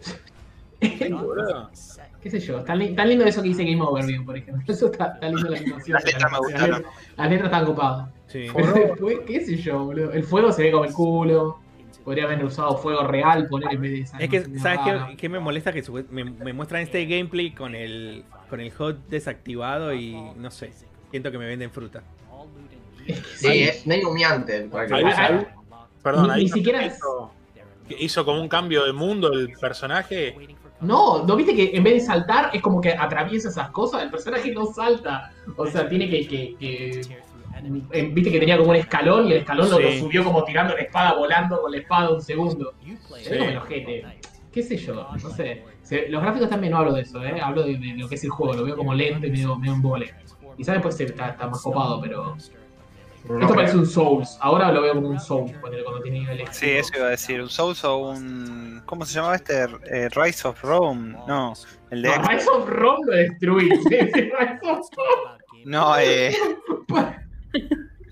[2.26, 2.64] ¿Qué sé yo?
[2.64, 4.64] Tan, lindo eso que dice Game Overview, por ejemplo.
[4.74, 5.94] Eso está, lindo la animación.
[5.94, 6.84] Las letras me gustaron.
[7.16, 8.08] Las letras están ocupadas.
[8.26, 8.48] Sí.
[9.28, 10.12] ¿qué sé yo, boludo?
[10.12, 11.60] El fuego se ve como el culo.
[12.04, 15.28] Podría haber usado fuego real, poner en vez de esa Es que, ¿sabes qué, qué,
[15.28, 15.72] me molesta?
[15.72, 20.72] Que me, me, muestran este gameplay con el, con el HUD desactivado y no sé.
[21.12, 22.02] Siento que me venden fruta.
[23.36, 24.68] Sí, es medio humeante.
[26.02, 27.30] Perdón, ahí ni siquiera hizo,
[27.88, 30.55] hizo como un cambio de mundo el personaje.
[30.80, 34.02] No, ¿no viste que en vez de saltar es como que atraviesa esas cosas?
[34.02, 35.32] El personaje no salta.
[35.56, 37.00] O sea, tiene que, que,
[38.12, 41.14] viste que tenía como un escalón y el escalón lo, subió como tirando la espada,
[41.14, 42.74] volando con la espada un segundo.
[43.22, 44.04] Se ve como el ojete.
[44.52, 45.08] ¿Qué sé yo?
[45.22, 45.62] No sé.
[46.08, 47.40] los gráficos también no hablo de eso, ¿eh?
[47.40, 48.54] Hablo de, lo que es el juego.
[48.54, 50.14] Lo veo como lento y medio, medio un vole.
[50.56, 52.36] Quizás después está, está más copado, pero
[53.28, 54.38] esto parece un Souls.
[54.40, 56.48] Ahora lo veo como un Souls cuando tiene niveles.
[56.52, 57.40] Sí, eso iba a decir.
[57.40, 58.82] Un Souls o un.
[58.86, 59.66] ¿Cómo se llamaba este?
[59.90, 61.16] Eh, Rise of Rome.
[61.26, 61.54] No,
[61.90, 62.16] el de.
[62.18, 63.68] Rise of Rome lo destruí.
[65.64, 66.36] no, eh.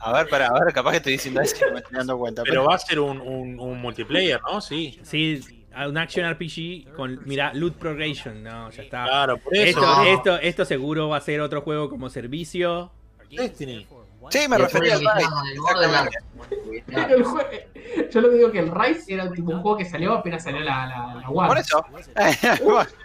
[0.01, 2.43] A ver, para, a ver, capaz que estoy diciendo eso y me estoy dando cuenta.
[2.43, 4.61] Pero, va a ser un, un, un, multiplayer, ¿no?
[4.61, 4.99] Sí.
[5.03, 5.41] Sí,
[5.89, 8.43] un action RPG con, mira, loot progression.
[8.43, 9.05] No, ya está.
[9.05, 9.81] Claro, por eso.
[9.81, 12.91] Esto, esto, esto seguro va a ser otro juego como servicio.
[13.31, 13.87] Destiny.
[14.31, 15.29] Sí, me refería al Rise.
[18.11, 20.61] Yo lo que digo que el Rise era tipo un juego que salió apenas salió
[20.61, 21.49] la, la, la One.
[21.49, 21.85] Por eso.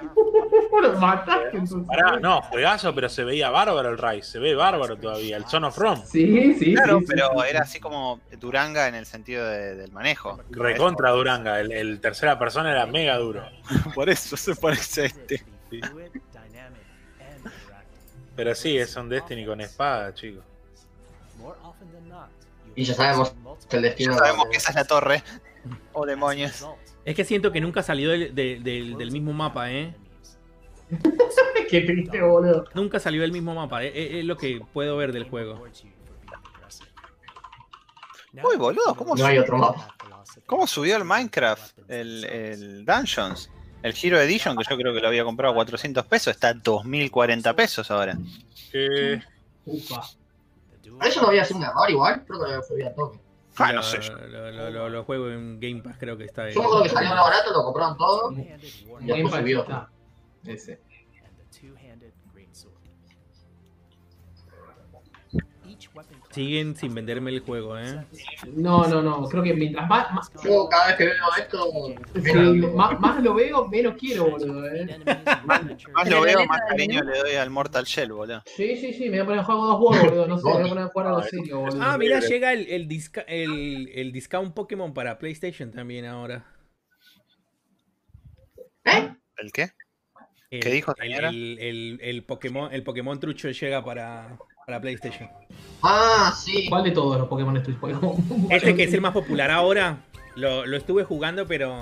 [0.82, 1.88] lo mataste entonces.
[1.88, 4.32] Pará, no, juegazo, pero se veía bárbaro el Rise.
[4.32, 6.02] Se ve bárbaro todavía, el Son of Rome.
[6.06, 6.74] Sí, sí.
[6.74, 10.40] Claro, sí, pero era así como Duranga en el sentido de, del manejo.
[10.50, 13.44] Recontra Duranga, el, el, tercera persona era mega duro.
[13.96, 15.44] Por eso se parece a este.
[18.36, 20.44] Pero sí, es un Destiny con espada, chicos.
[22.76, 23.34] Y ya sabemos
[23.70, 24.14] que el destino.
[24.14, 25.24] Ya sabemos que esa es la torre.
[25.92, 26.66] Oh, demonios.
[27.04, 29.94] Es que siento que nunca salió del, del, del, mismo mapa, ¿eh?
[31.70, 32.64] Qué triste, boludo.
[32.74, 34.20] Nunca salió del mismo mapa, ¿eh?
[34.20, 35.62] es, lo que puedo ver del juego.
[38.42, 39.94] Uy, boludo, ¿cómo, no hay otro mapa.
[40.46, 41.78] ¿cómo subió el Minecraft?
[41.90, 43.52] El, el Dungeons.
[43.82, 46.54] El Hero Edition, que yo creo que lo había comprado a 400 pesos, está a
[46.54, 48.18] 2040 pesos ahora.
[48.74, 49.22] Eh,
[49.66, 50.02] Ufa.
[51.02, 53.14] Eso no había sido un error igual, creo que lo subía todo.
[53.58, 54.00] Ah, no sé.
[54.10, 56.54] Lo, lo, lo, juego en Game Pass, creo que está ahí.
[56.54, 58.32] Yo acuerdo que salió más barato, lo compraron todo.
[58.32, 59.66] Y después subió.
[60.46, 60.82] Ese.
[66.40, 68.06] Siguen sin venderme el juego, ¿eh?
[68.56, 69.28] No, no, no.
[69.28, 70.32] Creo que mientras más.
[70.42, 71.70] Yo cada vez que veo esto.
[72.16, 74.66] Sí, más, más, lo veo, menos quiero, boludo.
[74.74, 74.88] ¿eh?
[75.46, 78.42] Más, más lo veo, más cariño le doy al Mortal Shell, boludo.
[78.46, 79.10] Sí, sí, sí.
[79.10, 80.28] Me voy a poner a jugar dos juegos, boludo.
[80.28, 81.84] No sé, me voy a poner a jugar a los serio, boludo.
[81.84, 86.46] Ah, mira, llega el, el, disca, el, el discount Pokémon para PlayStation también ahora.
[88.86, 89.14] ¿Eh?
[89.40, 89.72] ¿El qué?
[90.50, 91.30] ¿Qué dijo, señora?
[91.30, 94.38] El, el, el, Pokémon, el Pokémon trucho llega para,
[94.70, 95.28] para PlayStation.
[95.82, 96.68] Ah, sí.
[96.70, 97.76] ¿Cuál de todos los Pokémon estoy
[98.52, 99.98] Este que es el más popular ahora.
[100.36, 101.76] Lo, lo, estuve jugando, pero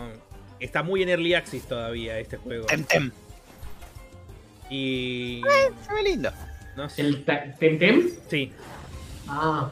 [0.61, 2.65] está muy en Early Access todavía este juego.
[2.67, 3.11] Tem, tem.
[4.69, 5.39] Y.
[5.45, 6.31] Eh, se ve lindo.
[6.77, 7.01] No sé.
[7.01, 8.09] ¿El Temtem?
[8.29, 8.53] Sí,
[9.27, 9.69] Ah,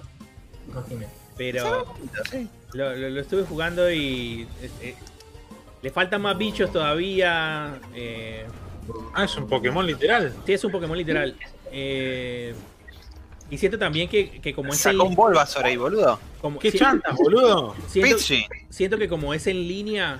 [0.68, 1.08] imagínate.
[1.38, 1.86] pero
[2.74, 4.46] lo, lo- lo estuve jugando y
[4.82, 4.96] eh,
[5.82, 7.80] le faltan más bichos todavía.
[7.94, 8.46] eh,
[9.14, 10.34] Ah, es un Pokémon literal.
[10.46, 11.36] sí, es un Pokémon literal.
[11.72, 12.54] Eh,
[13.50, 16.20] y siento también que, que como es Sacó un Bulbasaur ahí, boludo.
[16.42, 17.76] como- ¿Qué si- chantas, boludo?
[17.88, 18.18] siento,
[18.70, 20.20] siento que como es en línea,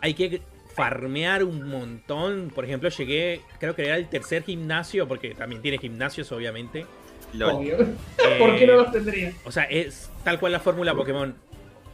[0.00, 0.40] hay que
[0.74, 2.50] farmear un montón.
[2.54, 6.86] Por ejemplo, llegué, creo que era el tercer gimnasio, porque también tiene gimnasios, obviamente.
[7.32, 7.54] LOL.
[7.54, 7.76] Obvio.
[8.38, 9.32] ¿Por qué no los tendría?
[9.44, 11.34] O sea, es tal cual la fórmula Pokémon.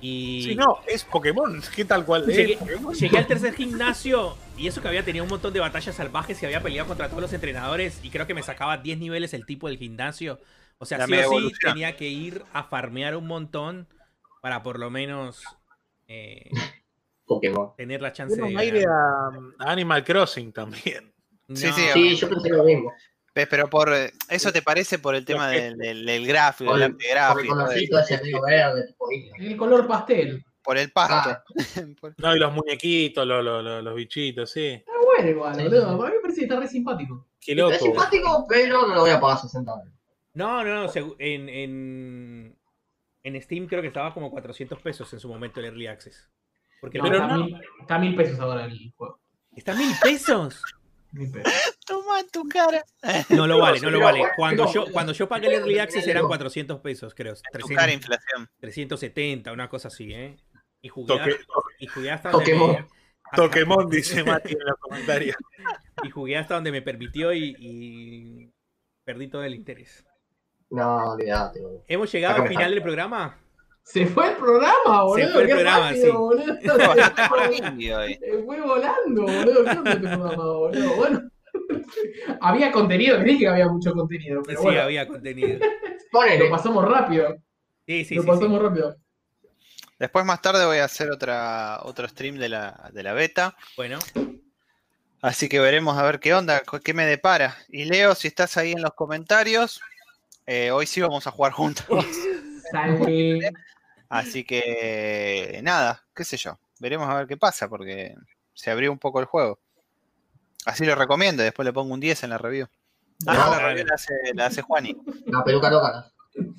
[0.00, 1.62] Y Sí, no, es Pokémon.
[1.76, 2.28] ¿Qué tal cual?
[2.28, 2.92] es Pokémon?
[2.94, 6.46] llegué al tercer gimnasio y eso que había tenido un montón de batallas salvajes y
[6.46, 9.68] había peleado contra todos los entrenadores y creo que me sacaba 10 niveles el tipo
[9.68, 10.40] del gimnasio.
[10.78, 13.86] O sea, La sí o sí tenía que ir a farmear un montón
[14.40, 15.42] para por lo menos
[16.08, 16.50] eh,
[17.24, 17.70] Pokémon.
[17.76, 21.12] tener la chance de aire a, a Animal Crossing también.
[21.54, 22.92] Sí, No, sí, Sí, yo pensé lo mismo.
[23.34, 23.46] ¿Ves?
[23.48, 27.06] Pero por eh, eso te parece por el tema del, del- del gráfico, el, arte
[27.08, 28.04] el isla.
[29.38, 30.44] El color pastel.
[30.62, 31.30] Por el pasto.
[31.30, 31.44] Ah.
[32.18, 34.66] No, y los muñequitos, los, los- los- los bichitos, sí.
[34.66, 35.98] Está bueno igual, boludo.
[35.98, 37.26] Para mí me parece que está re simpático.
[37.40, 37.74] Qué loco.
[37.78, 39.92] simpático, pero no lo voy a pagar 60 dólares.
[40.34, 40.92] No, no, no.
[41.18, 42.56] En, en,
[43.22, 46.28] en Steam creo que estaba como 400 pesos en su momento el Early Access.
[46.80, 47.44] Porque No, Pero está, no.
[47.44, 49.20] mil, está mil pesos ahora el juego.
[49.54, 50.62] ¿Está mil pesos?
[51.12, 51.52] Mil pesos.
[51.86, 52.82] Toma en tu cara.
[53.28, 54.22] No lo vale, no lo vale.
[54.36, 57.34] Cuando yo, cuando yo pagué el Early Access eran 400 pesos, creo.
[57.34, 58.48] En tu cara 300, inflación.
[58.60, 60.36] 370, una cosa así, ¿eh?
[60.82, 61.38] Y jugué, Toque-
[61.78, 62.76] y jugué hasta Pokémon.
[63.88, 65.36] me, dice Mati en los comentarios.
[66.02, 68.50] y jugué hasta donde me permitió y, y
[69.04, 70.04] perdí todo el interés.
[70.70, 71.84] No, olvídate, boludo.
[71.86, 73.38] ¿Hemos llegado al final del programa?
[73.84, 75.32] Se fue el programa, boludo.
[75.32, 76.10] fue el qué programa, rápido, sí.
[76.12, 76.54] boludo.
[76.60, 76.70] Se
[77.28, 78.18] fue-.
[78.18, 79.64] Se volando, boludo.
[79.64, 80.96] ¿Qué onda este programa, boludo?
[80.96, 81.30] Bueno.
[82.40, 85.58] había contenido, dije que había mucho contenido, pero sí, bueno, había contenido.
[86.10, 86.44] Ponele.
[86.44, 87.36] lo pasamos rápido.
[87.86, 88.28] Sí, sí, lo sí.
[88.28, 88.64] pasamos sí.
[88.66, 88.96] rápido.
[90.02, 93.54] Después más tarde voy a hacer otra, otro stream de la, de la beta.
[93.76, 94.00] Bueno,
[95.20, 97.56] Así que veremos a ver qué onda, qué me depara.
[97.68, 99.80] Y Leo, si estás ahí en los comentarios,
[100.44, 101.86] eh, hoy sí vamos a jugar juntos.
[104.08, 106.58] Así que nada, qué sé yo.
[106.80, 108.16] Veremos a ver qué pasa, porque
[108.54, 109.60] se abrió un poco el juego.
[110.66, 112.66] Así lo recomiendo, después le pongo un 10 en la review.
[113.24, 114.96] Ah, no, la review la hace, la hace Juani.
[115.26, 116.10] La peluca loca.
[116.34, 116.54] ¿no?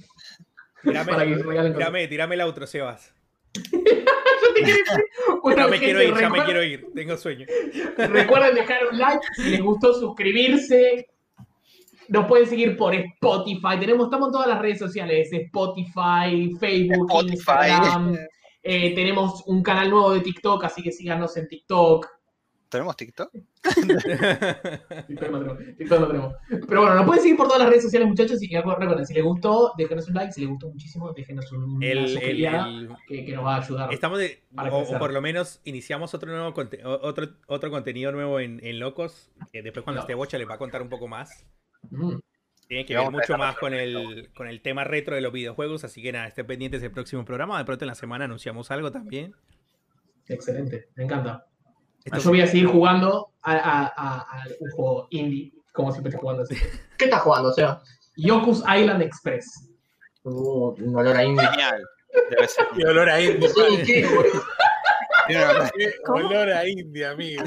[0.82, 3.14] tirame, tirame, tirame el outro, Sebas.
[3.53, 4.84] Yo te decir,
[5.43, 6.88] me gente, quiero ir, ya me quiero ir.
[6.93, 7.45] Tengo sueño.
[7.97, 11.07] Recuerden dejar un like si les gustó suscribirse.
[12.09, 13.80] Nos pueden seguir por Spotify.
[13.80, 17.31] Tenemos, estamos en todas las redes sociales: Spotify, Facebook, Spotify.
[17.34, 18.17] Instagram.
[18.65, 22.07] Eh, tenemos un canal nuevo de TikTok, así que síganos en TikTok.
[22.73, 23.31] ¿Tenemos TikTok?
[23.31, 25.57] TikTok no tenemos.
[25.77, 26.33] TikTok no tenemos.
[26.67, 28.41] Pero bueno, nos pueden seguir por todas las redes sociales, muchachos.
[28.41, 30.31] Y recuerden, si les gustó, déjenos un like.
[30.33, 33.59] Si les gustó muchísimo, déjenos un, El- el- suscribida el- que, que nos va a
[33.61, 33.93] ayudar.
[33.93, 38.59] Estamos de, o, por lo menos iniciamos otro nuevo conte- otro, otro contenido nuevo en,
[38.65, 39.31] en Locos.
[39.51, 40.03] Que después cuando No.
[40.03, 41.45] esté Bocha les va a contar un poco más.
[41.91, 42.15] Mm.
[42.67, 45.83] Tiene que ver mucho más con el, con el tema retro de los videojuegos.
[45.83, 47.59] Así que nada, estén pendientes del próximo programa.
[47.59, 49.35] De pronto en la semana anunciamos algo también.
[50.27, 51.45] Excelente, me encanta.
[52.05, 56.09] Esto Yo voy a seguir jugando a, a- a- a un juego indie, como siempre
[56.09, 56.55] estoy jugando así.
[56.97, 57.81] ¿Qué estás jugando, Seba?
[58.17, 59.69] Yoku's Island Express.
[60.23, 61.45] Uh, un olor a indie.
[61.47, 61.84] Genial.
[62.30, 62.67] Debe ser.
[62.77, 63.49] Qué olor a India.
[63.49, 64.43] Sí, ¿qué, boludo?
[66.07, 67.43] Olor a India, amigo.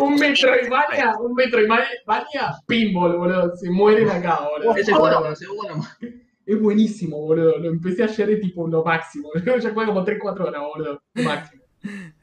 [0.00, 3.56] Un Metroidvania, un Metroidvania pinball, boludo.
[3.56, 4.76] Se mueren acá, boludo.
[4.76, 5.82] Ese juego no sé, bueno.
[6.46, 7.58] Es buenísimo, boludo.
[7.58, 9.30] Lo empecé ayer de tipo lo máximo.
[9.34, 11.02] Ya jugué como 3-4 horas, boludo.
[11.14, 11.61] Máximo.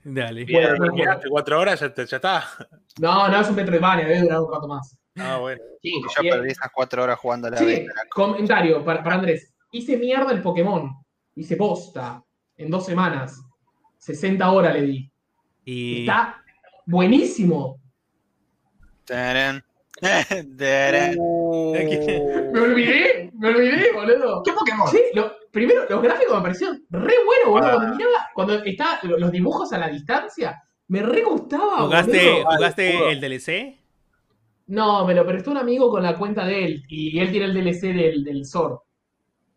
[0.04, 0.46] Dale.
[0.46, 2.44] Bien, Bueno, miraste cuatro horas, ya, te- ya está.
[3.00, 4.98] No, no es un Metroidvania, debe durar un rato más.
[5.18, 5.62] Ah, bueno.
[5.82, 6.10] Cinco.
[6.16, 6.36] Yo Bien.
[6.36, 9.54] perdí esas cuatro horas jugando a la Sí, comentario para, para Andrés.
[9.72, 10.92] Hice mierda el Pokémon.
[11.36, 12.24] Hice posta.
[12.58, 13.42] En dos semanas.
[13.98, 15.12] 60 horas le di.
[15.66, 16.42] Y Está
[16.86, 17.80] buenísimo.
[19.06, 19.64] Tarán.
[20.58, 21.16] Tarán.
[22.52, 24.42] Me olvidé, me olvidé, boludo.
[24.44, 24.88] ¿Qué Pokémon?
[24.88, 27.68] Sí, lo- primero, los gráficos me parecieron re buenos, boludo.
[27.68, 27.74] Ah.
[27.76, 32.46] Cuando miraba, cuando está los dibujos a la distancia, me re gustaba, ¿Jugaste, boludo.
[32.56, 33.80] ¿jugaste el DLC?
[34.68, 36.84] No, me lo prestó un amigo con la cuenta de él.
[36.88, 38.84] Y él tiene el DLC del, del Zor.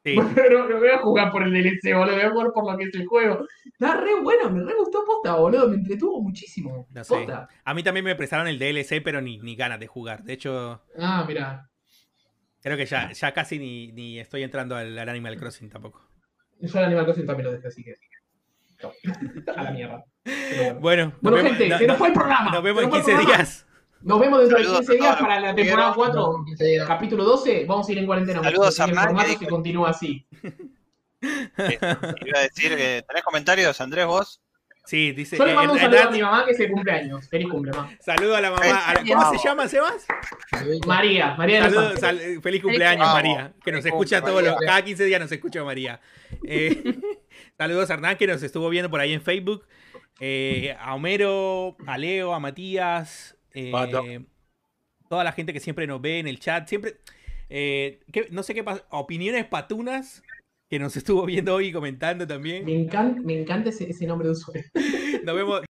[0.05, 0.17] Sí.
[0.35, 2.15] Pero no voy a jugar por el DLC, boludo.
[2.17, 3.47] Voy a jugar por lo que es el juego.
[3.67, 5.69] Está re bueno, me re gustó posta, boludo.
[5.69, 6.87] Me entretuvo muchísimo.
[6.91, 7.15] No sé.
[7.15, 7.49] Posta.
[7.65, 10.23] A mí también me prestaron el DLC, pero ni, ni ganas de jugar.
[10.25, 11.69] De hecho, Ah, mira.
[12.63, 16.07] Creo que ya, ya casi ni, ni estoy entrando al, al Animal Crossing tampoco.
[16.61, 17.95] Yo el Animal Crossing también lo dejé, así que.
[18.83, 18.93] no.
[19.57, 20.05] A la mierda.
[20.25, 21.13] Pero bueno.
[21.21, 22.51] Bueno, Bueno, gente, no- se nos no- fue el programa.
[22.53, 23.45] nos vemos en nos fue el 15 programa.
[23.45, 23.67] días.
[24.03, 26.45] Nos vemos dentro de 15 días para la temporada 4,
[26.89, 27.65] capítulo 12.
[27.67, 28.43] Vamos a ir en cuarentena.
[28.43, 29.17] Saludos a Hernán.
[29.39, 30.27] Que continúa así.
[31.23, 31.79] Eh,
[32.27, 34.42] iba a decir que tenés comentarios, Andrés, vos.
[34.85, 35.37] Sí, dice.
[35.37, 37.29] Yo le mando un saludo a mi mamá que se cumple años.
[37.29, 37.97] Feliz cumple, mamá.
[38.01, 38.95] Saludo a la mamá.
[39.07, 40.07] ¿Cómo se llama, Sebas?
[40.87, 41.35] María.
[41.37, 43.53] María Saludo, sal, Feliz cumpleaños, María.
[43.65, 44.57] Que nos escucha todos los.
[44.57, 46.01] Cada 15 días nos escucha María.
[46.45, 46.83] Eh,
[47.59, 49.67] saludos a Hernán, que nos estuvo viendo por ahí en Facebook.
[50.21, 53.37] Eh, a Homero, a Leo, a Matías.
[53.55, 54.25] Eh,
[55.09, 56.69] toda la gente que siempre nos ve en el chat.
[56.69, 56.97] Siempre.
[57.49, 58.01] Eh,
[58.31, 58.85] no sé qué pasa.
[58.91, 60.23] Opiniones patunas
[60.73, 62.65] que nos estuvo viendo hoy y comentando también.
[62.65, 64.65] Me encanta, me encanta ese, ese nombre de usuario.
[65.23, 65.61] Nos vemos.